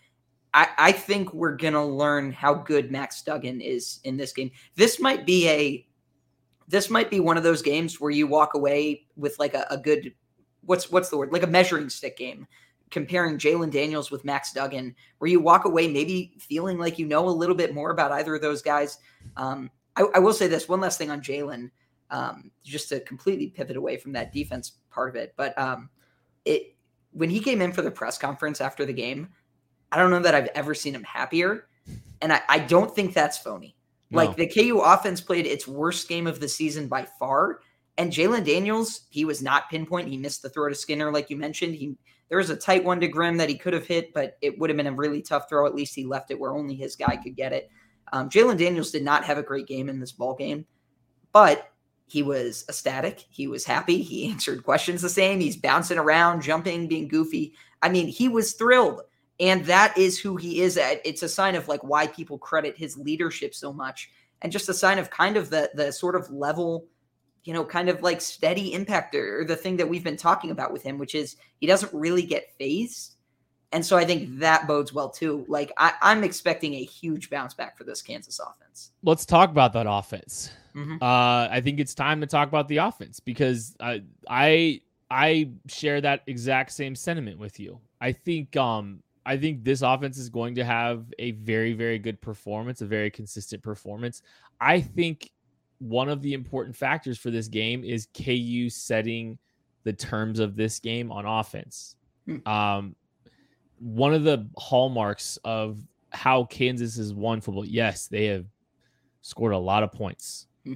I, 0.54 0.68
I 0.78 0.92
think 0.92 1.34
we're 1.34 1.56
gonna 1.56 1.86
learn 1.86 2.32
how 2.32 2.56
good 2.56 2.92
Max 2.92 3.22
Duggan 3.22 3.62
is 3.62 4.00
in 4.04 4.18
this 4.18 4.34
game. 4.34 4.52
This 4.76 5.00
might 5.00 5.26
be 5.26 5.48
a 5.48 5.88
this 6.68 6.90
might 6.90 7.10
be 7.10 7.20
one 7.20 7.38
of 7.38 7.44
those 7.44 7.62
games 7.62 8.02
where 8.02 8.12
you 8.12 8.28
walk 8.28 8.54
away 8.54 9.06
with 9.16 9.38
like 9.40 9.54
a, 9.54 9.66
a 9.70 9.78
good 9.78 10.14
what's 10.62 10.92
what's 10.92 11.10
the 11.10 11.18
word 11.18 11.32
like 11.32 11.44
a 11.44 11.48
measuring 11.48 11.90
stick 11.90 12.18
game 12.18 12.48
comparing 12.90 13.38
Jalon 13.38 13.72
Daniels 13.72 14.12
with 14.12 14.26
Max 14.26 14.54
Duggan, 14.54 14.96
where 15.18 15.30
you 15.30 15.40
walk 15.40 15.66
away 15.66 15.88
maybe 15.88 16.34
feeling 16.40 16.78
like 16.78 16.98
you 16.98 17.06
know 17.06 17.28
a 17.28 17.30
little 17.30 17.56
bit 17.56 17.74
more 17.74 17.92
about 17.92 18.12
either 18.12 18.36
of 18.36 18.42
those 18.42 18.62
guys. 18.62 19.00
Um, 19.36 19.70
I, 19.96 20.06
I, 20.16 20.20
will 20.20 20.34
say 20.34 20.48
this 20.48 20.70
one 20.70 20.80
last 20.80 20.98
thing 20.98 21.12
on 21.12 21.22
Jalen, 21.22 21.70
um, 22.12 22.52
just 22.64 22.90
to 22.90 23.00
completely 23.02 23.48
pivot 23.48 23.76
away 23.76 23.98
from 23.98 24.14
that 24.14 24.32
defense 24.32 24.74
part 24.90 25.10
of 25.10 25.16
it. 25.16 25.34
But 25.36 25.58
um, 25.58 25.90
it 26.46 26.76
when 27.12 27.30
he 27.30 27.40
came 27.40 27.62
in 27.62 27.74
for 27.74 27.82
the 27.82 27.92
press 27.92 28.18
conference 28.18 28.62
after 28.62 28.86
the 28.86 28.94
game, 28.94 29.30
I 29.92 29.98
don't 29.98 30.12
know 30.12 30.20
that 30.20 30.36
I've 30.36 30.50
ever 30.56 30.74
seen 30.74 30.96
him 30.96 31.04
happier, 31.04 31.68
and 32.22 32.32
I, 32.32 32.42
I 32.48 32.60
don't 32.60 32.94
think 32.96 33.14
that's 33.14 33.38
phony. 33.38 33.76
No. 34.10 34.18
Like 34.18 34.36
the 34.36 34.48
KU 34.48 34.80
offense 34.80 35.20
played 35.20 35.46
its 35.46 35.68
worst 35.68 36.08
game 36.08 36.28
of 36.28 36.40
the 36.40 36.48
season 36.48 36.88
by 36.88 37.06
far. 37.20 37.60
And 37.98 38.12
Jalon 38.12 38.46
Daniels, 38.46 39.02
he 39.10 39.26
was 39.26 39.42
not 39.42 39.70
pinpoint. 39.70 40.08
He 40.08 40.18
missed 40.18 40.44
the 40.44 40.50
throw 40.50 40.70
to 40.70 40.76
Skinner, 40.76 41.12
like 41.12 41.30
you 41.30 41.36
mentioned. 41.36 41.76
He 41.76 41.98
there 42.30 42.38
was 42.38 42.50
a 42.50 42.56
tight 42.56 42.84
one 42.84 43.00
to 43.00 43.08
Grimm 43.08 43.38
that 43.38 43.50
he 43.50 43.58
could 43.58 43.74
have 43.74 43.88
hit, 43.88 44.14
but 44.14 44.38
it 44.42 44.58
would 44.60 44.70
have 44.70 44.78
been 44.78 44.88
a 44.88 44.92
really 44.92 45.22
tough 45.22 45.48
throw. 45.48 45.66
At 45.66 45.76
least 45.76 45.96
he 45.96 46.06
left 46.06 46.32
it 46.32 46.40
where 46.40 46.52
only 46.52 46.76
his 46.76 46.96
guy 46.96 47.16
could 47.18 47.36
get 47.36 47.54
it. 47.54 47.70
Um, 48.12 48.30
Jalon 48.30 48.58
Daniels 48.58 48.92
did 48.92 49.04
not 49.04 49.26
have 49.26 49.38
a 49.38 49.44
great 49.44 49.68
game 49.68 49.90
in 49.90 50.00
this 50.00 50.12
ball 50.12 50.36
game, 50.36 50.66
but 51.32 51.72
he 52.08 52.24
was 52.24 52.66
ecstatic. 52.70 53.26
He 53.30 53.48
was 53.48 53.66
happy. 53.66 54.02
He 54.02 54.30
answered 54.32 54.64
questions 54.64 55.02
the 55.02 55.10
same. 55.10 55.40
He's 55.40 55.58
bouncing 55.58 55.98
around, 55.98 56.42
jumping, 56.42 56.88
being 56.88 57.08
goofy. 57.08 57.54
I 57.82 57.90
mean, 57.90 58.08
he 58.08 58.30
was 58.30 58.54
thrilled. 58.54 59.02
And 59.40 59.66
that 59.66 59.96
is 59.98 60.20
who 60.20 60.36
he 60.36 60.62
is. 60.62 60.78
At. 60.78 61.00
It's 61.06 61.22
a 61.22 61.30
sign 61.30 61.56
of 61.56 61.68
like 61.68 61.84
why 61.84 62.08
people 62.08 62.40
credit 62.40 62.76
his 62.76 62.98
leadership 62.98 63.54
so 63.54 63.72
much, 63.72 64.10
and 64.42 64.52
just 64.52 64.68
a 64.68 64.74
sign 64.74 64.98
of 64.98 65.12
kind 65.12 65.38
of 65.38 65.52
the 65.52 65.70
the 65.76 65.92
sort 65.92 66.16
of 66.16 66.28
level 66.32 66.88
you 67.44 67.54
know, 67.54 67.64
kind 67.64 67.90
of 67.90 68.02
like 68.04 68.22
steady 68.22 68.74
impact 68.74 69.16
or 69.16 69.46
the 69.46 69.56
thing 69.56 69.78
that 69.78 69.88
we've 69.88 70.04
been 70.04 70.18
talking 70.18 70.52
about 70.52 70.74
with 70.74 70.84
him, 70.84 70.98
which 70.98 71.16
is 71.16 71.38
he 71.60 71.68
doesn't 71.68 71.94
really 71.94 72.24
get 72.24 72.52
phased. 72.58 73.16
And 73.72 73.86
so 73.86 73.98
I 73.98 74.06
think 74.06 74.40
that 74.40 74.68
bodes 74.68 74.94
well 74.94 75.10
too. 75.10 75.46
Like 75.48 75.72
I, 75.78 75.94
am 76.02 76.24
expecting 76.24 76.76
a 76.76 76.84
huge 76.84 77.30
bounce 77.30 77.54
back 77.54 77.78
for 77.78 77.84
this 77.84 78.02
Kansas 78.02 78.40
offense. 78.40 78.92
Let's 79.04 79.26
talk 79.26 79.50
about 79.50 79.74
that 79.74 79.88
offense. 79.90 80.52
Mm-hmm. 80.76 81.02
Uh, 81.02 81.48
I 81.52 81.62
think 81.62 81.80
it's 81.80 81.94
time 81.94 82.22
to 82.22 82.28
talk 82.28 82.48
about 82.48 82.68
the 82.68 82.78
offense 82.78 83.20
because 83.20 83.76
I 83.80 84.04
I 84.30 84.82
I 85.10 85.50
share 85.68 86.00
that 86.02 86.24
exact 86.28 86.72
same 86.72 86.96
sentiment 86.96 87.40
with 87.40 87.60
you. 87.60 87.80
I 88.00 88.12
think 88.12 88.56
um 88.56 89.02
I 89.26 89.36
think 89.38 89.66
this 89.66 89.82
offense 89.82 90.18
is 90.18 90.30
going 90.30 90.56
to 90.56 90.64
have 90.64 91.06
a 91.20 91.32
very 91.32 91.74
very 91.74 92.00
good 92.00 92.22
performance, 92.22 92.82
a 92.82 92.86
very 92.86 93.10
consistent 93.10 93.64
performance. 93.64 94.22
I 94.62 94.80
think 94.82 95.32
one 95.80 96.10
of 96.10 96.22
the 96.22 96.34
important 96.34 96.76
factors 96.76 97.18
for 97.18 97.32
this 97.32 97.48
game 97.48 97.84
is 97.84 98.08
KU 98.14 98.70
setting 98.70 99.38
the 99.84 99.94
terms 99.94 100.40
of 100.40 100.56
this 100.56 100.80
game 100.80 101.12
on 101.12 101.26
offense. 101.26 101.96
Hmm. 102.26 102.48
Um, 102.48 102.96
one 103.80 104.14
of 104.14 104.24
the 104.24 104.48
hallmarks 104.58 105.38
of 105.44 105.80
how 106.12 106.46
Kansas 106.46 106.98
has 106.98 107.14
won 107.14 107.42
football, 107.42 107.66
yes, 107.66 108.08
they 108.08 108.26
have 108.26 108.46
scored 109.22 109.54
a 109.54 109.58
lot 109.58 109.84
of 109.84 109.92
points, 109.92 110.48
hmm. 110.66 110.74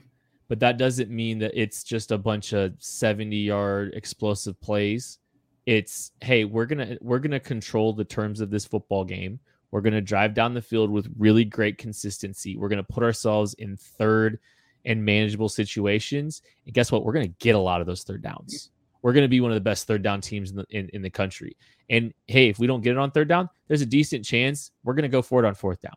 but 0.47 0.59
that 0.59 0.77
doesn't 0.77 1.09
mean 1.09 1.39
that 1.39 1.51
it's 1.53 1.83
just 1.83 2.11
a 2.11 2.17
bunch 2.17 2.53
of 2.53 2.73
70 2.77 3.35
yard 3.35 3.93
explosive 3.95 4.59
plays. 4.61 5.17
It's 5.65 6.11
hey, 6.21 6.45
we're 6.45 6.65
gonna 6.65 6.97
we're 7.01 7.19
gonna 7.19 7.39
control 7.39 7.93
the 7.93 8.03
terms 8.03 8.41
of 8.41 8.49
this 8.49 8.65
football 8.65 9.03
game. 9.03 9.39
We're 9.71 9.81
gonna 9.81 10.01
drive 10.01 10.33
down 10.33 10.53
the 10.53 10.61
field 10.61 10.89
with 10.89 11.11
really 11.17 11.45
great 11.45 11.77
consistency. 11.77 12.57
We're 12.57 12.69
gonna 12.69 12.83
put 12.83 13.03
ourselves 13.03 13.53
in 13.55 13.77
third 13.77 14.39
and 14.85 15.03
manageable 15.03 15.49
situations. 15.49 16.41
And 16.65 16.73
guess 16.73 16.91
what? 16.91 17.03
We're 17.03 17.13
going 17.13 17.29
to 17.29 17.35
get 17.39 17.55
a 17.55 17.59
lot 17.59 17.81
of 17.81 17.87
those 17.87 18.03
third 18.03 18.21
downs. 18.21 18.71
We're 19.01 19.13
going 19.13 19.25
to 19.25 19.29
be 19.29 19.41
one 19.41 19.51
of 19.51 19.55
the 19.55 19.61
best 19.61 19.87
third 19.87 20.03
down 20.03 20.21
teams 20.21 20.51
in 20.51 20.57
the, 20.57 20.65
in, 20.69 20.89
in 20.93 21.01
the 21.01 21.09
country. 21.09 21.57
And 21.89 22.13
hey, 22.27 22.49
if 22.49 22.59
we 22.59 22.67
don't 22.67 22.81
get 22.81 22.91
it 22.91 22.97
on 22.97 23.11
third 23.11 23.27
down, 23.27 23.49
there's 23.67 23.81
a 23.81 23.85
decent 23.85 24.23
chance 24.23 24.71
we're 24.83 24.93
going 24.93 25.03
to 25.03 25.09
go 25.09 25.21
for 25.21 25.43
it 25.43 25.47
on 25.47 25.55
fourth 25.55 25.81
down. 25.81 25.95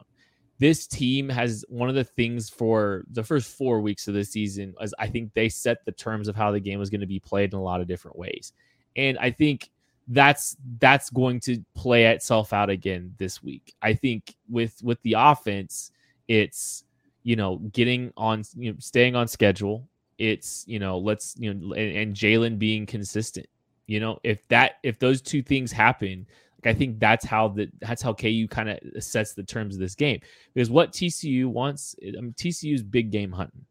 This 0.58 0.86
team 0.86 1.28
has 1.28 1.64
one 1.68 1.88
of 1.88 1.94
the 1.94 2.04
things 2.04 2.48
for 2.48 3.04
the 3.10 3.22
first 3.22 3.56
four 3.56 3.80
weeks 3.80 4.08
of 4.08 4.14
the 4.14 4.24
season, 4.24 4.74
as 4.80 4.94
I 4.98 5.08
think 5.08 5.34
they 5.34 5.48
set 5.48 5.84
the 5.84 5.92
terms 5.92 6.28
of 6.28 6.36
how 6.36 6.52
the 6.52 6.60
game 6.60 6.78
was 6.78 6.90
going 6.90 7.00
to 7.00 7.06
be 7.06 7.20
played 7.20 7.52
in 7.52 7.58
a 7.58 7.62
lot 7.62 7.80
of 7.80 7.88
different 7.88 8.18
ways. 8.18 8.52
And 8.96 9.18
I 9.18 9.30
think 9.30 9.70
that's 10.08 10.56
that's 10.78 11.10
going 11.10 11.40
to 11.40 11.64
play 11.74 12.06
itself 12.06 12.52
out 12.52 12.70
again 12.70 13.14
this 13.18 13.42
week. 13.42 13.74
I 13.82 13.94
think 13.94 14.34
with 14.48 14.80
with 14.82 15.00
the 15.02 15.14
offense, 15.18 15.90
it's 16.28 16.83
you 17.24 17.36
know, 17.36 17.56
getting 17.72 18.12
on, 18.16 18.44
you 18.54 18.72
know, 18.72 18.76
staying 18.78 19.16
on 19.16 19.26
schedule. 19.26 19.88
It's, 20.18 20.64
you 20.68 20.78
know, 20.78 20.98
let's, 20.98 21.34
you 21.38 21.52
know, 21.52 21.74
and, 21.74 21.96
and 21.96 22.14
Jalon 22.14 22.58
being 22.58 22.86
consistent. 22.86 23.46
You 23.86 23.98
know, 23.98 24.20
if 24.22 24.46
that, 24.48 24.76
if 24.82 24.98
those 24.98 25.20
two 25.20 25.42
things 25.42 25.72
happen, 25.72 26.26
like 26.64 26.74
I 26.74 26.78
think 26.78 26.98
that's 26.98 27.24
how 27.24 27.48
the 27.48 27.68
that's 27.80 28.00
how 28.00 28.14
KU 28.14 28.46
kind 28.48 28.70
of 28.70 28.78
sets 29.02 29.34
the 29.34 29.42
terms 29.42 29.74
of 29.74 29.80
this 29.80 29.94
game. 29.94 30.20
Because 30.54 30.70
what 30.70 30.92
TCU 30.92 31.46
wants, 31.46 31.96
I 32.02 32.20
mean, 32.20 32.34
TCU 32.34 32.74
is 32.74 32.82
big 32.82 33.10
game 33.10 33.32
hunting. 33.32 33.64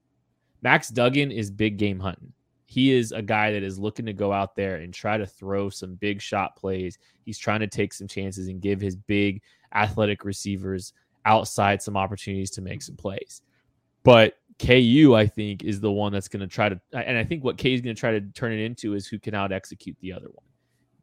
Max 0.62 0.90
Duggan 0.90 1.32
is 1.32 1.50
big 1.50 1.78
game 1.78 2.00
hunting. 2.00 2.34
He 2.66 2.92
is 2.92 3.12
a 3.12 3.22
guy 3.22 3.52
that 3.52 3.64
is 3.64 3.78
looking 3.78 4.06
to 4.08 4.14
go 4.14 4.32
out 4.32 4.56
there 4.56 4.78
and 4.78 4.94
try 4.94 5.18
to 5.18 5.28
throw 5.28 5.70
some 5.70 5.96
big 5.96 6.22
shot 6.22 6.56
plays. 6.56 6.98
He's 7.24 7.38
trying 7.38 7.60
to 7.60 7.68
take 7.68 7.94
some 7.94 8.08
chances 8.08 8.48
and 8.48 8.62
give 8.62 8.82
his 8.82 8.96
big 8.96 9.42
athletic 9.76 10.26
receivers 10.26 10.94
outside 11.26 11.82
some 11.82 11.98
opportunities 11.98 12.52
to 12.52 12.62
make 12.62 12.82
some 12.82 12.96
plays. 12.96 13.42
But 14.04 14.36
KU, 14.60 15.14
I 15.16 15.28
think, 15.28 15.64
is 15.64 15.80
the 15.80 15.92
one 15.92 16.12
that's 16.12 16.28
going 16.28 16.42
to 16.42 16.48
try 16.48 16.70
to, 16.70 16.80
and 16.94 17.18
I 17.18 17.24
think 17.24 17.44
what 17.44 17.58
KU 17.58 17.70
is 17.70 17.82
going 17.82 17.96
to 17.96 18.00
try 18.00 18.12
to 18.12 18.22
turn 18.22 18.52
it 18.54 18.60
into 18.60 18.94
is 18.94 19.08
who 19.08 19.20
can 19.20 19.34
out 19.34 19.52
execute 19.52 19.98
the 20.02 20.14
other 20.14 20.28
one. 20.28 20.46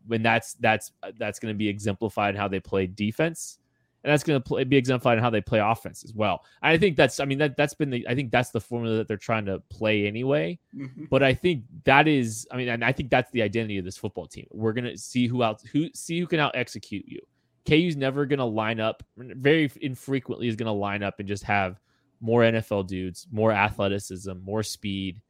When 0.06 0.22
that's 0.22 0.54
that's 0.54 0.92
that's 1.18 1.38
going 1.38 1.54
to 1.54 1.58
be 1.58 1.68
exemplified 1.68 2.34
in 2.34 2.40
how 2.40 2.48
they 2.48 2.58
play 2.58 2.86
defense, 2.86 3.58
and 4.02 4.10
that's 4.10 4.22
going 4.24 4.40
to 4.40 4.64
be 4.64 4.76
exemplified 4.76 5.18
in 5.18 5.22
how 5.22 5.30
they 5.30 5.42
play 5.42 5.58
offense 5.58 6.04
as 6.04 6.14
well. 6.14 6.44
I 6.62 6.78
think 6.78 6.96
that's, 6.96 7.20
I 7.20 7.26
mean, 7.26 7.38
that 7.38 7.56
that's 7.56 7.74
been 7.74 7.90
the, 7.90 8.06
I 8.08 8.14
think 8.14 8.30
that's 8.30 8.50
the 8.50 8.60
formula 8.60 8.96
that 8.96 9.08
they're 9.08 9.18
trying 9.18 9.44
to 9.44 9.60
play 9.68 10.06
anyway. 10.06 10.58
Mm-hmm. 10.74 11.04
But 11.10 11.22
I 11.22 11.34
think 11.34 11.64
that 11.84 12.08
is, 12.08 12.48
I 12.50 12.56
mean, 12.56 12.68
and 12.68 12.82
I 12.84 12.92
think 12.92 13.10
that's 13.10 13.30
the 13.32 13.42
identity 13.42 13.76
of 13.76 13.84
this 13.84 13.98
football 13.98 14.26
team. 14.26 14.46
We're 14.50 14.72
going 14.72 14.84
to 14.84 14.96
see 14.96 15.26
who 15.26 15.42
out, 15.42 15.60
who 15.70 15.90
see 15.92 16.18
who 16.18 16.26
can 16.26 16.40
out 16.40 16.56
execute 16.56 17.04
you. 17.06 17.20
KU's 17.68 17.96
never 17.96 18.26
going 18.26 18.38
to 18.38 18.44
line 18.44 18.80
up, 18.80 19.02
very 19.16 19.70
infrequently 19.80 20.48
is 20.48 20.56
going 20.56 20.66
to 20.66 20.72
line 20.72 21.02
up 21.02 21.18
and 21.18 21.28
just 21.28 21.44
have 21.44 21.78
more 22.20 22.42
NFL 22.42 22.86
dudes, 22.86 23.26
more 23.30 23.52
athleticism, 23.52 24.32
more 24.42 24.62
speed, 24.62 25.20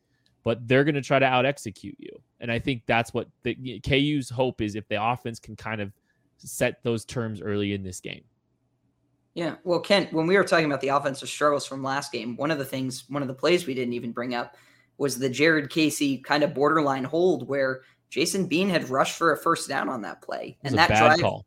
but 0.43 0.67
they're 0.67 0.85
going 0.85 0.95
to 0.95 1.03
try 1.03 1.19
to 1.19 1.27
out 1.27 1.47
execute 1.47 1.97
you. 1.99 2.11
And 2.41 2.51
I 2.51 2.59
think 2.59 2.83
that's 2.87 3.13
what 3.13 3.29
the 3.43 3.81
KU's 3.81 4.31
hope 4.31 4.61
is 4.61 4.75
if 4.75 4.89
the 4.89 5.03
offense 5.03 5.39
can 5.39 5.57
kind 5.57 5.81
of 5.81 5.93
set 6.39 6.83
those 6.83 7.05
terms 7.05 7.41
early 7.41 7.75
in 7.75 7.83
this 7.83 8.01
game. 8.01 8.23
Yeah. 9.35 9.57
Well, 9.63 9.81
Kent, 9.81 10.13
when 10.13 10.27
we 10.27 10.37
were 10.37 10.45
talking 10.45 10.67
about 10.67 10.81
the 10.81 10.89
offensive 10.89 11.29
struggles 11.29 11.67
from 11.67 11.83
last 11.83 12.11
game, 12.11 12.37
one 12.37 12.51
of 12.51 12.59
the 12.59 12.65
things, 12.65 13.05
one 13.09 13.23
of 13.23 13.29
the 13.29 13.35
plays 13.35 13.67
we 13.67 13.75
didn't 13.75 13.95
even 13.95 14.13
bring 14.13 14.35
up 14.35 14.57
was 14.99 15.19
the 15.19 15.29
Jared 15.29 15.71
Casey 15.71 16.19
kind 16.19 16.43
of 16.43 16.55
borderline 16.55 17.05
hold 17.05 17.49
where 17.49 17.83
Jason 18.09 18.47
Bean 18.47 18.69
had 18.69 18.91
rushed 18.91 19.17
for 19.17 19.33
a 19.33 19.37
first 19.37 19.69
down 19.69 19.89
on 19.89 20.03
that 20.03 20.21
play. 20.21 20.59
And 20.65 20.77
that 20.77 20.89
drive, 20.89 21.21
call. 21.21 21.47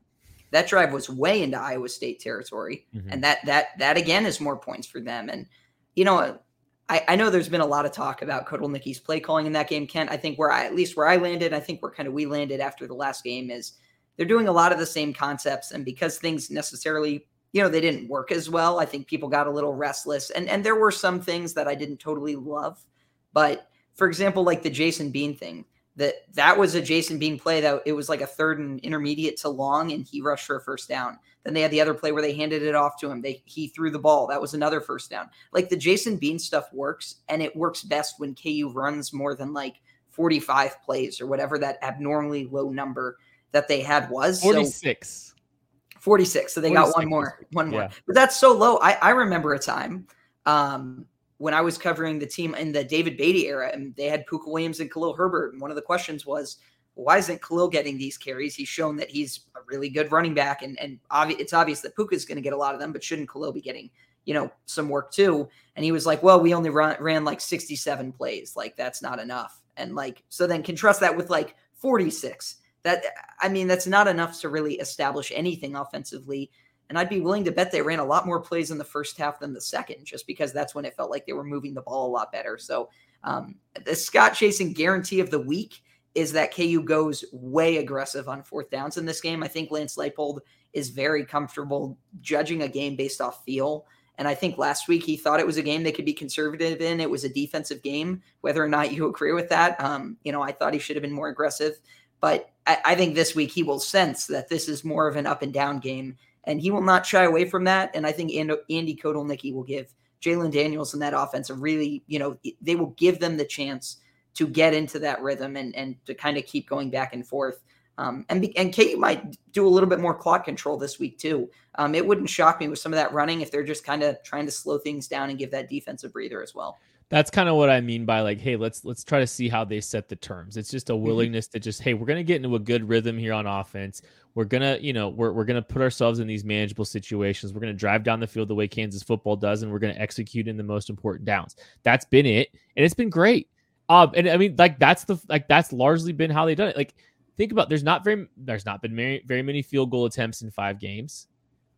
That 0.54 0.68
drive 0.68 0.94
was 0.94 1.10
way 1.10 1.44
into 1.44 1.60
Iowa 1.60 1.90
State 1.90 2.22
territory. 2.22 2.86
Mm-hmm. 2.96 3.10
And 3.10 3.24
that, 3.24 3.40
that, 3.46 3.78
that 3.80 3.98
again 3.98 4.26
is 4.26 4.40
more 4.40 4.58
points 4.58 4.88
for 4.88 5.02
them. 5.02 5.28
And, 5.30 5.48
you 5.96 6.06
know, 6.06 6.40
I, 6.88 7.04
I 7.10 7.16
know 7.16 7.30
there's 7.30 7.50
been 7.50 7.62
a 7.62 7.66
lot 7.66 7.86
of 7.86 7.92
talk 7.92 8.22
about 8.22 8.46
Kotelnicki's 8.46 9.00
play 9.00 9.20
calling 9.20 9.46
in 9.46 9.54
that 9.54 9.70
game, 9.70 9.88
Kent. 9.88 10.12
I 10.12 10.18
think 10.18 10.40
where 10.40 10.52
I, 10.52 10.66
at 10.66 10.76
least 10.76 10.96
where 10.96 11.08
I 11.08 11.18
landed, 11.18 11.54
I 11.54 11.60
think 11.60 11.82
where 11.82 11.92
kind 11.92 12.08
of 12.08 12.14
we 12.14 12.26
landed 12.26 12.60
after 12.62 12.88
the 12.88 12.94
last 12.94 13.24
game 13.24 13.50
is 13.50 13.74
they're 14.16 14.26
doing 14.26 14.48
a 14.48 14.54
lot 14.54 14.72
of 14.72 14.80
the 14.80 14.86
same 14.86 15.14
concepts. 15.14 15.72
And 15.72 15.84
because 15.84 16.18
things 16.18 16.50
necessarily 16.50 17.26
you 17.54 17.62
know, 17.62 17.70
they 17.70 17.82
didn't 17.82 18.10
work 18.10 18.32
as 18.32 18.50
well. 18.50 18.80
I 18.80 18.86
think 18.86 19.08
people 19.08 19.30
got 19.30 19.48
a 19.48 19.52
little 19.52 19.74
restless. 19.74 20.32
And 20.32 20.50
and 20.50 20.64
there 20.64 20.76
were 20.76 20.92
some 20.92 21.22
things 21.22 21.54
that 21.54 21.68
I 21.68 21.76
didn't 21.76 21.98
totally 21.98 22.36
love. 22.36 22.84
But 23.32 23.70
for 23.94 24.08
example, 24.08 24.44
like 24.44 24.64
the 24.64 24.72
Jason 24.72 25.12
Bean 25.12 25.38
thing, 25.38 25.64
that 25.96 26.16
that 26.34 26.58
was 26.58 26.76
a 26.76 26.82
Jason 26.82 27.20
Bean 27.20 27.38
play 27.38 27.62
that 27.62 27.84
it 27.86 27.94
was 27.94 28.10
like 28.10 28.22
a 28.22 28.28
third 28.28 28.60
and 28.60 28.80
intermediate 28.80 29.38
to 29.38 29.50
long, 29.50 29.92
and 29.92 30.06
he 30.06 30.22
rushed 30.22 30.46
for 30.46 30.58
a 30.58 30.62
first 30.62 30.90
down. 30.90 31.20
Then 31.44 31.54
they 31.54 31.62
had 31.62 31.72
the 31.72 31.82
other 31.82 31.94
play 31.94 32.12
where 32.12 32.22
they 32.22 32.34
handed 32.34 32.64
it 32.64 32.74
off 32.74 32.98
to 33.00 33.12
him. 33.12 33.22
They 33.22 33.44
he 33.46 33.68
threw 33.68 33.92
the 33.92 34.00
ball. 34.00 34.28
That 34.28 34.42
was 34.42 34.54
another 34.54 34.82
first 34.82 35.10
down. 35.10 35.30
Like 35.52 35.70
the 35.70 35.78
Jason 35.78 36.18
Bean 36.18 36.40
stuff 36.40 36.72
works, 36.74 37.18
and 37.30 37.42
it 37.42 37.56
works 37.56 37.84
best 37.84 38.16
when 38.20 38.36
KU 38.36 38.72
runs 38.74 39.14
more 39.14 39.36
than 39.36 39.54
like 39.54 39.76
45 40.12 40.82
plays 40.84 41.20
or 41.22 41.28
whatever 41.28 41.58
that 41.60 41.78
abnormally 41.84 42.46
low 42.46 42.70
number 42.70 43.18
that 43.52 43.68
they 43.68 43.82
had 43.82 44.10
was. 44.10 44.42
46. 44.42 45.34
So, 45.36 46.00
46. 46.00 46.54
So 46.54 46.62
they 46.62 46.72
got 46.72 46.96
one 46.96 47.08
more, 47.08 47.46
one 47.52 47.70
more. 47.70 47.82
Yeah. 47.82 47.90
But 48.06 48.16
that's 48.16 48.38
so 48.38 48.54
low. 48.54 48.78
I, 48.78 48.94
I 48.94 49.10
remember 49.12 49.54
a 49.54 49.60
time 49.60 50.08
um, 50.46 51.06
when 51.44 51.54
I 51.54 51.60
was 51.60 51.78
covering 51.78 52.20
the 52.20 52.26
team 52.26 52.56
in 52.56 52.72
the 52.72 52.86
David 52.86 53.18
Beaty 53.18 53.48
era, 53.48 53.70
and 53.74 53.94
they 53.98 54.06
had 54.06 54.26
Pooka 54.28 54.48
Williams 54.48 54.80
and 54.80 54.90
Khalil 54.90 55.14
Herbert. 55.14 55.52
And 55.52 55.62
one 55.62 55.72
of 55.72 55.76
the 55.76 55.82
questions 55.82 56.26
was, 56.26 56.56
why 56.94 57.18
isn't 57.18 57.42
Khalil 57.42 57.68
getting 57.68 57.98
these 57.98 58.18
carries? 58.18 58.56
He's 58.56 58.70
shown 58.70 58.96
that 58.96 59.10
he's 59.10 59.42
a 59.58 59.60
really 59.68 59.90
good 59.90 60.10
running 60.10 60.34
back, 60.34 60.62
and 60.62 60.80
and 60.80 61.00
obvi- 61.12 61.38
it's 61.38 61.52
obvious 61.52 61.82
that 61.82 61.98
Pooka 61.98 62.14
is 62.14 62.24
going 62.24 62.38
to 62.38 62.42
get 62.42 62.54
a 62.54 62.58
lot 62.58 62.74
of 62.74 62.80
them, 62.80 62.94
but 62.94 63.04
shouldn't 63.04 63.30
Khalil 63.30 63.52
be 63.52 63.60
getting 63.60 63.90
you 64.24 64.34
know 64.34 64.50
some 64.68 64.88
work 64.88 65.12
too? 65.12 65.50
And 65.76 65.84
he 65.84 65.92
was 65.92 66.06
like, 66.06 66.24
well, 66.24 66.40
we 66.40 66.54
only 66.54 66.70
run, 66.70 66.96
ran 67.02 67.26
like 67.26 67.42
67 67.42 68.14
plays, 68.14 68.56
like 68.56 68.78
that's 68.78 69.02
not 69.02 69.20
enough. 69.20 69.60
And 69.76 69.96
like 69.96 70.24
so, 70.30 70.48
then 70.48 70.64
contrast 70.64 71.02
that 71.02 71.18
with 71.18 71.30
like 71.30 71.58
46 71.76 72.56
that 72.84 73.04
I 73.42 73.50
mean, 73.50 73.68
that's 73.68 73.88
not 73.88 74.08
enough 74.08 74.40
to 74.42 74.50
really 74.50 74.76
establish 74.76 75.30
anything 75.36 75.76
offensively. 75.76 76.52
And 76.94 77.00
I'd 77.00 77.10
be 77.10 77.22
willing 77.22 77.44
to 77.46 77.52
bet 77.52 77.72
they 77.72 77.82
ran 77.82 77.98
a 77.98 78.06
lot 78.06 78.28
more 78.28 78.40
plays 78.40 78.70
in 78.70 78.78
the 78.78 78.84
first 78.84 79.18
half 79.18 79.40
than 79.40 79.52
the 79.52 79.60
second, 79.60 80.06
just 80.06 80.28
because 80.28 80.54
that's 80.54 80.76
when 80.76 80.86
it 80.86 80.96
felt 80.96 81.10
like 81.10 81.26
they 81.26 81.34
were 81.34 81.44
moving 81.44 81.74
the 81.74 81.82
ball 81.82 82.06
a 82.06 82.14
lot 82.14 82.32
better. 82.32 82.56
So 82.60 82.88
um, 83.24 83.56
the 83.84 83.96
Scott 83.96 84.34
Chasen 84.34 84.76
guarantee 84.76 85.20
of 85.20 85.32
the 85.32 85.40
week 85.40 85.82
is 86.14 86.32
that 86.34 86.54
KU 86.54 86.84
goes 86.84 87.26
way 87.34 87.78
aggressive 87.78 88.30
on 88.30 88.44
fourth 88.44 88.70
downs 88.70 88.98
in 88.98 89.08
this 89.08 89.22
game. 89.22 89.42
I 89.42 89.48
think 89.48 89.72
Lance 89.72 89.96
Leipold 89.96 90.42
is 90.72 90.92
very 90.92 91.26
comfortable 91.26 91.98
judging 92.22 92.62
a 92.62 92.68
game 92.68 92.96
based 92.96 93.22
off 93.22 93.44
feel. 93.44 93.88
And 94.20 94.28
I 94.28 94.36
think 94.36 94.60
last 94.60 94.88
week 94.88 95.04
he 95.04 95.18
thought 95.18 95.40
it 95.40 95.48
was 95.48 95.58
a 95.58 95.64
game 95.64 95.82
they 95.82 95.92
could 95.92 96.06
be 96.06 96.14
conservative 96.14 96.80
in. 96.80 97.00
It 97.00 97.10
was 97.10 97.24
a 97.24 97.30
defensive 97.30 97.82
game. 97.82 98.22
Whether 98.42 98.64
or 98.64 98.70
not 98.70 98.94
you 98.94 99.08
agree 99.08 99.34
with 99.34 99.50
that, 99.50 99.84
um, 99.84 100.18
you 100.24 100.32
know, 100.32 100.44
I 100.44 100.52
thought 100.52 100.74
he 100.74 100.80
should 100.80 100.96
have 100.96 101.02
been 101.02 101.12
more 101.12 101.30
aggressive. 101.30 101.80
But 102.22 102.52
I, 102.68 102.78
I 102.86 102.96
think 102.96 103.16
this 103.16 103.34
week 103.34 103.50
he 103.50 103.64
will 103.64 103.80
sense 103.80 104.28
that 104.28 104.48
this 104.48 104.70
is 104.70 104.86
more 104.86 105.08
of 105.08 105.16
an 105.16 105.26
up 105.26 105.42
and 105.42 105.52
down 105.52 105.80
game, 105.80 106.18
and 106.46 106.60
he 106.60 106.72
will 106.72 106.82
not 106.82 107.06
shy 107.06 107.24
away 107.24 107.46
from 107.46 107.64
that. 107.66 107.92
And 107.94 108.06
I 108.06 108.12
think 108.12 108.34
Andy, 108.34 108.56
Andy 108.70 108.96
Kotelnicki 108.96 109.54
will 109.54 109.64
give 109.64 109.94
Jalon 110.22 110.52
Daniels 110.52 110.94
and 110.94 111.02
that 111.02 111.14
offense 111.16 111.50
a 111.50 111.54
really, 111.54 112.04
you 112.08 112.20
know, 112.20 112.38
they 112.62 112.76
will 112.76 112.92
give 112.98 113.20
them 113.20 113.38
the 113.38 113.46
chance 113.46 113.98
to 114.36 114.48
get 114.48 114.74
into 114.74 115.00
that 115.00 115.22
rhythm 115.22 115.56
and 115.56 115.76
and 115.76 115.96
to 116.06 116.14
kind 116.14 116.38
of 116.38 116.46
keep 116.46 116.68
going 116.68 116.90
back 116.90 117.14
and 117.14 117.28
forth. 117.28 117.64
Um, 117.98 118.26
and 118.30 118.48
and 118.56 118.74
Kate 118.74 118.98
might 118.98 119.38
do 119.52 119.68
a 119.68 119.70
little 119.70 119.90
bit 119.90 120.00
more 120.00 120.16
clock 120.16 120.46
control 120.46 120.78
this 120.78 120.98
week 121.00 121.20
too. 121.20 121.50
Um, 121.76 121.94
it 121.94 122.06
wouldn't 122.06 122.30
shock 122.30 122.60
me 122.60 122.68
with 122.68 122.80
some 122.80 122.94
of 122.94 122.98
that 122.98 123.14
running 123.14 123.42
if 123.42 123.52
they're 123.52 123.64
just 123.64 123.86
kind 123.86 124.02
of 124.02 124.22
trying 124.24 124.46
to 124.46 124.52
slow 124.52 124.78
things 124.78 125.08
down 125.08 125.30
and 125.30 125.38
give 125.38 125.52
that 125.52 125.70
defense 125.70 126.04
a 126.04 126.10
breather 126.10 126.42
as 126.42 126.56
well 126.56 126.78
that's 127.14 127.30
kind 127.30 127.48
of 127.48 127.56
what 127.56 127.70
I 127.70 127.80
mean 127.80 128.06
by 128.06 128.22
like, 128.22 128.40
hey, 128.40 128.56
let's 128.56 128.84
let's 128.84 129.04
try 129.04 129.20
to 129.20 129.28
see 129.28 129.48
how 129.48 129.64
they 129.64 129.80
set 129.82 130.10
the 130.10 130.16
terms. 130.16 130.58
It's 130.58 130.72
just 130.72 130.90
a 130.90 130.94
mm-hmm. 130.94 131.06
willingness 131.06 131.48
mm-hmm. 131.48 131.58
to 131.58 131.60
just, 131.60 131.82
hey, 131.82 131.94
we're 131.94 132.08
gonna 132.08 132.24
get 132.24 132.38
into 132.38 132.56
a 132.56 132.60
good 132.60 132.90
rhythm 132.90 133.20
here 133.20 133.34
on 133.34 133.46
offense. 133.46 134.02
We're 134.36 134.46
gonna, 134.46 134.78
you 134.82 134.94
know, 134.94 135.10
we're 135.10 135.32
we're 135.32 135.46
gonna 135.46 135.62
put 135.62 135.82
ourselves 135.82 136.20
in 136.20 136.28
these 136.28 136.44
manageable 136.44 136.86
situations. 136.86 137.54
We're 137.54 137.62
gonna 137.62 137.74
drive 137.74 138.04
down 138.04 138.20
the 138.20 138.28
field 138.28 138.48
the 138.48 138.56
way 138.56 138.68
Kansas 138.68 139.04
football 139.04 139.36
does, 139.36 139.62
and 139.62 139.72
we're 139.72 139.80
gonna 139.80 139.94
execute 139.98 140.48
in 140.48 140.58
the 140.58 140.64
most 140.64 140.90
important 140.90 141.26
downs. 141.26 141.56
That's 141.84 142.06
been 142.06 142.26
it, 142.26 142.50
and 142.76 142.84
it's 142.84 142.96
been 142.96 143.10
great. 143.12 143.48
Um, 143.90 144.12
and 144.16 144.28
I 144.28 144.38
mean, 144.38 144.56
like 144.58 144.80
that's 144.80 145.04
the 145.04 145.22
like 145.30 145.48
that's 145.48 145.72
largely 145.72 146.14
been 146.14 146.32
how 146.32 146.46
they've 146.46 146.58
done 146.58 146.70
it. 146.70 146.78
Like, 146.78 146.96
think 147.38 147.52
about 147.52 147.70
there's 147.70 147.84
not 147.84 148.04
very 148.04 148.28
there's 148.38 148.66
not 148.66 148.82
been 148.82 148.96
very 148.96 149.24
very 149.28 149.44
many 149.44 149.62
field 149.62 149.92
goal 149.92 150.06
attempts 150.06 150.42
in 150.42 150.50
five 150.50 150.80
games. 150.80 151.28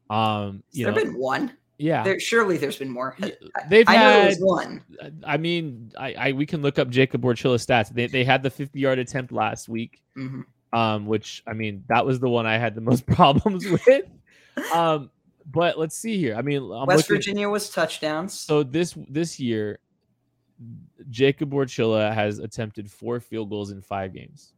Um, 0.09 0.63
you 0.71 0.85
there 0.85 0.93
know, 0.93 1.03
been 1.03 1.17
one. 1.17 1.57
Yeah, 1.77 2.03
there, 2.03 2.19
surely 2.19 2.57
there's 2.57 2.77
been 2.77 2.89
more. 2.89 3.17
They've 3.69 3.87
I 3.87 3.95
had 3.95 4.37
one. 4.39 4.81
I 5.25 5.35
mean, 5.35 5.91
I, 5.97 6.13
I, 6.13 6.31
we 6.31 6.45
can 6.45 6.61
look 6.61 6.79
up 6.79 6.89
Jacob 6.89 7.21
Borcila 7.21 7.57
stats. 7.57 7.93
They 7.93 8.07
they 8.07 8.23
had 8.23 8.43
the 8.43 8.49
50 8.49 8.79
yard 8.79 8.97
attempt 8.97 9.33
last 9.33 9.67
week, 9.67 10.01
mm-hmm. 10.17 10.41
Um, 10.75 11.05
which 11.05 11.41
I 11.47 11.53
mean 11.53 11.85
that 11.87 12.05
was 12.05 12.19
the 12.19 12.27
one 12.27 12.45
I 12.45 12.57
had 12.57 12.75
the 12.75 12.81
most 12.81 13.05
problems 13.07 13.65
with. 13.65 14.05
um, 14.73 15.09
but 15.45 15.79
let's 15.79 15.97
see 15.97 16.17
here. 16.17 16.35
I 16.35 16.41
mean, 16.41 16.63
I'm 16.63 16.85
West 16.85 17.09
looking, 17.09 17.15
Virginia 17.15 17.49
was 17.49 17.69
touchdowns. 17.69 18.37
So 18.37 18.61
this 18.63 18.93
this 19.07 19.39
year, 19.39 19.79
Jacob 21.09 21.51
Borcila 21.51 22.13
has 22.13 22.39
attempted 22.39 22.91
four 22.91 23.19
field 23.19 23.49
goals 23.49 23.71
in 23.71 23.81
five 23.81 24.13
games. 24.13 24.53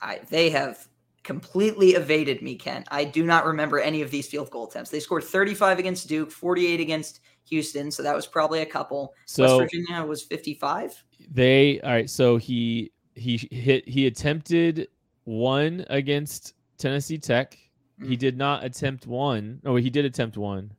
I 0.00 0.20
they 0.28 0.50
have 0.50 0.86
completely 1.24 1.90
evaded 1.90 2.42
me, 2.42 2.54
Ken. 2.54 2.84
I 2.90 3.04
do 3.04 3.24
not 3.24 3.44
remember 3.44 3.78
any 3.80 4.02
of 4.02 4.10
these 4.10 4.28
field 4.28 4.50
goal 4.50 4.68
attempts. 4.68 4.90
They 4.90 5.00
scored 5.00 5.24
35 5.24 5.78
against 5.78 6.08
Duke, 6.08 6.30
48 6.30 6.80
against 6.80 7.20
Houston, 7.48 7.90
so 7.90 8.02
that 8.02 8.14
was 8.14 8.26
probably 8.26 8.60
a 8.60 8.66
couple. 8.66 9.14
So 9.26 9.58
West 9.58 9.72
Virginia 9.72 10.04
was 10.04 10.22
55. 10.22 11.02
They 11.30 11.80
all 11.80 11.90
right. 11.90 12.08
So 12.08 12.36
he 12.36 12.92
he 13.14 13.48
hit 13.50 13.88
he 13.88 14.06
attempted 14.06 14.88
one 15.28 15.84
against 15.90 16.54
Tennessee 16.78 17.18
Tech. 17.18 17.58
He 18.00 18.16
mm. 18.16 18.18
did 18.18 18.38
not 18.38 18.64
attempt 18.64 19.06
one. 19.06 19.60
No, 19.62 19.76
he 19.76 19.90
did 19.90 20.06
attempt 20.06 20.38
one. 20.38 20.72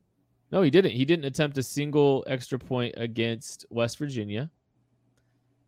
No, 0.50 0.62
he 0.62 0.70
didn't. 0.70 0.90
He 0.90 1.04
didn't 1.04 1.24
attempt 1.24 1.56
a 1.58 1.62
single 1.62 2.24
extra 2.26 2.58
point 2.58 2.94
against 2.96 3.64
West 3.70 3.96
Virginia. 3.98 4.50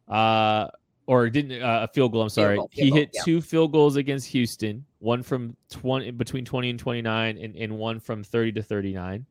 Uh 0.08 0.66
or 1.06 1.28
didn't 1.30 1.62
uh, 1.62 1.86
a 1.88 1.92
field 1.92 2.12
goal. 2.12 2.22
I'm 2.22 2.28
sorry. 2.28 2.56
Goal, 2.56 2.70
he 2.72 2.88
goal, 2.88 2.98
hit 2.98 3.10
yeah. 3.12 3.22
two 3.24 3.40
field 3.40 3.72
goals 3.72 3.96
against 3.96 4.26
Houston, 4.28 4.84
one 4.98 5.22
from 5.22 5.56
20 5.70 6.10
between 6.12 6.44
20 6.44 6.70
and 6.70 6.78
29 6.78 7.38
and, 7.38 7.56
and 7.56 7.78
one 7.78 8.00
from 8.00 8.24
30 8.24 8.52
to 8.52 8.62
39. 8.62 9.26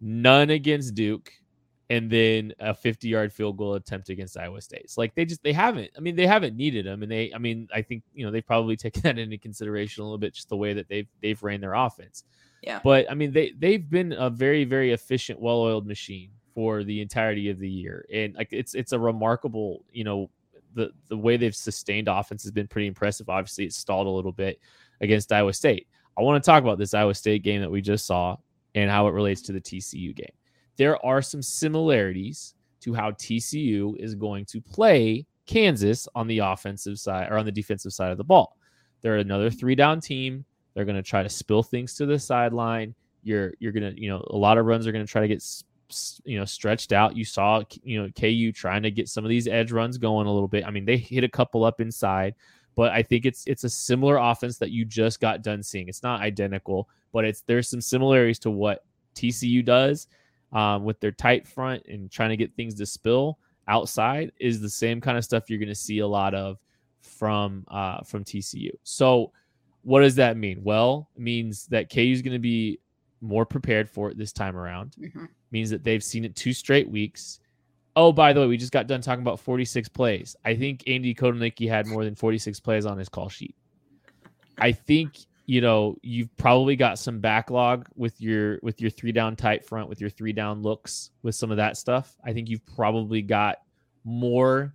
None 0.00 0.50
against 0.50 0.94
Duke 0.94 1.32
and 1.90 2.10
then 2.10 2.52
a 2.60 2.74
50 2.74 3.08
yard 3.08 3.32
field 3.32 3.56
goal 3.56 3.74
attempt 3.74 4.10
against 4.10 4.36
Iowa 4.36 4.60
State. 4.60 4.90
So 4.90 5.00
like 5.00 5.14
they 5.14 5.24
just 5.24 5.42
they 5.42 5.52
haven't. 5.52 5.90
I 5.96 6.00
mean, 6.00 6.16
they 6.16 6.26
haven't 6.26 6.56
needed 6.56 6.86
them, 6.86 7.02
and 7.02 7.10
they. 7.10 7.32
I 7.34 7.38
mean, 7.38 7.68
I 7.74 7.82
think 7.82 8.02
you 8.14 8.24
know 8.24 8.32
they've 8.32 8.46
probably 8.46 8.76
taken 8.78 9.02
that 9.02 9.18
into 9.18 9.38
consideration 9.38 10.02
a 10.02 10.04
little 10.04 10.18
bit, 10.18 10.34
just 10.34 10.48
the 10.48 10.56
way 10.56 10.74
that 10.74 10.88
they've 10.88 11.08
they've 11.22 11.42
ran 11.42 11.60
their 11.60 11.74
offense. 11.74 12.24
Yeah. 12.62 12.80
But 12.82 13.10
I 13.10 13.14
mean, 13.14 13.32
they 13.32 13.52
they've 13.58 13.88
been 13.88 14.12
a 14.12 14.28
very 14.30 14.64
very 14.64 14.92
efficient, 14.92 15.40
well 15.40 15.60
oiled 15.60 15.86
machine 15.86 16.30
for 16.54 16.84
the 16.84 17.00
entirety 17.00 17.50
of 17.50 17.58
the 17.58 17.70
year, 17.70 18.04
and 18.12 18.34
like 18.34 18.48
it's 18.50 18.74
it's 18.74 18.92
a 18.92 18.98
remarkable 18.98 19.84
you 19.92 20.04
know 20.04 20.30
the 20.74 20.90
the 21.08 21.16
way 21.16 21.36
they've 21.36 21.56
sustained 21.56 22.08
offense 22.08 22.42
has 22.42 22.52
been 22.52 22.68
pretty 22.68 22.88
impressive. 22.88 23.28
Obviously, 23.28 23.64
it 23.64 23.72
stalled 23.72 24.06
a 24.06 24.10
little 24.10 24.32
bit 24.32 24.60
against 25.00 25.32
Iowa 25.32 25.52
State. 25.52 25.86
I 26.18 26.22
want 26.22 26.42
to 26.42 26.46
talk 26.46 26.62
about 26.62 26.78
this 26.78 26.94
Iowa 26.94 27.14
State 27.14 27.42
game 27.42 27.60
that 27.60 27.70
we 27.70 27.80
just 27.80 28.06
saw 28.06 28.36
and 28.74 28.90
how 28.90 29.06
it 29.06 29.12
relates 29.12 29.40
to 29.42 29.52
the 29.52 29.60
TCU 29.60 30.14
game. 30.14 30.26
There 30.78 31.04
are 31.04 31.20
some 31.20 31.42
similarities 31.42 32.54
to 32.80 32.94
how 32.94 33.10
TCU 33.10 33.96
is 33.98 34.14
going 34.14 34.46
to 34.46 34.60
play 34.60 35.26
Kansas 35.46 36.08
on 36.14 36.26
the 36.26 36.38
offensive 36.38 36.98
side 36.98 37.30
or 37.30 37.36
on 37.36 37.44
the 37.44 37.52
defensive 37.52 37.92
side 37.92 38.12
of 38.12 38.18
the 38.18 38.24
ball. 38.24 38.56
They're 39.02 39.16
another 39.16 39.50
three 39.50 39.74
down 39.74 40.00
team. 40.00 40.44
They're 40.74 40.84
going 40.84 40.96
to 40.96 41.02
try 41.02 41.22
to 41.22 41.28
spill 41.28 41.62
things 41.62 41.94
to 41.96 42.06
the 42.06 42.18
sideline. 42.18 42.94
You're 43.24 43.52
you're 43.58 43.72
going 43.72 43.94
to, 43.94 44.00
you 44.00 44.08
know, 44.08 44.24
a 44.30 44.36
lot 44.36 44.58
of 44.58 44.66
runs 44.66 44.86
are 44.86 44.92
going 44.92 45.04
to 45.04 45.10
try 45.10 45.20
to 45.20 45.28
get 45.28 45.42
you 46.24 46.38
know 46.38 46.44
stretched 46.44 46.92
out. 46.92 47.16
You 47.16 47.24
saw 47.24 47.62
you 47.82 48.00
know 48.00 48.08
KU 48.18 48.52
trying 48.52 48.82
to 48.82 48.90
get 48.90 49.08
some 49.08 49.24
of 49.24 49.28
these 49.28 49.48
edge 49.48 49.72
runs 49.72 49.98
going 49.98 50.26
a 50.26 50.32
little 50.32 50.48
bit. 50.48 50.64
I 50.64 50.70
mean, 50.70 50.84
they 50.84 50.96
hit 50.96 51.24
a 51.24 51.28
couple 51.28 51.64
up 51.64 51.80
inside, 51.80 52.34
but 52.76 52.92
I 52.92 53.02
think 53.02 53.26
it's 53.26 53.44
it's 53.46 53.64
a 53.64 53.70
similar 53.70 54.16
offense 54.18 54.58
that 54.58 54.70
you 54.70 54.84
just 54.84 55.20
got 55.20 55.42
done 55.42 55.62
seeing. 55.62 55.88
It's 55.88 56.02
not 56.02 56.20
identical, 56.20 56.88
but 57.12 57.24
it's 57.24 57.42
there's 57.42 57.68
some 57.68 57.80
similarities 57.80 58.38
to 58.40 58.50
what 58.50 58.84
TCU 59.14 59.64
does 59.64 60.06
um, 60.52 60.84
with 60.84 61.00
their 61.00 61.12
tight 61.12 61.46
front 61.46 61.84
and 61.86 62.10
trying 62.10 62.30
to 62.30 62.36
get 62.36 62.54
things 62.54 62.74
to 62.74 62.86
spill. 62.86 63.38
outside 63.66 64.32
is 64.40 64.60
the 64.60 64.70
same 64.70 65.00
kind 65.00 65.18
of 65.18 65.24
stuff 65.24 65.50
you're 65.50 65.58
going 65.58 65.68
to 65.68 65.74
see 65.74 65.98
a 65.98 66.06
lot 66.06 66.34
of 66.34 66.58
from 67.02 67.64
uh, 67.68 68.02
from 68.02 68.24
TCU. 68.24 68.70
So, 68.82 69.32
what 69.82 70.00
does 70.00 70.16
that 70.16 70.36
mean? 70.36 70.62
Well, 70.62 71.08
it 71.16 71.22
means 71.22 71.66
that 71.66 71.90
KU 71.90 72.00
is 72.00 72.22
going 72.22 72.32
to 72.32 72.38
be 72.38 72.80
more 73.20 73.46
prepared 73.46 73.88
for 73.88 74.10
it 74.10 74.18
this 74.18 74.32
time 74.32 74.56
around. 74.56 74.94
Mm-hmm. 75.00 75.26
Means 75.50 75.70
that 75.70 75.84
they've 75.84 76.04
seen 76.04 76.24
it 76.24 76.36
two 76.36 76.52
straight 76.52 76.88
weeks. 76.88 77.40
Oh, 77.96 78.12
by 78.12 78.32
the 78.32 78.40
way, 78.40 78.46
we 78.46 78.56
just 78.56 78.72
got 78.72 78.86
done 78.86 79.00
talking 79.00 79.22
about 79.22 79.40
46 79.40 79.88
plays. 79.88 80.36
I 80.44 80.54
think 80.54 80.84
Andy 80.86 81.14
Kotelnicki 81.14 81.68
had 81.68 81.86
more 81.86 82.04
than 82.04 82.14
46 82.14 82.60
plays 82.60 82.86
on 82.86 82.96
his 82.96 83.08
call 83.08 83.28
sheet. 83.28 83.56
I 84.58 84.72
think 84.72 85.16
you 85.48 85.62
know 85.62 85.96
you've 86.02 86.34
probably 86.36 86.76
got 86.76 86.98
some 86.98 87.20
backlog 87.20 87.88
with 87.96 88.20
your 88.20 88.60
with 88.62 88.82
your 88.82 88.90
three 88.90 89.12
down 89.12 89.34
tight 89.34 89.64
front 89.64 89.88
with 89.88 89.98
your 89.98 90.10
three 90.10 90.32
down 90.32 90.62
looks 90.62 91.10
with 91.22 91.34
some 91.34 91.50
of 91.50 91.56
that 91.56 91.76
stuff 91.76 92.16
i 92.22 92.32
think 92.32 92.48
you've 92.50 92.64
probably 92.76 93.22
got 93.22 93.56
more 94.04 94.74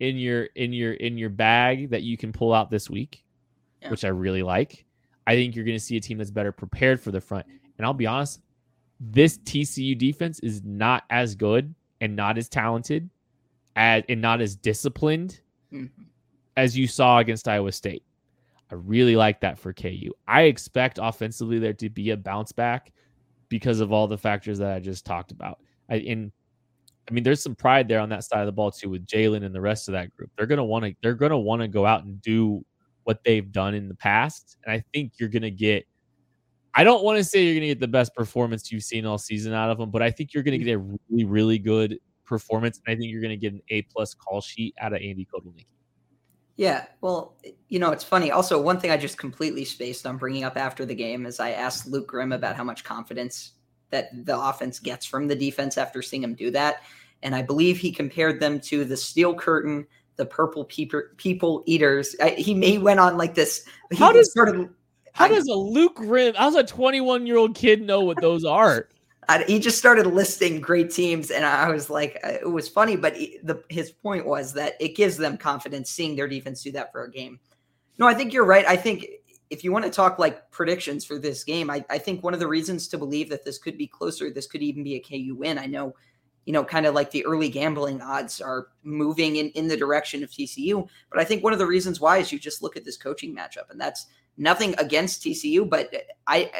in 0.00 0.16
your 0.16 0.44
in 0.54 0.72
your 0.72 0.92
in 0.92 1.16
your 1.16 1.30
bag 1.30 1.88
that 1.88 2.02
you 2.02 2.18
can 2.18 2.30
pull 2.30 2.52
out 2.52 2.70
this 2.70 2.90
week 2.90 3.24
yeah. 3.80 3.90
which 3.90 4.04
i 4.04 4.08
really 4.08 4.42
like 4.42 4.84
i 5.26 5.34
think 5.34 5.56
you're 5.56 5.64
going 5.64 5.78
to 5.78 5.82
see 5.82 5.96
a 5.96 6.00
team 6.00 6.18
that's 6.18 6.30
better 6.30 6.52
prepared 6.52 7.00
for 7.00 7.10
the 7.10 7.20
front 7.20 7.46
and 7.78 7.86
i'll 7.86 7.94
be 7.94 8.06
honest 8.06 8.42
this 9.00 9.38
tcu 9.38 9.96
defense 9.96 10.38
is 10.40 10.62
not 10.62 11.04
as 11.08 11.34
good 11.34 11.74
and 12.02 12.14
not 12.14 12.36
as 12.36 12.50
talented 12.50 13.08
as 13.76 14.02
and 14.10 14.20
not 14.20 14.42
as 14.42 14.56
disciplined 14.56 15.40
mm-hmm. 15.72 16.02
as 16.58 16.76
you 16.76 16.86
saw 16.86 17.18
against 17.18 17.48
iowa 17.48 17.72
state 17.72 18.04
I 18.72 18.76
really 18.76 19.16
like 19.16 19.40
that 19.42 19.58
for 19.58 19.74
KU. 19.74 20.10
I 20.26 20.42
expect 20.42 20.98
offensively 21.00 21.58
there 21.58 21.74
to 21.74 21.90
be 21.90 22.10
a 22.10 22.16
bounce 22.16 22.52
back 22.52 22.92
because 23.50 23.80
of 23.80 23.92
all 23.92 24.08
the 24.08 24.16
factors 24.16 24.58
that 24.58 24.72
I 24.72 24.80
just 24.80 25.04
talked 25.04 25.30
about. 25.30 25.58
I 25.90 26.30
I 27.08 27.12
mean, 27.12 27.24
there's 27.24 27.42
some 27.42 27.54
pride 27.54 27.86
there 27.86 28.00
on 28.00 28.08
that 28.10 28.24
side 28.24 28.40
of 28.40 28.46
the 28.46 28.52
ball 28.52 28.70
too 28.70 28.88
with 28.88 29.06
Jalon 29.06 29.44
and 29.44 29.54
the 29.54 29.60
rest 29.60 29.88
of 29.88 29.92
that 29.92 30.10
group. 30.16 30.30
They're 30.36 30.46
gonna 30.46 30.64
want 30.64 30.86
to 30.86 30.94
they're 31.02 31.14
gonna 31.14 31.38
want 31.38 31.60
to 31.60 31.68
go 31.68 31.84
out 31.84 32.04
and 32.04 32.20
do 32.22 32.64
what 33.02 33.22
they've 33.24 33.52
done 33.52 33.74
in 33.74 33.88
the 33.88 33.94
past. 33.94 34.56
And 34.64 34.72
I 34.72 34.82
think 34.94 35.12
you're 35.18 35.28
gonna 35.28 35.50
get 35.50 35.86
I 36.74 36.82
don't 36.84 37.04
want 37.04 37.18
to 37.18 37.24
say 37.24 37.44
you're 37.44 37.56
gonna 37.56 37.66
get 37.66 37.80
the 37.80 37.88
best 37.88 38.14
performance 38.14 38.72
you've 38.72 38.84
seen 38.84 39.04
all 39.04 39.18
season 39.18 39.52
out 39.52 39.68
of 39.68 39.76
them, 39.76 39.90
but 39.90 40.00
I 40.00 40.10
think 40.10 40.32
you're 40.32 40.42
gonna 40.44 40.56
get 40.56 40.72
a 40.72 40.78
really, 40.78 41.24
really 41.24 41.58
good 41.58 41.98
performance. 42.24 42.80
And 42.86 42.94
I 42.94 42.98
think 42.98 43.12
you're 43.12 43.20
gonna 43.20 43.36
get 43.36 43.52
an 43.52 43.60
A 43.68 43.82
plus 43.82 44.14
call 44.14 44.40
sheet 44.40 44.74
out 44.80 44.94
of 44.94 45.02
Andy 45.02 45.26
Kotelnicki. 45.26 45.66
Yeah, 46.56 46.84
well, 47.00 47.36
you 47.68 47.78
know, 47.78 47.92
it's 47.92 48.04
funny. 48.04 48.30
Also, 48.30 48.60
one 48.60 48.78
thing 48.78 48.90
I 48.90 48.96
just 48.96 49.16
completely 49.16 49.64
spaced 49.64 50.06
on 50.06 50.18
bringing 50.18 50.44
up 50.44 50.56
after 50.56 50.84
the 50.84 50.94
game 50.94 51.24
is 51.24 51.40
I 51.40 51.52
asked 51.52 51.86
Luke 51.86 52.06
Grimm 52.06 52.32
about 52.32 52.56
how 52.56 52.64
much 52.64 52.84
confidence 52.84 53.52
that 53.90 54.08
the 54.26 54.38
offense 54.38 54.78
gets 54.78 55.06
from 55.06 55.28
the 55.28 55.34
defense 55.34 55.78
after 55.78 56.02
seeing 56.02 56.22
him 56.22 56.34
do 56.34 56.50
that. 56.50 56.82
And 57.22 57.34
I 57.34 57.42
believe 57.42 57.78
he 57.78 57.92
compared 57.92 58.40
them 58.40 58.60
to 58.60 58.84
the 58.84 58.96
steel 58.96 59.34
curtain, 59.34 59.86
the 60.16 60.26
purple 60.26 60.64
people, 60.64 61.02
people 61.16 61.62
eaters. 61.66 62.14
I, 62.20 62.30
he, 62.30 62.54
he 62.60 62.78
went 62.78 63.00
on 63.00 63.16
like 63.16 63.34
this. 63.34 63.64
How 63.96 64.12
does, 64.12 64.30
started, 64.30 64.68
how 65.12 65.26
I, 65.26 65.28
does 65.28 65.46
a 65.46 65.54
Luke 65.54 65.96
Grimm, 65.96 66.34
how's 66.36 66.54
a 66.54 66.64
21 66.64 67.26
year 67.26 67.36
old 67.36 67.54
kid 67.54 67.80
know 67.80 68.00
what 68.00 68.20
those 68.20 68.44
are? 68.44 68.88
I, 69.28 69.44
he 69.44 69.58
just 69.60 69.78
started 69.78 70.06
listing 70.06 70.60
great 70.60 70.90
teams, 70.90 71.30
and 71.30 71.44
I 71.44 71.70
was 71.70 71.88
like, 71.88 72.18
uh, 72.24 72.38
it 72.40 72.50
was 72.50 72.68
funny, 72.68 72.96
but 72.96 73.16
he, 73.16 73.38
the, 73.44 73.62
his 73.68 73.90
point 73.90 74.26
was 74.26 74.52
that 74.54 74.74
it 74.80 74.96
gives 74.96 75.16
them 75.16 75.36
confidence 75.36 75.90
seeing 75.90 76.16
their 76.16 76.26
defense 76.26 76.62
do 76.62 76.72
that 76.72 76.90
for 76.90 77.04
a 77.04 77.10
game. 77.10 77.38
No, 77.98 78.06
I 78.06 78.14
think 78.14 78.32
you're 78.32 78.44
right. 78.44 78.66
I 78.66 78.76
think 78.76 79.06
if 79.50 79.62
you 79.62 79.70
want 79.70 79.84
to 79.84 79.90
talk 79.90 80.18
like 80.18 80.50
predictions 80.50 81.04
for 81.04 81.18
this 81.18 81.44
game, 81.44 81.70
I, 81.70 81.84
I 81.90 81.98
think 81.98 82.22
one 82.22 82.34
of 82.34 82.40
the 82.40 82.48
reasons 82.48 82.88
to 82.88 82.98
believe 82.98 83.28
that 83.28 83.44
this 83.44 83.58
could 83.58 83.76
be 83.76 83.86
closer, 83.86 84.30
this 84.30 84.46
could 84.46 84.62
even 84.62 84.82
be 84.82 84.96
a 84.96 85.00
KU 85.00 85.36
win. 85.36 85.58
I 85.58 85.66
know, 85.66 85.94
you 86.46 86.52
know, 86.52 86.64
kind 86.64 86.86
of 86.86 86.94
like 86.94 87.10
the 87.10 87.24
early 87.26 87.50
gambling 87.50 88.00
odds 88.00 88.40
are 88.40 88.68
moving 88.82 89.36
in, 89.36 89.50
in 89.50 89.68
the 89.68 89.76
direction 89.76 90.24
of 90.24 90.30
TCU. 90.30 90.88
But 91.10 91.20
I 91.20 91.24
think 91.24 91.44
one 91.44 91.52
of 91.52 91.58
the 91.58 91.66
reasons 91.66 92.00
why 92.00 92.16
is 92.16 92.32
you 92.32 92.38
just 92.38 92.62
look 92.62 92.76
at 92.76 92.84
this 92.84 92.96
coaching 92.96 93.36
matchup, 93.36 93.70
and 93.70 93.80
that's 93.80 94.06
nothing 94.38 94.74
against 94.78 95.22
TCU, 95.22 95.68
but 95.68 95.92
I, 96.26 96.50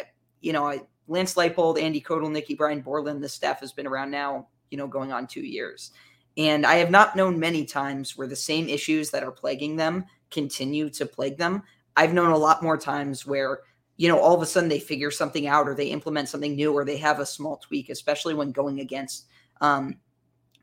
you 0.42 0.52
know, 0.52 0.66
I, 0.66 0.82
Lance 1.08 1.34
Leipold, 1.34 1.80
Andy 1.80 2.00
Kotelnicki, 2.00 2.56
Brian 2.56 2.80
Borland, 2.80 3.22
the 3.22 3.28
staff 3.28 3.60
has 3.60 3.72
been 3.72 3.86
around 3.86 4.10
now, 4.10 4.48
you 4.70 4.78
know, 4.78 4.86
going 4.86 5.12
on 5.12 5.26
two 5.26 5.42
years. 5.42 5.92
And 6.36 6.64
I 6.64 6.76
have 6.76 6.90
not 6.90 7.16
known 7.16 7.38
many 7.38 7.64
times 7.64 8.16
where 8.16 8.26
the 8.26 8.36
same 8.36 8.68
issues 8.68 9.10
that 9.10 9.22
are 9.22 9.30
plaguing 9.30 9.76
them 9.76 10.04
continue 10.30 10.88
to 10.90 11.04
plague 11.04 11.36
them. 11.36 11.62
I've 11.96 12.14
known 12.14 12.30
a 12.30 12.38
lot 12.38 12.62
more 12.62 12.78
times 12.78 13.26
where, 13.26 13.60
you 13.98 14.08
know, 14.08 14.18
all 14.18 14.34
of 14.34 14.40
a 14.40 14.46
sudden 14.46 14.68
they 14.68 14.80
figure 14.80 15.10
something 15.10 15.46
out 15.46 15.68
or 15.68 15.74
they 15.74 15.88
implement 15.88 16.30
something 16.30 16.56
new 16.56 16.72
or 16.72 16.84
they 16.84 16.96
have 16.96 17.20
a 17.20 17.26
small 17.26 17.58
tweak, 17.58 17.90
especially 17.90 18.32
when 18.32 18.50
going 18.50 18.80
against 18.80 19.26
um, 19.60 19.96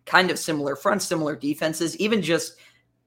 kind 0.06 0.32
of 0.32 0.40
similar 0.40 0.76
fronts, 0.76 1.06
similar 1.06 1.36
defenses, 1.36 1.96
even 1.98 2.22
just 2.22 2.56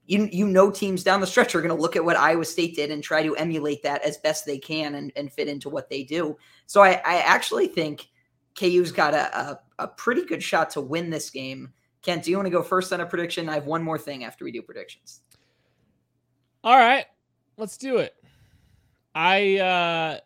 you 0.06 0.28
you 0.32 0.48
know 0.48 0.70
teams 0.70 1.04
down 1.04 1.20
the 1.20 1.26
stretch 1.26 1.54
are 1.54 1.62
going 1.62 1.74
to 1.74 1.80
look 1.80 1.96
at 1.96 2.04
what 2.04 2.16
Iowa 2.16 2.44
State 2.44 2.74
did 2.74 2.90
and 2.90 3.02
try 3.02 3.22
to 3.22 3.36
emulate 3.36 3.82
that 3.82 4.02
as 4.02 4.16
best 4.18 4.44
they 4.44 4.58
can 4.58 4.96
and, 4.96 5.12
and 5.16 5.32
fit 5.32 5.48
into 5.48 5.68
what 5.68 5.88
they 5.88 6.02
do. 6.02 6.36
So 6.66 6.82
I, 6.82 7.00
I 7.04 7.18
actually 7.18 7.68
think 7.68 8.08
KU's 8.58 8.92
got 8.92 9.14
a, 9.14 9.38
a, 9.38 9.60
a 9.80 9.88
pretty 9.88 10.24
good 10.24 10.42
shot 10.42 10.70
to 10.70 10.80
win 10.80 11.10
this 11.10 11.30
game. 11.30 11.72
Kent, 12.02 12.24
do 12.24 12.30
you 12.30 12.36
want 12.36 12.46
to 12.46 12.50
go 12.50 12.62
first 12.62 12.92
on 12.92 13.00
a 13.00 13.06
prediction? 13.06 13.48
I 13.48 13.54
have 13.54 13.66
one 13.66 13.82
more 13.82 13.98
thing 13.98 14.24
after 14.24 14.44
we 14.44 14.50
do 14.50 14.60
predictions. 14.60 15.20
All 16.64 16.76
right, 16.76 17.06
let's 17.56 17.76
do 17.76 17.98
it. 17.98 18.14
I 19.14 19.58
uh 19.58 20.18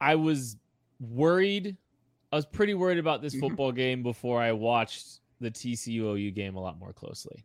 I 0.00 0.14
was 0.14 0.56
worried. 1.00 1.76
I 2.30 2.36
was 2.36 2.46
pretty 2.46 2.74
worried 2.74 2.98
about 2.98 3.20
this 3.20 3.34
mm-hmm. 3.34 3.48
football 3.48 3.72
game 3.72 4.02
before 4.02 4.40
I 4.40 4.52
watched 4.52 5.20
the 5.40 5.50
TCU 5.50 6.16
OU 6.16 6.30
game 6.30 6.56
a 6.56 6.60
lot 6.60 6.78
more 6.78 6.92
closely 6.92 7.44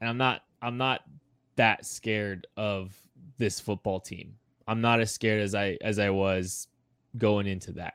and 0.00 0.08
I'm 0.08 0.18
not 0.18 0.42
I'm 0.60 0.76
not 0.76 1.02
that 1.56 1.84
scared 1.86 2.46
of 2.56 2.96
this 3.38 3.60
football 3.60 4.00
team. 4.00 4.34
I'm 4.66 4.80
not 4.80 5.00
as 5.00 5.10
scared 5.10 5.42
as 5.42 5.54
I 5.54 5.78
as 5.80 5.98
I 5.98 6.10
was 6.10 6.68
going 7.16 7.46
into 7.46 7.72
that. 7.72 7.94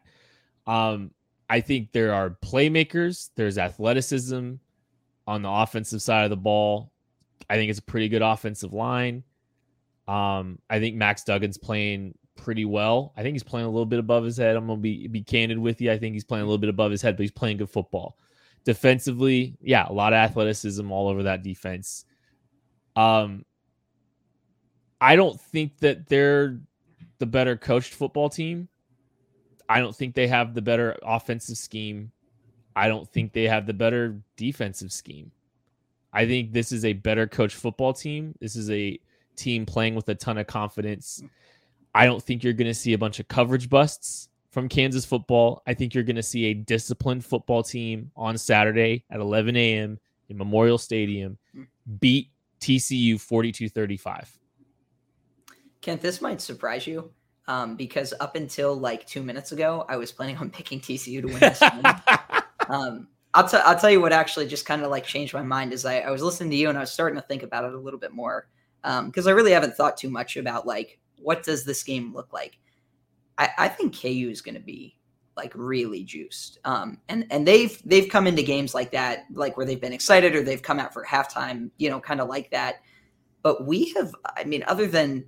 Um, 0.66 1.12
I 1.50 1.62
think 1.62 1.92
there 1.92 2.14
are 2.14 2.30
playmakers. 2.30 3.30
There's 3.36 3.58
athleticism 3.58 4.54
on 5.28 5.42
the 5.42 5.50
offensive 5.50 6.02
side 6.02 6.24
of 6.24 6.30
the 6.30 6.38
ball. 6.38 6.92
I 7.50 7.56
think 7.56 7.70
it's 7.70 7.80
a 7.80 7.84
pretty 7.84 8.10
good 8.10 8.22
offensive 8.22 8.74
line. 8.74 9.24
Um, 10.08 10.60
I 10.70 10.80
think 10.80 10.96
Max 10.96 11.24
Duggan's 11.24 11.58
playing 11.58 12.18
pretty 12.36 12.66
well. 12.66 13.14
I 13.16 13.22
think 13.22 13.36
he's 13.36 13.44
playing 13.44 13.68
a 13.68 13.70
little 13.70 13.86
bit 13.86 14.00
above 14.00 14.24
his 14.24 14.38
head. 14.38 14.56
I'm 14.56 14.68
gonna 14.68 14.80
be 14.80 15.08
be 15.08 15.22
candid 15.22 15.60
with 15.60 15.80
you. 15.82 15.92
I 15.92 15.98
think 15.98 16.14
he's 16.14 16.24
playing 16.24 16.44
a 16.44 16.46
little 16.46 16.58
bit 16.58 16.70
above 16.70 16.92
his 16.92 17.02
head, 17.02 17.16
but 17.16 17.22
he's 17.22 17.32
playing 17.32 17.58
good 17.58 17.70
football. 17.70 18.18
Defensively, 18.66 19.58
yeah, 19.62 19.86
a 19.88 19.94
lot 19.94 20.14
of 20.14 20.18
athleticism 20.18 20.92
all 20.92 21.08
over 21.10 21.24
that 21.24 21.44
defense. 21.44 22.06
Um, 22.96 23.46
I 25.02 25.16
don't 25.16 25.40
think 25.40 25.78
that 25.80 26.08
they're 26.08 26.60
the 27.20 27.26
better 27.26 27.58
coached 27.58 27.94
football 27.94 28.30
team. 28.30 28.70
I 29.68 29.80
don't 29.80 29.96
think 29.96 30.16
they 30.16 30.28
have 30.28 30.54
the 30.54 30.62
better 30.62 30.98
offensive 31.04 31.58
scheme. 31.58 32.12
I 32.76 32.88
don't 32.88 33.10
think 33.10 33.34
they 33.34 33.48
have 33.48 33.66
the 33.66 33.74
better 33.74 34.22
defensive 34.38 34.92
scheme. 34.92 35.32
I 36.12 36.26
think 36.26 36.54
this 36.54 36.72
is 36.72 36.86
a 36.86 36.94
better 36.94 37.28
coached 37.28 37.56
football 37.56 37.94
team. 37.94 38.36
This 38.40 38.56
is 38.56 38.70
a 38.70 39.00
team 39.36 39.66
playing 39.66 39.96
with 39.96 40.08
a 40.10 40.16
ton 40.16 40.38
of 40.38 40.48
confidence. 40.48 41.24
I 41.96 42.06
don't 42.06 42.22
think 42.22 42.44
you're 42.44 42.54
going 42.54 42.68
to 42.68 42.74
see 42.74 42.94
a 42.94 42.98
bunch 42.98 43.20
of 43.20 43.28
coverage 43.28 43.70
busts 43.70 44.30
from 44.54 44.70
Kansas 44.70 45.04
football. 45.04 45.64
I 45.66 45.74
think 45.74 45.96
you're 45.96 46.04
going 46.04 46.16
to 46.16 46.24
see 46.24 46.46
a 46.46 46.54
disciplined 46.54 47.26
football 47.26 47.64
team 47.64 48.12
on 48.16 48.38
Saturday 48.38 49.04
at 49.10 49.20
11 49.20 49.56
a.m. 49.58 50.00
in 50.30 50.38
Memorial 50.38 50.78
Stadium 50.78 51.40
beat 52.00 52.30
TCU 52.62 53.20
42 53.20 53.68
35. 53.68 54.38
Kent, 55.82 56.02
this 56.02 56.22
might 56.22 56.40
surprise 56.40 56.86
you 56.86 57.12
um, 57.48 57.76
because 57.76 58.14
up 58.20 58.36
until 58.36 58.76
like 58.76 59.06
two 59.08 59.24
minutes 59.24 59.52
ago, 59.52 59.86
I 59.90 59.98
was 59.98 60.12
planning 60.12 60.38
on 60.38 60.52
picking 60.52 60.80
TCU 60.80 61.22
to 61.22 61.28
win 61.28 61.40
this 61.40 61.62
um, 62.70 63.08
I'll, 63.34 63.48
t- 63.48 63.58
I'll 63.58 63.78
tell 63.78 63.90
you 63.90 64.00
what 64.00 64.14
actually 64.14 64.48
just 64.48 64.68
kind 64.68 64.84
of 64.84 64.92
like 64.92 65.04
changed 65.04 65.34
my 65.34 65.42
mind 65.42 65.74
is 65.74 65.84
I, 65.84 66.02
I 66.02 66.12
was 66.12 66.22
listening 66.22 66.52
to 66.52 66.56
you 66.56 66.70
and 66.70 66.78
I 66.78 66.82
was 66.82 66.92
starting 66.92 67.20
to 67.20 67.28
think 67.28 67.42
about 67.42 67.66
it 67.66 67.74
a 67.74 67.80
little 67.80 68.00
bit 68.00 68.14
more 68.14 68.48
because 68.84 69.26
um, 69.26 69.28
I 69.28 69.32
really 69.32 69.52
haven't 69.52 69.76
thought 69.76 69.98
too 69.98 70.12
much 70.12 70.38
about 70.38 70.68
like 70.68 71.00
what 71.18 71.42
does 71.42 71.66
this 71.66 71.82
game 71.82 72.14
look 72.14 72.32
like 72.32 72.60
I, 73.38 73.50
I 73.58 73.68
think 73.68 74.00
KU 74.00 74.30
is 74.30 74.42
going 74.42 74.56
to 74.56 74.62
be 74.62 74.98
like 75.36 75.52
really 75.56 76.04
juiced. 76.04 76.60
Um, 76.66 77.00
and 77.10 77.26
and 77.32 77.48
they've 77.48 77.82
they've 77.86 78.10
come 78.10 78.28
into 78.28 78.44
games 78.44 78.74
like 78.74 78.92
that, 78.92 79.26
like 79.34 79.58
where 79.58 79.66
they've 79.66 79.82
been 79.82 79.94
excited 79.94 80.36
or 80.36 80.44
they've 80.44 80.62
come 80.62 80.80
out 80.80 80.94
for 80.94 81.06
halftime, 81.06 81.72
you 81.78 81.90
know, 81.90 82.00
kind 82.00 82.22
of 82.22 82.28
like 82.28 82.52
that. 82.52 82.82
But 83.42 83.66
we 83.66 83.94
have, 83.98 84.14
I 84.38 84.46
mean, 84.46 84.64
other 84.68 84.88
than 84.88 85.26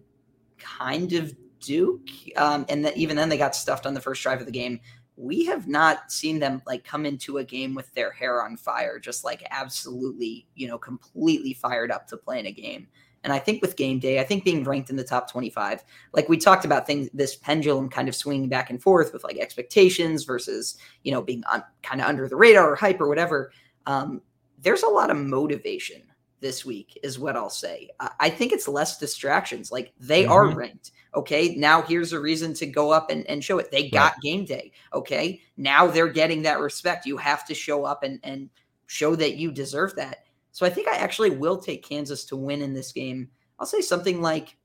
kind 0.58 1.14
of 1.14 1.36
Duke, 1.60 2.10
um, 2.38 2.66
and 2.70 2.89
even 2.95 3.18
then 3.18 3.30
they 3.30 3.38
got 3.38 3.56
stuffed 3.56 3.86
on 3.86 3.93
the 3.93 4.01
first 4.01 4.22
drive 4.22 4.39
of 4.39 4.45
the 4.45 4.51
game. 4.51 4.80
We 5.18 5.45
have 5.45 5.68
not 5.68 6.12
seen 6.12 6.39
them 6.39 6.62
like 6.68 6.84
come 6.84 7.06
into 7.06 7.38
a 7.38 7.43
game 7.43 7.74
with 7.74 7.93
their 7.93 8.12
hair 8.12 8.43
on 8.43 8.58
fire, 8.58 8.99
just 8.99 9.24
like 9.24 9.43
absolutely, 9.49 10.45
you 10.56 10.68
know, 10.68 10.78
completely 10.78 11.53
fired 11.53 11.91
up 11.91 12.08
to 12.08 12.18
play 12.18 12.39
in 12.39 12.45
a 12.45 12.51
game. 12.51 12.88
And 13.26 13.34
I 13.34 13.39
think 13.39 13.63
with 13.63 13.76
game 13.76 13.97
day, 13.97 14.19
I 14.19 14.23
think 14.23 14.43
being 14.43 14.63
ranked 14.63 14.91
in 14.91 14.97
the 14.97 15.03
top 15.03 15.32
25, 15.32 15.84
like 16.13 16.30
we 16.30 16.38
talked 16.38 16.63
about 16.63 16.86
things, 16.86 17.09
this 17.11 17.36
pendulum 17.36 17.89
kind 17.89 18.07
of 18.07 18.15
swinging 18.15 18.49
back 18.49 18.69
and 18.69 18.80
forth 18.80 19.11
with 19.11 19.23
like 19.23 19.39
expectations 19.39 20.26
versus, 20.26 20.78
you 21.03 21.11
know, 21.11 21.23
being 21.23 21.43
kind 21.82 22.01
of 22.01 22.07
under 22.07 22.30
the 22.30 22.36
radar 22.36 22.71
or 22.71 22.76
hype 22.76 23.01
or 23.01 23.09
whatever. 23.09 23.51
Um, 23.88 24.21
there's 24.61 24.84
a 24.84 24.88
lot 24.88 25.09
of 25.09 25.17
motivation 25.17 26.03
this 26.39 26.63
week, 26.63 26.99
is 27.01 27.17
what 27.17 27.36
I'll 27.36 27.49
say. 27.49 27.89
I 28.19 28.30
think 28.30 28.51
it's 28.51 28.67
less 28.67 28.99
distractions. 28.99 29.71
Like 29.71 29.91
they 29.99 30.23
mm-hmm. 30.23 30.32
are 30.32 30.55
ranked. 30.55 30.91
Okay. 31.15 31.55
Now 31.55 31.82
here's 31.82 32.13
a 32.13 32.19
reason 32.19 32.53
to 32.55 32.67
go 32.67 32.91
up 32.91 33.09
and, 33.09 33.28
and 33.28 33.43
show 33.43 33.57
it. 33.57 33.71
They 33.71 33.89
got 33.89 34.13
right. 34.13 34.21
game 34.21 34.45
day. 34.45 34.71
Okay. 34.93 35.41
Now 35.57 35.88
they're 35.88 36.09
getting 36.09 36.43
that 36.43 36.59
respect. 36.59 37.07
You 37.07 37.17
have 37.17 37.43
to 37.47 37.55
show 37.55 37.86
up 37.86 38.03
and, 38.03 38.19
and 38.23 38.51
show 38.86 39.15
that 39.15 39.38
you 39.38 39.51
deserve 39.51 39.95
that. 39.95 40.24
So 40.56 40.66
I 40.66 40.70
think 40.70 40.88
I 40.88 40.95
actually 40.95 41.32
will 41.32 41.58
take 41.58 41.84
Kansas 41.84 42.24
to 42.28 42.38
win 42.38 42.62
in 42.62 42.74
this 42.74 42.93
game. 42.93 43.28
I'll 43.60 43.66
say 43.66 43.82
something 43.82 44.22
like 44.22 44.56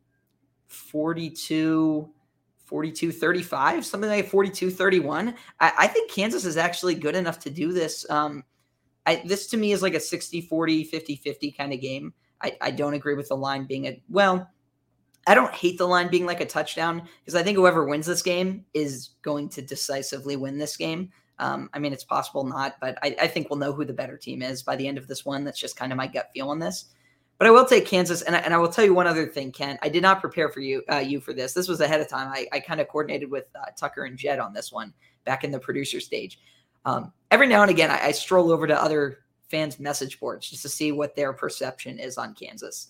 42 0.69 2.09
42 2.65 3.11
35, 3.11 3.85
something 3.85 4.09
like 4.09 4.29
42 4.29 4.71
31. 4.71 5.35
I, 5.59 5.73
I, 5.77 5.87
think 5.89 6.09
Kansas 6.09 6.45
is 6.45 6.57
actually 6.57 6.95
good 6.95 7.17
enough 7.17 7.41
to 7.41 7.51
do 7.51 7.73
this. 7.73 8.09
Um, 8.09 8.45
I, 9.05 9.21
this 9.25 9.49
to 9.49 9.57
me 9.57 9.73
is 9.73 9.83
like 9.83 9.95
a 9.95 10.01
60 10.01 10.43
40, 10.43 10.85
50 10.85 11.17
50 11.17 11.51
kind 11.51 11.73
of 11.73 11.81
game. 11.81 12.15
I, 12.41 12.57
I 12.61 12.71
don't 12.71 12.95
agree 12.95 13.17
with 13.17 13.27
the 13.27 13.37
line 13.37 13.67
being 13.67 13.89
a, 13.89 14.01
well, 14.09 14.49
I 15.27 15.35
don't 15.35 15.53
hate 15.53 15.77
the 15.77 15.89
line 15.89 16.09
being 16.09 16.25
like 16.25 16.41
a 16.41 16.47
touchdown 16.47 17.03
because 17.19 17.35
I 17.35 17.43
think 17.43 17.57
whoever 17.57 17.85
wins 17.85 18.07
this 18.07 18.23
game 18.23 18.65
is 18.75 19.11
going 19.23 19.49
to 19.49 19.63
decisively 19.63 20.37
win 20.37 20.57
this 20.57 20.77
game. 20.77 21.11
Um, 21.41 21.71
I 21.73 21.79
mean, 21.79 21.95
it's 21.95 22.05
possible 22.05 22.45
not, 22.45 22.77
but 22.83 22.99
I, 23.03 23.17
I, 23.23 23.27
think 23.27 23.49
we'll 23.49 23.59
know 23.59 23.73
who 23.73 23.87
the 23.87 23.95
better 23.95 24.19
team 24.19 24.43
is 24.43 24.63
by 24.63 24.77
the 24.77 24.87
end 24.87 24.99
of 24.99 25.09
this 25.09 25.25
one. 25.25 25.43
That's 25.43 25.59
just 25.59 25.75
kind 25.75 25.91
of 25.91 25.97
my 25.97 26.07
gut 26.07 26.29
feel 26.35 26.51
on 26.51 26.59
this. 26.59 26.91
But 27.39 27.47
I 27.47 27.51
will 27.51 27.65
take 27.65 27.87
Kansas, 27.87 28.21
and 28.21 28.37
I, 28.37 28.41
and 28.41 28.53
I 28.53 28.59
will 28.59 28.69
tell 28.69 28.85
you 28.85 28.93
one 28.93 29.07
other 29.07 29.27
thing, 29.27 29.51
Ken. 29.51 29.79
I 29.81 29.89
did 29.89 30.03
not 30.03 30.21
prepare 30.21 30.51
for 30.51 30.61
you 30.61 30.83
uh, 30.93 30.99
you 30.99 31.19
for 31.19 31.33
this. 31.33 31.55
This 31.55 31.67
was 31.67 31.81
ahead 31.81 32.03
of 32.03 32.09
time. 32.09 32.31
I, 32.31 32.47
I 32.53 32.61
kind 32.61 32.79
of 32.79 32.89
coordinated 32.89 33.31
with 33.31 33.47
uh, 33.55 33.71
Tucker 33.75 34.05
and 34.05 34.19
Jed 34.19 34.39
on 34.39 34.53
this 34.53 34.71
one 34.71 34.93
back 35.25 35.43
in 35.43 35.51
the 35.51 35.59
producer 35.59 35.99
stage. 35.99 36.39
Um, 36.85 37.11
every 37.31 37.47
now 37.47 37.63
and 37.63 37.71
again, 37.71 37.91
I, 37.91 38.09
I 38.09 38.13
stroll 38.13 38.53
over 38.53 38.67
to 38.67 38.79
other 38.79 39.21
fans' 39.49 39.81
message 39.81 40.21
boards 40.21 40.51
just 40.51 40.61
to 40.63 40.69
see 40.69 40.93
what 40.93 41.17
their 41.17 41.33
perception 41.33 41.99
is 41.99 42.19
on 42.19 42.35
Kansas. 42.35 42.89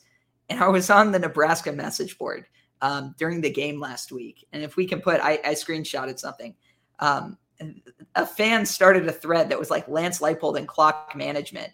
And 0.48 0.58
I 0.58 0.66
was 0.66 0.90
on 0.90 1.12
the 1.12 1.20
Nebraska 1.20 1.70
message 1.70 2.18
board 2.18 2.46
um, 2.82 3.14
during 3.16 3.40
the 3.40 3.50
game 3.50 3.78
last 3.78 4.10
week. 4.10 4.44
And 4.52 4.64
if 4.64 4.74
we 4.74 4.86
can 4.88 5.00
put, 5.00 5.20
I, 5.20 5.38
I 5.44 5.54
screenshotted 5.54 6.18
something. 6.18 6.56
Um, 6.98 7.38
a 8.14 8.26
fan 8.26 8.66
started 8.66 9.06
a 9.06 9.12
thread 9.12 9.50
that 9.50 9.58
was 9.58 9.70
like 9.70 9.88
Lance 9.88 10.20
Leipold 10.20 10.56
and 10.56 10.66
clock 10.66 11.14
management 11.14 11.72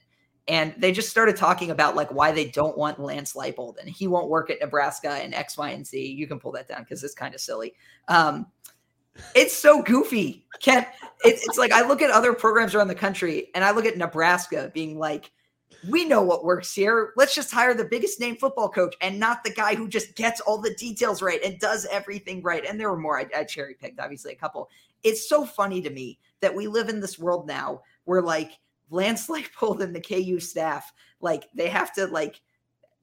and 0.48 0.74
they 0.78 0.92
just 0.92 1.08
started 1.08 1.36
talking 1.36 1.70
about 1.70 1.96
like 1.96 2.12
why 2.12 2.30
they 2.30 2.46
don't 2.46 2.78
want 2.78 3.00
Lance 3.00 3.32
Leipold 3.32 3.78
and 3.80 3.88
he 3.88 4.06
won't 4.06 4.28
work 4.28 4.48
at 4.48 4.60
Nebraska 4.60 5.10
and 5.10 5.34
X, 5.34 5.58
Y, 5.58 5.70
and 5.70 5.86
Z. 5.86 6.00
You 6.00 6.26
can 6.26 6.38
pull 6.38 6.52
that 6.52 6.68
down 6.68 6.82
because 6.82 7.02
it's 7.02 7.14
kind 7.14 7.34
of 7.34 7.40
silly. 7.40 7.74
Um, 8.08 8.46
it's 9.34 9.56
so 9.56 9.82
goofy. 9.82 10.46
Can't 10.60 10.86
it's, 11.24 11.42
it's 11.46 11.58
like 11.58 11.72
I 11.72 11.86
look 11.86 12.00
at 12.00 12.10
other 12.10 12.32
programs 12.32 12.74
around 12.74 12.88
the 12.88 12.94
country 12.94 13.48
and 13.54 13.64
I 13.64 13.72
look 13.72 13.86
at 13.86 13.96
Nebraska 13.96 14.70
being 14.72 14.98
like, 14.98 15.32
we 15.88 16.04
know 16.04 16.22
what 16.22 16.44
works 16.44 16.72
here. 16.72 17.12
Let's 17.16 17.34
just 17.34 17.52
hire 17.52 17.74
the 17.74 17.84
biggest 17.84 18.20
name 18.20 18.36
football 18.36 18.68
coach 18.68 18.94
and 19.00 19.18
not 19.18 19.42
the 19.42 19.50
guy 19.50 19.74
who 19.74 19.88
just 19.88 20.14
gets 20.14 20.40
all 20.40 20.58
the 20.58 20.74
details 20.74 21.22
right 21.22 21.42
and 21.44 21.58
does 21.58 21.86
everything 21.90 22.40
right. 22.42 22.64
And 22.64 22.78
there 22.78 22.90
were 22.90 22.98
more 22.98 23.18
I, 23.18 23.26
I 23.36 23.44
cherry 23.44 23.74
picked, 23.74 23.98
obviously, 23.98 24.32
a 24.32 24.36
couple. 24.36 24.68
It's 25.06 25.28
so 25.28 25.46
funny 25.46 25.80
to 25.82 25.90
me 25.90 26.18
that 26.40 26.52
we 26.52 26.66
live 26.66 26.88
in 26.88 26.98
this 26.98 27.16
world 27.16 27.46
now 27.46 27.82
where 28.06 28.20
like 28.20 28.58
Lance 28.90 29.26
Leipold 29.28 29.80
and 29.80 29.94
the 29.94 30.00
KU 30.00 30.40
staff, 30.40 30.92
like 31.20 31.48
they 31.54 31.68
have 31.68 31.94
to 31.94 32.08
like, 32.08 32.40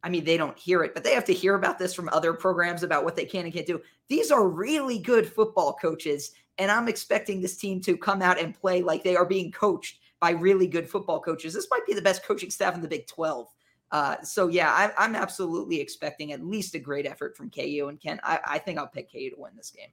I 0.04 0.10
mean, 0.10 0.26
they 0.26 0.36
don't 0.36 0.60
hear 0.60 0.84
it, 0.84 0.93
but 0.93 1.06
they 1.06 1.14
have 1.14 1.24
to 1.26 1.34
hear 1.34 1.56
about 1.56 1.80
this 1.80 1.93
from 1.93 2.10
other 2.12 2.34
programs 2.34 2.84
about 2.84 3.06
what 3.06 3.16
they 3.16 3.24
can 3.24 3.45
and 3.45 3.54
can't 3.54 3.66
do. 3.66 3.82
These 4.10 4.32
are 4.32 4.49
really 4.49 4.99
good 4.99 5.26
football 5.26 5.78
coaches, 5.82 6.32
and 6.58 6.70
I'm 6.70 6.89
expecting 6.89 7.41
this 7.41 7.56
team 7.56 7.80
to 7.84 7.95
come 7.95 8.22
out 8.22 8.38
and 8.38 8.54
play 8.54 8.82
like 8.82 9.06
they 9.06 9.16
are 9.16 9.26
being 9.26 9.49
coached 9.49 9.99
by 10.20 10.32
really 10.32 10.68
good 10.68 10.89
football 10.89 11.22
coaches. 11.22 11.54
This 11.54 11.70
might 11.72 11.86
be 11.86 11.93
the 11.93 12.01
best 12.01 12.26
coaching 12.26 12.51
staff 12.51 12.76
in 12.76 12.82
the 12.82 12.88
Big 12.89 13.08
12. 13.08 13.47
Uh, 13.91 14.22
so 14.24 14.49
yeah, 14.49 14.91
I, 14.97 15.06
am 15.06 15.16
absolutely 15.16 15.80
expecting 15.80 16.34
at 16.34 16.43
least 16.43 16.76
a 16.76 16.80
great 16.80 17.06
effort 17.06 17.38
from 17.38 17.49
KU 17.49 17.88
and 17.88 18.01
Ken. 18.01 18.20
I, 18.24 18.39
I 18.45 18.60
think 18.60 18.78
I'll 18.78 18.88
pick 18.88 19.10
KU 19.10 19.30
to 19.30 19.36
win 19.38 19.56
this 19.56 19.72
game. 19.72 19.91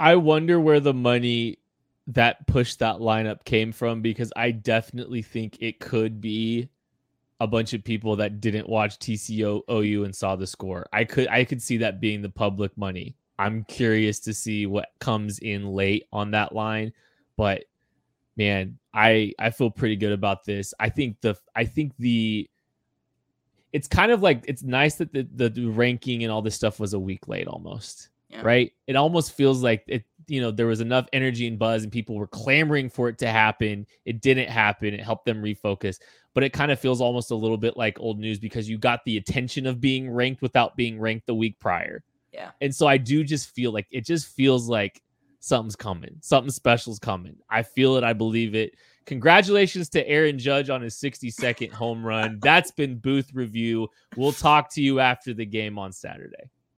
I 0.00 0.16
wonder 0.16 0.58
where 0.58 0.80
the 0.80 0.94
money 0.94 1.58
that 2.06 2.46
pushed 2.46 2.78
that 2.78 2.96
lineup 2.96 3.44
came 3.44 3.70
from 3.70 4.00
because 4.00 4.32
I 4.34 4.50
definitely 4.50 5.20
think 5.20 5.58
it 5.60 5.78
could 5.78 6.22
be 6.22 6.70
a 7.38 7.46
bunch 7.46 7.74
of 7.74 7.84
people 7.84 8.16
that 8.16 8.40
didn't 8.40 8.66
watch 8.66 8.98
TCU 8.98 9.62
OU 9.70 10.04
and 10.04 10.16
saw 10.16 10.36
the 10.36 10.46
score. 10.46 10.86
I 10.90 11.04
could 11.04 11.28
I 11.28 11.44
could 11.44 11.60
see 11.60 11.76
that 11.78 12.00
being 12.00 12.22
the 12.22 12.30
public 12.30 12.76
money. 12.78 13.14
I'm 13.38 13.62
curious 13.64 14.20
to 14.20 14.32
see 14.32 14.64
what 14.64 14.88
comes 15.00 15.38
in 15.40 15.66
late 15.66 16.06
on 16.14 16.30
that 16.30 16.54
line, 16.54 16.94
but 17.36 17.64
man, 18.38 18.78
I 18.94 19.34
I 19.38 19.50
feel 19.50 19.70
pretty 19.70 19.96
good 19.96 20.12
about 20.12 20.44
this. 20.46 20.72
I 20.80 20.88
think 20.88 21.20
the 21.20 21.36
I 21.54 21.64
think 21.64 21.92
the 21.98 22.48
it's 23.74 23.86
kind 23.86 24.12
of 24.12 24.22
like 24.22 24.44
it's 24.48 24.62
nice 24.62 24.94
that 24.94 25.12
the 25.12 25.24
the 25.50 25.66
ranking 25.66 26.24
and 26.24 26.32
all 26.32 26.40
this 26.40 26.54
stuff 26.54 26.80
was 26.80 26.94
a 26.94 26.98
week 26.98 27.28
late 27.28 27.46
almost. 27.46 28.08
Yeah. 28.30 28.42
Right? 28.42 28.72
It 28.86 28.94
almost 28.94 29.32
feels 29.32 29.62
like 29.62 29.84
it 29.88 30.04
you 30.28 30.40
know 30.40 30.52
there 30.52 30.68
was 30.68 30.80
enough 30.80 31.08
energy 31.12 31.48
and 31.48 31.58
buzz 31.58 31.82
and 31.82 31.90
people 31.90 32.14
were 32.14 32.28
clamoring 32.28 32.88
for 32.88 33.08
it 33.08 33.18
to 33.18 33.28
happen. 33.28 33.86
It 34.04 34.20
didn't 34.20 34.48
happen. 34.48 34.94
It 34.94 35.00
helped 35.00 35.26
them 35.26 35.42
refocus. 35.42 35.98
But 36.32 36.44
it 36.44 36.52
kind 36.52 36.70
of 36.70 36.78
feels 36.78 37.00
almost 37.00 37.32
a 37.32 37.36
little 37.36 37.56
bit 37.56 37.76
like 37.76 37.98
old 37.98 38.20
news 38.20 38.38
because 38.38 38.68
you 38.68 38.78
got 38.78 39.04
the 39.04 39.16
attention 39.16 39.66
of 39.66 39.80
being 39.80 40.08
ranked 40.08 40.42
without 40.42 40.76
being 40.76 41.00
ranked 41.00 41.26
the 41.26 41.34
week 41.34 41.58
prior. 41.58 42.04
Yeah. 42.32 42.52
And 42.60 42.72
so 42.72 42.86
i 42.86 42.96
do 42.96 43.24
just 43.24 43.50
feel 43.50 43.72
like 43.72 43.88
it 43.90 44.06
just 44.06 44.28
feels 44.28 44.68
like 44.68 45.02
something's 45.40 45.74
coming. 45.74 46.16
Something 46.20 46.52
special's 46.52 47.00
coming. 47.00 47.36
I 47.50 47.64
feel 47.64 47.96
it. 47.96 48.04
I 48.04 48.12
believe 48.12 48.54
it. 48.54 48.74
Congratulations 49.06 49.88
to 49.88 50.08
aaron 50.08 50.38
judge 50.38 50.70
on 50.70 50.82
his 50.82 50.94
62nd 50.94 51.72
home 51.72 52.06
run. 52.06 52.38
That's 52.40 52.70
been 52.70 52.98
booth 52.98 53.34
review. 53.34 53.88
We'll 54.16 54.30
talk 54.30 54.72
to 54.74 54.80
you 54.80 55.00
after 55.00 55.34
the 55.34 55.46
game 55.46 55.76
on 55.76 55.90
saturday 55.90 56.50